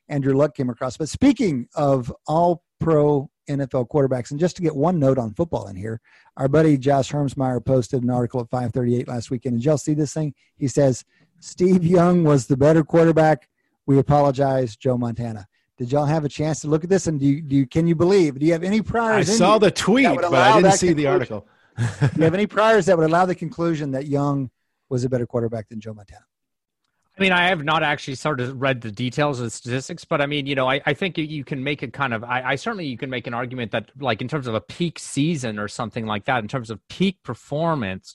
Andrew 0.09 0.35
Luck 0.35 0.55
came 0.57 0.71
across. 0.71 0.97
But 0.97 1.09
speaking 1.09 1.69
of 1.75 2.13
all 2.27 2.63
pro 2.81 3.29
NFL 3.49 3.89
quarterbacks, 3.89 4.31
and 4.31 4.41
just 4.41 4.57
to 4.57 4.63
get 4.63 4.75
one 4.75 4.99
note 4.99 5.19
on 5.19 5.33
football 5.35 5.69
in 5.69 5.77
here, 5.77 6.01
our 6.37 6.49
buddy 6.49 6.77
Josh 6.77 7.11
Hermsmeyer 7.11 7.65
posted 7.65 8.03
an 8.03 8.11
article 8.11 8.41
at 8.41 8.51
538 8.51 9.09
last 9.09 9.31
weekend. 9.31 9.57
Did 9.57 9.65
y'all 9.65 9.79
see 9.79 9.95
this 9.95 10.13
thing? 10.13 10.35
He 10.57 10.69
says 10.69 11.05
Steve 11.41 11.85
Young 11.85 12.25
was 12.25 12.47
the 12.47 12.57
better 12.57 12.83
quarterback. 12.85 13.49
We 13.87 13.99
apologize, 13.99 14.77
Joe 14.77 14.99
Montana. 14.99 15.47
Did 15.79 15.93
y'all 15.93 16.07
have 16.07 16.25
a 16.25 16.29
chance 16.29 16.61
to 16.61 16.69
look 16.69 16.85
at 16.85 16.91
this? 16.91 17.07
And 17.07 17.21
do 17.21 17.27
you, 17.27 17.43
do 17.43 17.55
you 17.57 17.67
can 17.67 17.87
you 17.87 17.95
believe? 17.95 18.39
Do 18.39 18.47
you 18.47 18.53
have 18.53 18.63
any 18.65 18.79
I 18.79 18.83
priors? 18.83 19.29
in 19.29 19.37
saw 19.37 19.55
you? 19.55 19.61
the 19.61 19.71
tweet, 19.71 20.07
but 20.07 20.33
I 20.35 20.53
didn't 20.53 20.63
that 20.65 20.79
see 20.79 20.93
the 20.93 21.07
article. 21.07 21.47
Do 21.77 21.85
you 22.17 22.25
have 22.25 22.33
any 22.33 22.47
priors 22.47 22.87
that 22.87 22.97
would 22.97 23.05
allow 23.07 23.27
the 23.27 23.35
conclusion 23.35 23.91
that 23.91 24.07
Young 24.07 24.51
was 24.89 25.05
a 25.05 25.11
better 25.11 25.27
quarterback 25.27 25.69
than 25.69 25.79
Joe 25.79 25.93
Montana? 25.93 26.25
I 27.19 27.21
mean, 27.21 27.33
I 27.33 27.49
have 27.49 27.65
not 27.65 27.83
actually 27.83 28.15
sort 28.15 28.41
of 28.41 28.59
read 28.61 28.81
the 28.81 28.91
details 28.91 29.41
of 29.41 29.45
the 29.45 29.51
statistics, 29.51 30.03
but 30.05 30.23
I 30.23 30.27
mean, 30.27 30.47
you 30.47 30.55
know, 30.55 30.69
I, 30.71 30.81
I 30.87 30.95
think 30.95 31.19
you- 31.19 31.25
you 31.25 31.45
can 31.45 31.63
make 31.63 31.83
a 31.83 31.89
kind 31.89 32.15
of, 32.15 32.25
I, 32.25 32.43
I 32.43 32.55
certainly 32.57 32.87
you 32.87 32.97
can 32.97 33.11
make 33.11 33.27
an 33.27 33.35
argument 33.35 33.73
that, 33.73 33.91
like, 33.99 34.23
in 34.23 34.29
terms 34.29 34.47
of 34.47 34.55
a 34.55 34.61
peak 34.63 34.99
season 34.99 35.59
or 35.59 35.69
something 35.69 36.07
like 36.07 36.25
that, 36.27 36.43
in 36.43 36.49
terms 36.49 36.71
of 36.71 36.79
peak 36.89 37.23
performance, 37.23 38.15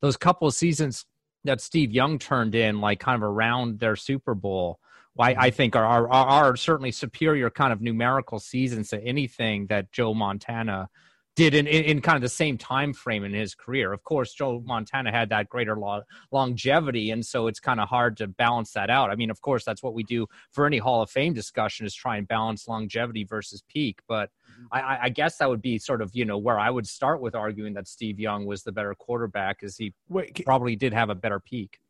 those 0.00 0.16
couple 0.16 0.46
of 0.46 0.54
seasons 0.54 1.04
that 1.44 1.60
Steve 1.60 1.90
Young 1.92 2.18
turned 2.20 2.54
in, 2.54 2.80
like, 2.80 3.00
kind 3.00 3.16
of 3.16 3.28
around 3.28 3.80
their 3.80 3.96
Super 3.96 4.34
Bowl, 4.34 4.78
I, 5.18 5.32
mm-hmm. 5.32 5.42
I 5.42 5.50
think 5.50 5.76
are, 5.76 5.84
are 5.84 6.08
are 6.08 6.56
certainly 6.56 6.92
superior 6.92 7.50
kind 7.50 7.72
of 7.72 7.80
numerical 7.80 8.38
seasons 8.38 8.90
to 8.90 9.02
anything 9.02 9.66
that 9.66 9.92
Joe 9.92 10.14
Montana 10.14 10.88
did 11.34 11.54
in, 11.54 11.66
in, 11.66 11.84
in 11.84 12.00
kind 12.02 12.16
of 12.16 12.22
the 12.22 12.28
same 12.28 12.58
time 12.58 12.92
frame 12.92 13.24
in 13.24 13.32
his 13.32 13.54
career. 13.54 13.92
Of 13.92 14.04
course, 14.04 14.34
Joe 14.34 14.62
Montana 14.66 15.10
had 15.10 15.30
that 15.30 15.48
greater 15.48 15.76
lo- 15.76 16.02
longevity, 16.30 17.10
and 17.10 17.24
so 17.24 17.46
it's 17.46 17.60
kind 17.60 17.80
of 17.80 17.88
hard 17.88 18.18
to 18.18 18.26
balance 18.26 18.72
that 18.72 18.90
out. 18.90 19.10
I 19.10 19.16
mean, 19.16 19.30
of 19.30 19.40
course, 19.40 19.64
that's 19.64 19.82
what 19.82 19.94
we 19.94 20.02
do 20.02 20.26
for 20.50 20.66
any 20.66 20.78
Hall 20.78 21.02
of 21.02 21.10
Fame 21.10 21.32
discussion 21.32 21.86
is 21.86 21.94
try 21.94 22.16
and 22.18 22.28
balance 22.28 22.68
longevity 22.68 23.24
versus 23.24 23.62
peak. 23.66 24.00
But 24.06 24.30
mm-hmm. 24.50 24.66
I, 24.72 24.80
I- 24.80 24.98
I 25.04 25.08
guess 25.08 25.38
that 25.38 25.48
would 25.48 25.62
be 25.62 25.78
sort 25.78 26.02
of 26.02 26.10
you 26.14 26.24
know 26.24 26.38
where 26.38 26.58
I 26.58 26.70
would 26.70 26.86
start 26.86 27.20
with 27.20 27.34
arguing 27.34 27.74
that 27.74 27.88
Steve 27.88 28.20
Young 28.20 28.44
was 28.44 28.62
the 28.62 28.72
better 28.72 28.94
quarterback, 28.94 29.62
is 29.62 29.76
he 29.76 29.94
Wait, 30.08 30.34
ca- 30.36 30.44
probably 30.44 30.76
did 30.76 30.92
have 30.92 31.10
a 31.10 31.14
better 31.14 31.40
peak. 31.40 31.80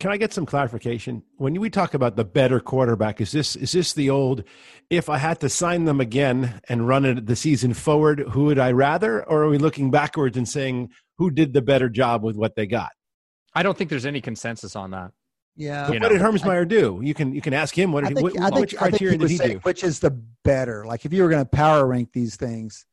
Can 0.00 0.10
I 0.10 0.16
get 0.16 0.32
some 0.32 0.46
clarification? 0.46 1.22
When 1.36 1.60
we 1.60 1.68
talk 1.68 1.92
about 1.92 2.16
the 2.16 2.24
better 2.24 2.58
quarterback, 2.58 3.20
is 3.20 3.32
this 3.32 3.54
is 3.54 3.72
this 3.72 3.92
the 3.92 4.08
old? 4.08 4.42
If 4.88 5.10
I 5.10 5.18
had 5.18 5.38
to 5.40 5.48
sign 5.48 5.84
them 5.84 6.00
again 6.00 6.60
and 6.68 6.88
run 6.88 7.04
it 7.04 7.26
the 7.26 7.36
season 7.36 7.74
forward, 7.74 8.20
who 8.30 8.46
would 8.46 8.58
I 8.58 8.72
rather? 8.72 9.22
Or 9.28 9.44
are 9.44 9.48
we 9.50 9.58
looking 9.58 9.90
backwards 9.90 10.38
and 10.38 10.48
saying 10.48 10.88
who 11.18 11.30
did 11.30 11.52
the 11.52 11.60
better 11.60 11.90
job 11.90 12.22
with 12.22 12.34
what 12.34 12.56
they 12.56 12.66
got? 12.66 12.90
I 13.54 13.62
don't 13.62 13.76
think 13.76 13.90
there's 13.90 14.06
any 14.06 14.22
consensus 14.22 14.74
on 14.74 14.92
that. 14.92 15.12
Yeah, 15.54 15.82
But 15.82 16.00
what 16.00 16.02
know, 16.02 16.08
did 16.08 16.22
Hermsmeyer 16.22 16.66
do? 16.66 17.00
You 17.02 17.12
can 17.12 17.34
you 17.34 17.42
can 17.42 17.52
ask 17.52 17.76
him 17.76 17.92
what, 17.92 18.04
I 18.04 18.08
did, 18.08 18.16
think, 18.16 18.34
what, 18.34 18.42
I 18.42 18.48
think, 18.48 18.60
which 18.60 18.74
I 18.76 18.78
think 18.78 18.90
criteria 18.90 19.12
he 19.12 19.18
did 19.18 19.30
he 19.30 19.36
say 19.36 19.52
do? 19.54 19.58
which 19.58 19.84
is 19.84 20.00
the 20.00 20.10
better. 20.44 20.86
Like 20.86 21.04
if 21.04 21.12
you 21.12 21.22
were 21.22 21.28
going 21.28 21.44
to 21.44 21.48
power 21.48 21.86
rank 21.86 22.08
these 22.14 22.36
things, 22.36 22.86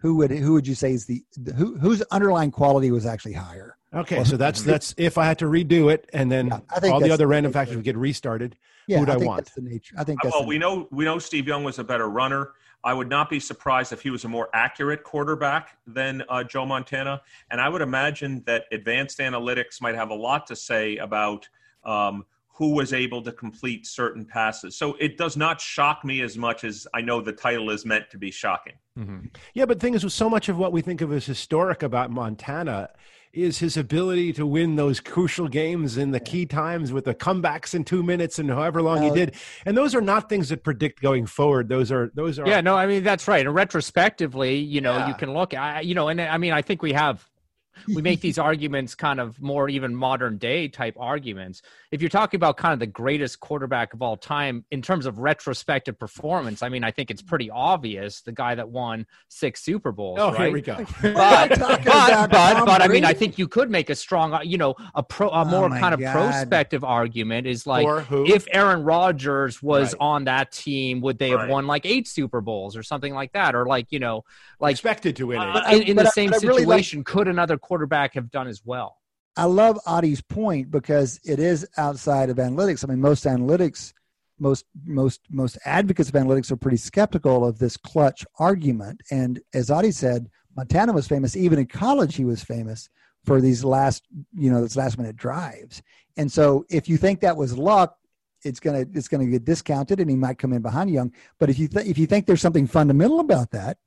who 0.00 0.16
would 0.16 0.30
who 0.30 0.52
would 0.52 0.66
you 0.66 0.74
say 0.74 0.92
is 0.92 1.06
the 1.06 1.24
who 1.56 1.78
whose 1.78 2.02
underlying 2.10 2.50
quality 2.50 2.90
was 2.90 3.06
actually 3.06 3.32
higher? 3.32 3.78
Okay, 3.92 4.22
so 4.22 4.36
that's 4.36 4.62
that's 4.62 4.94
if 4.96 5.18
I 5.18 5.24
had 5.24 5.38
to 5.40 5.46
redo 5.46 5.92
it, 5.92 6.08
and 6.12 6.30
then 6.30 6.46
Yeah, 6.48 6.60
I 6.70 6.80
think 6.80 6.94
all 6.94 7.00
the 7.00 7.10
other 7.10 7.24
the 7.24 7.26
random 7.26 7.50
nature. 7.50 7.58
factors 7.58 7.76
would 7.76 7.84
get 7.84 7.96
restarted. 7.96 8.56
Yeah, 8.86 9.00
Who'd 9.00 9.10
I 9.10 9.16
think 9.16 9.26
want? 9.26 9.44
that's 9.44 9.54
the 9.54 9.62
nature. 9.62 9.96
I 9.98 10.04
think 10.04 10.22
that's 10.22 10.32
well, 10.32 10.42
the 10.42 10.48
we 10.48 10.58
know 10.58 10.86
we 10.92 11.04
know 11.04 11.18
Steve 11.18 11.48
Young 11.48 11.64
was 11.64 11.78
a 11.78 11.84
better 11.84 12.08
runner. 12.08 12.52
I 12.82 12.94
would 12.94 13.08
not 13.08 13.28
be 13.28 13.40
surprised 13.40 13.92
if 13.92 14.00
he 14.00 14.10
was 14.10 14.24
a 14.24 14.28
more 14.28 14.48
accurate 14.54 15.02
quarterback 15.02 15.76
than 15.86 16.22
uh, 16.28 16.44
Joe 16.44 16.64
Montana, 16.64 17.20
and 17.50 17.60
I 17.60 17.68
would 17.68 17.82
imagine 17.82 18.42
that 18.46 18.64
advanced 18.72 19.18
analytics 19.18 19.82
might 19.82 19.96
have 19.96 20.10
a 20.10 20.14
lot 20.14 20.46
to 20.46 20.56
say 20.56 20.96
about 20.96 21.48
um, 21.84 22.24
who 22.46 22.74
was 22.74 22.92
able 22.92 23.22
to 23.22 23.32
complete 23.32 23.86
certain 23.86 24.24
passes. 24.24 24.76
So 24.76 24.94
it 25.00 25.18
does 25.18 25.36
not 25.36 25.60
shock 25.60 26.04
me 26.04 26.22
as 26.22 26.38
much 26.38 26.62
as 26.62 26.86
I 26.94 27.00
know 27.00 27.20
the 27.20 27.32
title 27.32 27.70
is 27.70 27.84
meant 27.84 28.08
to 28.10 28.18
be 28.18 28.30
shocking. 28.30 28.74
Yeah, 29.54 29.64
but 29.64 29.80
the 29.80 29.86
thing 29.86 29.94
is, 29.94 30.04
with 30.04 30.12
so 30.12 30.28
much 30.28 30.48
of 30.48 30.58
what 30.58 30.72
we 30.72 30.82
think 30.82 31.00
of 31.00 31.10
as 31.12 31.24
historic 31.24 31.82
about 31.82 32.10
Montana 32.10 32.90
is 33.32 33.60
his 33.60 33.76
ability 33.76 34.32
to 34.32 34.44
win 34.44 34.74
those 34.76 34.98
crucial 34.98 35.46
games 35.46 35.96
in 35.96 36.10
the 36.10 36.18
key 36.18 36.44
times 36.46 36.92
with 36.92 37.04
the 37.04 37.14
comebacks 37.14 37.74
in 37.74 37.84
two 37.84 38.02
minutes 38.02 38.38
and 38.40 38.50
however 38.50 38.82
long 38.82 39.02
he 39.02 39.10
did. 39.10 39.34
And 39.64 39.76
those 39.76 39.94
are 39.94 40.00
not 40.00 40.28
things 40.28 40.48
that 40.48 40.64
predict 40.64 41.00
going 41.00 41.26
forward. 41.26 41.68
Those 41.68 41.92
are 41.92 42.10
those 42.14 42.38
are 42.40 42.46
Yeah, 42.46 42.60
no, 42.60 42.76
I 42.76 42.86
mean 42.86 43.04
that's 43.04 43.28
right. 43.28 43.46
And 43.46 43.54
retrospectively, 43.54 44.56
you 44.56 44.80
know, 44.80 44.96
Yeah. 44.96 45.08
you 45.08 45.14
can 45.14 45.32
look. 45.32 45.54
I, 45.54 45.80
you 45.80 45.94
know, 45.94 46.08
and 46.08 46.20
I 46.20 46.38
mean, 46.38 46.52
I 46.52 46.62
think 46.62 46.82
we 46.82 46.92
have 46.92 47.28
we 47.88 48.02
make 48.02 48.20
these 48.20 48.38
arguments 48.38 48.94
kind 48.94 49.20
of 49.20 49.40
more 49.40 49.68
even 49.68 49.94
modern 49.94 50.38
day 50.38 50.68
type 50.68 50.96
arguments. 50.98 51.62
If 51.90 52.00
you're 52.02 52.08
talking 52.10 52.38
about 52.38 52.56
kind 52.56 52.72
of 52.72 52.78
the 52.78 52.86
greatest 52.86 53.40
quarterback 53.40 53.94
of 53.94 54.02
all 54.02 54.16
time 54.16 54.64
in 54.70 54.82
terms 54.82 55.06
of 55.06 55.18
retrospective 55.18 55.98
performance, 55.98 56.62
I 56.62 56.68
mean, 56.68 56.84
I 56.84 56.90
think 56.90 57.10
it's 57.10 57.22
pretty 57.22 57.50
obvious 57.50 58.20
the 58.22 58.32
guy 58.32 58.54
that 58.54 58.68
won 58.68 59.06
six 59.28 59.62
Super 59.62 59.92
Bowls. 59.92 60.18
Oh, 60.20 60.30
right? 60.32 60.40
here 60.42 60.52
we 60.52 60.60
go. 60.60 60.76
But 61.02 61.48
but 61.58 61.84
but, 61.84 62.30
but 62.66 62.82
I 62.82 62.88
mean, 62.88 63.04
I 63.04 63.12
think 63.14 63.38
you 63.38 63.48
could 63.48 63.70
make 63.70 63.90
a 63.90 63.94
strong, 63.94 64.38
you 64.44 64.58
know, 64.58 64.74
a 64.94 65.02
pro, 65.02 65.28
a 65.28 65.40
Oh 65.40 65.44
more 65.46 65.68
my 65.68 65.80
kind 65.80 65.94
of 65.94 66.00
prospective 66.00 66.84
argument 66.84 67.46
is 67.46 67.66
like 67.66 67.86
if 68.10 68.46
Aaron 68.52 68.84
Rodgers 68.84 69.62
was 69.62 69.92
Right. 69.94 70.00
on 70.00 70.24
that 70.24 70.52
team, 70.52 71.00
would 71.00 71.18
they 71.18 71.30
have 71.30 71.48
won 71.48 71.66
like 71.66 71.86
eight 71.86 72.06
Super 72.06 72.40
Bowls 72.40 72.76
or 72.76 72.82
something 72.82 73.14
like 73.14 73.32
that, 73.32 73.54
or 73.54 73.64
like 73.66 73.86
you 73.90 73.98
know, 73.98 74.24
like 74.60 74.72
expected 74.72 75.16
to 75.16 75.26
win 75.28 75.40
it. 75.40 75.48
uh, 75.48 75.62
in, 75.72 75.82
in 75.82 75.96
but 75.96 76.02
the 76.02 76.08
I- 76.08 76.12
same 76.12 76.30
but 76.30 76.44
I 76.44 76.46
really 76.46 76.64
like- 76.66 76.78
situation, 76.84 77.04
could 77.04 77.26
another 77.28 77.56
quarterback 77.70 78.14
have 78.14 78.32
done 78.32 78.48
as 78.48 78.62
well? 78.64 78.96
I 79.36 79.44
love 79.44 79.78
Adi's 79.86 80.20
point 80.20 80.72
because 80.72 81.20
it 81.24 81.38
is 81.38 81.64
outside 81.76 82.28
of 82.28 82.36
analytics. 82.36 82.84
I 82.84 82.88
mean, 82.88 83.00
most 83.00 83.26
analytics, 83.26 83.92
most 84.40 84.64
most 84.84 85.20
most 85.30 85.56
advocates 85.64 86.08
of 86.08 86.16
analytics 86.16 86.50
are 86.50 86.56
pretty 86.56 86.78
skeptical 86.78 87.46
of 87.46 87.60
this 87.60 87.76
clutch 87.76 88.26
argument. 88.40 89.02
And 89.12 89.40
as 89.54 89.70
Adi 89.70 89.92
said, 89.92 90.28
Montana 90.56 90.92
was 90.92 91.06
famous. 91.06 91.36
Even 91.36 91.60
in 91.60 91.66
college, 91.66 92.16
he 92.16 92.24
was 92.24 92.42
famous 92.42 92.88
for 93.24 93.40
these 93.40 93.62
last, 93.62 94.02
you 94.34 94.50
know, 94.50 94.62
these 94.62 94.76
last 94.76 94.98
minute 94.98 95.14
drives. 95.14 95.80
And 96.16 96.30
so, 96.30 96.64
if 96.70 96.88
you 96.88 96.96
think 96.96 97.20
that 97.20 97.36
was 97.36 97.56
luck, 97.56 97.96
it's 98.42 98.58
gonna 98.58 98.84
it's 98.94 99.06
gonna 99.06 99.26
get 99.26 99.44
discounted, 99.44 100.00
and 100.00 100.10
he 100.10 100.16
might 100.16 100.38
come 100.38 100.52
in 100.52 100.60
behind 100.60 100.90
Young. 100.90 101.12
But 101.38 101.50
if 101.50 101.58
you 101.60 101.68
th- 101.68 101.86
if 101.86 101.98
you 101.98 102.06
think 102.06 102.26
there's 102.26 102.42
something 102.42 102.66
fundamental 102.66 103.20
about 103.20 103.52
that, 103.52 103.78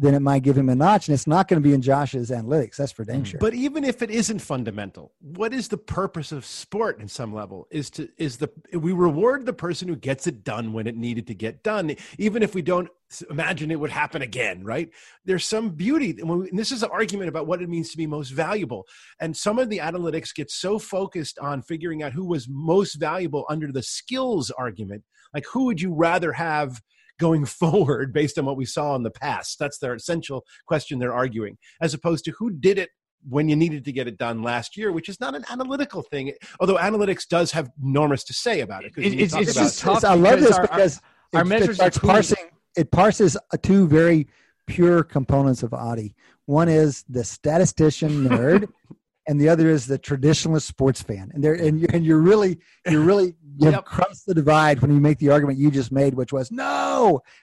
then 0.00 0.14
it 0.14 0.20
might 0.20 0.42
give 0.42 0.56
him 0.56 0.70
a 0.70 0.74
notch, 0.74 1.08
and 1.08 1.14
it's 1.14 1.26
not 1.26 1.46
going 1.46 1.62
to 1.62 1.68
be 1.68 1.74
in 1.74 1.82
Josh's 1.82 2.30
analytics. 2.30 2.76
That's 2.76 2.90
for 2.90 3.04
dang 3.04 3.22
mm. 3.22 3.26
sure. 3.26 3.38
But 3.38 3.52
even 3.52 3.84
if 3.84 4.00
it 4.00 4.10
isn't 4.10 4.38
fundamental, 4.38 5.12
what 5.20 5.52
is 5.52 5.68
the 5.68 5.76
purpose 5.76 6.32
of 6.32 6.46
sport 6.46 7.00
in 7.00 7.06
some 7.06 7.34
level? 7.34 7.68
Is 7.70 7.90
to 7.90 8.08
is 8.16 8.38
the 8.38 8.50
we 8.72 8.92
reward 8.92 9.44
the 9.44 9.52
person 9.52 9.88
who 9.88 9.96
gets 9.96 10.26
it 10.26 10.42
done 10.42 10.72
when 10.72 10.86
it 10.86 10.96
needed 10.96 11.26
to 11.26 11.34
get 11.34 11.62
done, 11.62 11.94
even 12.18 12.42
if 12.42 12.54
we 12.54 12.62
don't 12.62 12.88
imagine 13.28 13.70
it 13.70 13.78
would 13.78 13.90
happen 13.90 14.22
again, 14.22 14.64
right? 14.64 14.88
There's 15.26 15.44
some 15.44 15.70
beauty. 15.70 16.16
And 16.18 16.28
when- 16.28 16.48
and 16.48 16.58
this 16.58 16.72
is 16.72 16.82
an 16.82 16.90
argument 16.90 17.28
about 17.28 17.46
what 17.46 17.60
it 17.60 17.68
means 17.68 17.90
to 17.90 17.96
be 17.96 18.06
most 18.06 18.30
valuable. 18.30 18.86
And 19.20 19.36
some 19.36 19.58
of 19.58 19.68
the 19.68 19.78
analytics 19.78 20.34
get 20.34 20.50
so 20.50 20.78
focused 20.78 21.38
on 21.40 21.60
figuring 21.60 22.02
out 22.02 22.12
who 22.12 22.24
was 22.24 22.48
most 22.48 22.94
valuable 22.94 23.44
under 23.50 23.70
the 23.72 23.82
skills 23.82 24.50
argument. 24.52 25.02
Like 25.34 25.44
who 25.52 25.64
would 25.64 25.80
you 25.80 25.92
rather 25.92 26.32
have 26.32 26.80
going 27.20 27.44
forward 27.60 28.12
based 28.12 28.36
on 28.38 28.44
what 28.44 28.56
we 28.56 28.64
saw 28.64 28.96
in 28.96 29.04
the 29.04 29.10
past? 29.12 29.58
That's 29.60 29.78
their 29.78 29.94
essential 29.94 30.44
question 30.66 30.98
they're 30.98 31.14
arguing, 31.14 31.56
as 31.80 31.94
opposed 31.94 32.24
to 32.24 32.32
who 32.32 32.50
did 32.50 32.78
it 32.78 32.90
when 33.28 33.48
you 33.48 33.54
needed 33.54 33.84
to 33.84 33.92
get 33.92 34.08
it 34.08 34.16
done 34.16 34.42
last 34.42 34.76
year, 34.78 34.90
which 34.90 35.08
is 35.08 35.20
not 35.20 35.34
an 35.34 35.44
analytical 35.50 36.02
thing. 36.02 36.32
Although 36.58 36.78
analytics 36.78 37.28
does 37.28 37.52
have 37.52 37.70
enormous 37.84 38.24
to 38.24 38.32
say 38.32 38.60
about 38.62 38.84
it. 38.84 38.94
'cause 38.94 39.04
It- 39.04 39.12
it's- 39.12 39.34
it's 39.34 39.52
about- 39.52 39.62
just 39.64 39.78
tough 39.80 40.04
I 40.04 40.14
love 40.14 40.40
this 40.40 40.56
our- 40.56 40.62
because 40.62 41.00
our 41.34 41.42
it, 41.42 41.46
measures 41.46 41.68
it 41.70 41.74
starts 41.76 41.98
parsing. 41.98 42.46
It 42.76 42.90
parses 42.90 43.36
two 43.62 43.86
very 43.86 44.26
pure 44.66 45.02
components 45.02 45.62
of 45.62 45.74
Adi. 45.74 46.14
One 46.46 46.68
is 46.68 47.04
the 47.10 47.22
statistician 47.24 48.24
nerd, 48.26 48.68
and 49.28 49.38
the 49.40 49.48
other 49.50 49.68
is 49.68 49.86
the 49.86 49.98
traditionalist 49.98 50.62
sports 50.62 51.02
fan. 51.02 51.30
And 51.34 51.44
there, 51.44 51.54
and 51.54 51.78
you're, 51.78 51.90
and 51.92 52.04
you're 52.06 52.20
really, 52.20 52.58
you're 52.88 53.02
really, 53.02 53.34
you've 53.58 53.72
Yep. 53.74 53.84
crossed 53.84 54.24
the 54.26 54.34
divide 54.34 54.80
when 54.80 54.92
you 54.94 55.00
make 55.00 55.18
the 55.18 55.28
argument 55.28 55.58
you 55.58 55.70
just 55.70 55.92
made, 55.92 56.14
which 56.14 56.32
was, 56.32 56.50
no, 56.50 56.64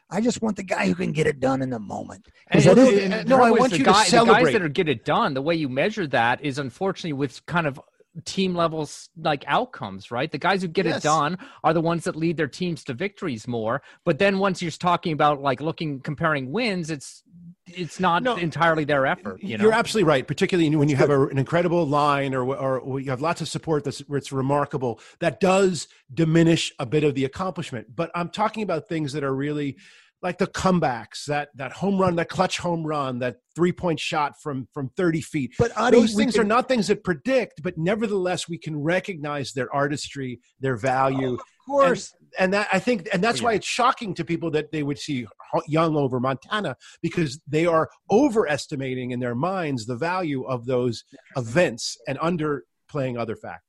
I 0.10 0.22
just 0.22 0.41
want 0.41 0.55
the 0.58 0.64
guy 0.64 0.88
who 0.88 0.95
can 0.95 1.12
get 1.12 1.28
it 1.28 1.39
done 1.39 1.62
in 1.62 1.70
the 1.70 1.80
moment. 1.80 2.28
And 2.49 2.64
that 2.64 2.78
it- 2.78 2.93
is- 2.93 3.03
and 3.05 3.14
and- 3.14 3.30
no, 3.30 3.41
I 3.41 3.51
want 3.51 3.72
the 3.72 3.78
you 3.80 3.84
to 3.86 3.91
guy, 3.91 4.03
The 4.05 4.10
celebrate. 4.10 4.43
guys 4.45 4.53
that 4.53 4.62
are 4.62 4.70
get 4.70 4.88
it 4.89 5.03
done, 5.05 5.34
the 5.34 5.41
way 5.41 5.55
you 5.55 5.70
measure 5.70 6.08
that 6.08 6.41
is 6.41 6.58
unfortunately 6.60 7.14
with 7.14 7.45
kind 7.45 7.68
of 7.68 7.80
team 8.26 8.55
levels 8.55 9.10
like 9.16 9.43
outcomes, 9.47 10.10
right? 10.10 10.32
The 10.32 10.39
guys 10.39 10.64
who 10.64 10.68
get 10.68 10.86
Yes. 10.88 10.97
it 10.97 11.03
done 11.03 11.38
are 11.64 11.72
the 11.74 11.82
ones 11.82 12.03
that 12.05 12.16
lead 12.16 12.36
their 12.38 12.47
teams 12.47 12.84
to 12.86 12.93
victories 12.95 13.47
more. 13.47 13.84
But 14.05 14.18
then 14.18 14.39
once 14.39 14.60
you're 14.60 14.72
talking 14.72 15.14
about 15.14 15.39
like 15.41 15.62
looking 15.62 15.99
comparing 15.99 16.51
wins, 16.51 16.89
it's 16.89 17.22
it's 17.68 17.99
not 17.99 18.24
No, 18.24 18.36
entirely 18.36 18.84
their 18.86 19.05
effort. 19.05 19.41
You 19.41 19.57
know, 19.57 19.63
You're 19.65 19.74
absolutely 19.74 20.07
right, 20.07 20.26
particularly 20.28 20.74
when 20.76 20.89
you 20.89 20.95
have 20.95 21.09
a, 21.09 21.28
an 21.28 21.38
incredible 21.38 21.86
line 21.86 22.34
or, 22.34 22.43
or, 22.43 22.80
or 22.80 22.99
you 22.99 23.09
have 23.09 23.22
lots 23.22 23.41
of 23.41 23.47
support 23.47 23.84
that's 23.84 23.99
where 24.07 24.18
it's 24.18 24.32
remarkable. 24.32 24.99
That 25.20 25.39
does 25.39 25.88
diminish 26.13 26.72
a 26.80 26.86
bit 26.86 27.03
of 27.03 27.15
the 27.15 27.26
accomplishment. 27.26 27.95
But 27.95 28.11
I'm 28.15 28.30
talking 28.30 28.63
about 28.63 28.88
things 28.88 29.13
that 29.13 29.24
are 29.24 29.36
really 29.36 29.78
like 30.24 30.39
the 30.39 30.47
comebacks, 30.47 31.26
that 31.26 31.49
that 31.55 31.72
home 31.74 31.99
run, 31.99 32.15
that 32.15 32.28
clutch 32.30 32.57
home 32.57 32.86
run, 32.86 33.20
that 33.20 33.38
three 33.55 33.72
point 33.72 33.99
shot 33.99 34.41
from 34.41 34.68
from 34.74 34.89
30 34.97 35.22
feet. 35.22 35.53
But 35.59 35.72
Adi, 35.78 35.99
Those 35.99 36.15
things 36.15 36.34
can- 36.34 36.41
are 36.41 36.47
not 36.47 36.68
things 36.68 36.88
that 36.88 37.03
predict, 37.03 37.61
but 37.61 37.78
nevertheless 37.78 38.49
we 38.49 38.57
can 38.57 38.82
recognize 38.82 39.53
their 39.53 39.72
artistry, 39.74 40.39
their 40.59 40.76
value. 40.76 41.34
of 41.36 41.41
course. 41.68 42.13
and 42.20 42.26
that 42.53 42.67
I 42.71 42.79
think, 42.79 43.07
and 43.11 43.23
that's 43.23 43.41
Oh, 43.41 43.45
why 43.45 43.53
it's 43.53 43.67
shocking 43.67 44.13
to 44.15 44.25
people 44.25 44.51
that 44.51 44.71
they 44.71 44.83
would 44.83 44.99
see 44.99 45.25
Young 45.67 45.95
over 45.95 46.19
Montana 46.19 46.75
because 47.01 47.39
they 47.47 47.65
are 47.65 47.89
overestimating 48.11 49.11
in 49.11 49.19
their 49.19 49.35
minds 49.35 49.85
the 49.85 49.95
value 49.95 50.43
of 50.43 50.65
those 50.65 51.03
events 51.35 51.97
and 52.07 52.17
underplaying 52.19 53.17
other 53.17 53.35
factors. 53.35 53.63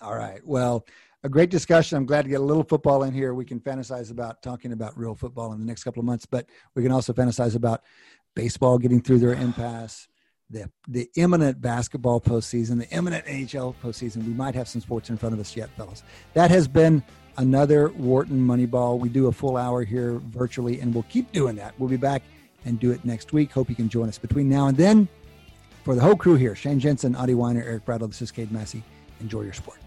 All 0.00 0.14
right. 0.16 0.40
Well, 0.44 0.86
a 1.22 1.28
great 1.28 1.50
discussion. 1.50 1.98
I'm 1.98 2.06
glad 2.06 2.22
to 2.22 2.28
get 2.30 2.40
a 2.40 2.44
little 2.44 2.64
football 2.64 3.02
in 3.02 3.12
here. 3.12 3.34
We 3.34 3.44
can 3.44 3.60
fantasize 3.60 4.10
about 4.10 4.42
talking 4.42 4.72
about 4.72 4.96
real 4.98 5.14
football 5.14 5.52
in 5.52 5.60
the 5.60 5.66
next 5.66 5.84
couple 5.84 6.00
of 6.00 6.06
months, 6.06 6.24
but 6.24 6.46
we 6.74 6.82
can 6.82 6.92
also 6.92 7.12
fantasize 7.12 7.54
about 7.54 7.82
baseball 8.34 8.78
getting 8.78 9.02
through 9.02 9.18
their 9.18 9.34
impasse, 9.34 10.08
the 10.48 10.70
the 10.88 11.10
imminent 11.16 11.60
basketball 11.60 12.20
postseason, 12.20 12.78
the 12.78 12.88
imminent 12.88 13.26
NHL 13.26 13.74
postseason. 13.82 14.24
We 14.24 14.32
might 14.32 14.54
have 14.54 14.68
some 14.68 14.80
sports 14.80 15.10
in 15.10 15.18
front 15.18 15.34
of 15.34 15.40
us 15.40 15.54
yet, 15.54 15.68
fellas. 15.76 16.02
That 16.32 16.50
has 16.50 16.66
been 16.66 17.02
another 17.40 17.88
Wharton 17.88 18.38
Moneyball. 18.38 18.98
We 18.98 19.08
do 19.08 19.28
a 19.28 19.32
full 19.32 19.56
hour 19.56 19.82
here 19.82 20.20
virtually, 20.26 20.80
and 20.80 20.92
we'll 20.92 21.04
keep 21.04 21.32
doing 21.32 21.56
that. 21.56 21.74
We'll 21.78 21.88
be 21.88 21.96
back 21.96 22.22
and 22.66 22.78
do 22.78 22.90
it 22.92 23.02
next 23.04 23.32
week. 23.32 23.50
Hope 23.50 23.70
you 23.70 23.74
can 23.74 23.88
join 23.88 24.08
us 24.08 24.18
between 24.18 24.48
now 24.48 24.66
and 24.66 24.76
then. 24.76 25.08
For 25.82 25.94
the 25.94 26.02
whole 26.02 26.16
crew 26.16 26.34
here, 26.34 26.54
Shane 26.54 26.78
Jensen, 26.78 27.16
Adi 27.16 27.32
Wyner, 27.32 27.64
Eric 27.64 27.86
Bradlow, 27.86 28.08
this 28.08 28.20
is 28.20 28.30
Cade 28.30 28.52
Massey. 28.52 28.82
Enjoy 29.20 29.40
your 29.40 29.54
sports. 29.54 29.79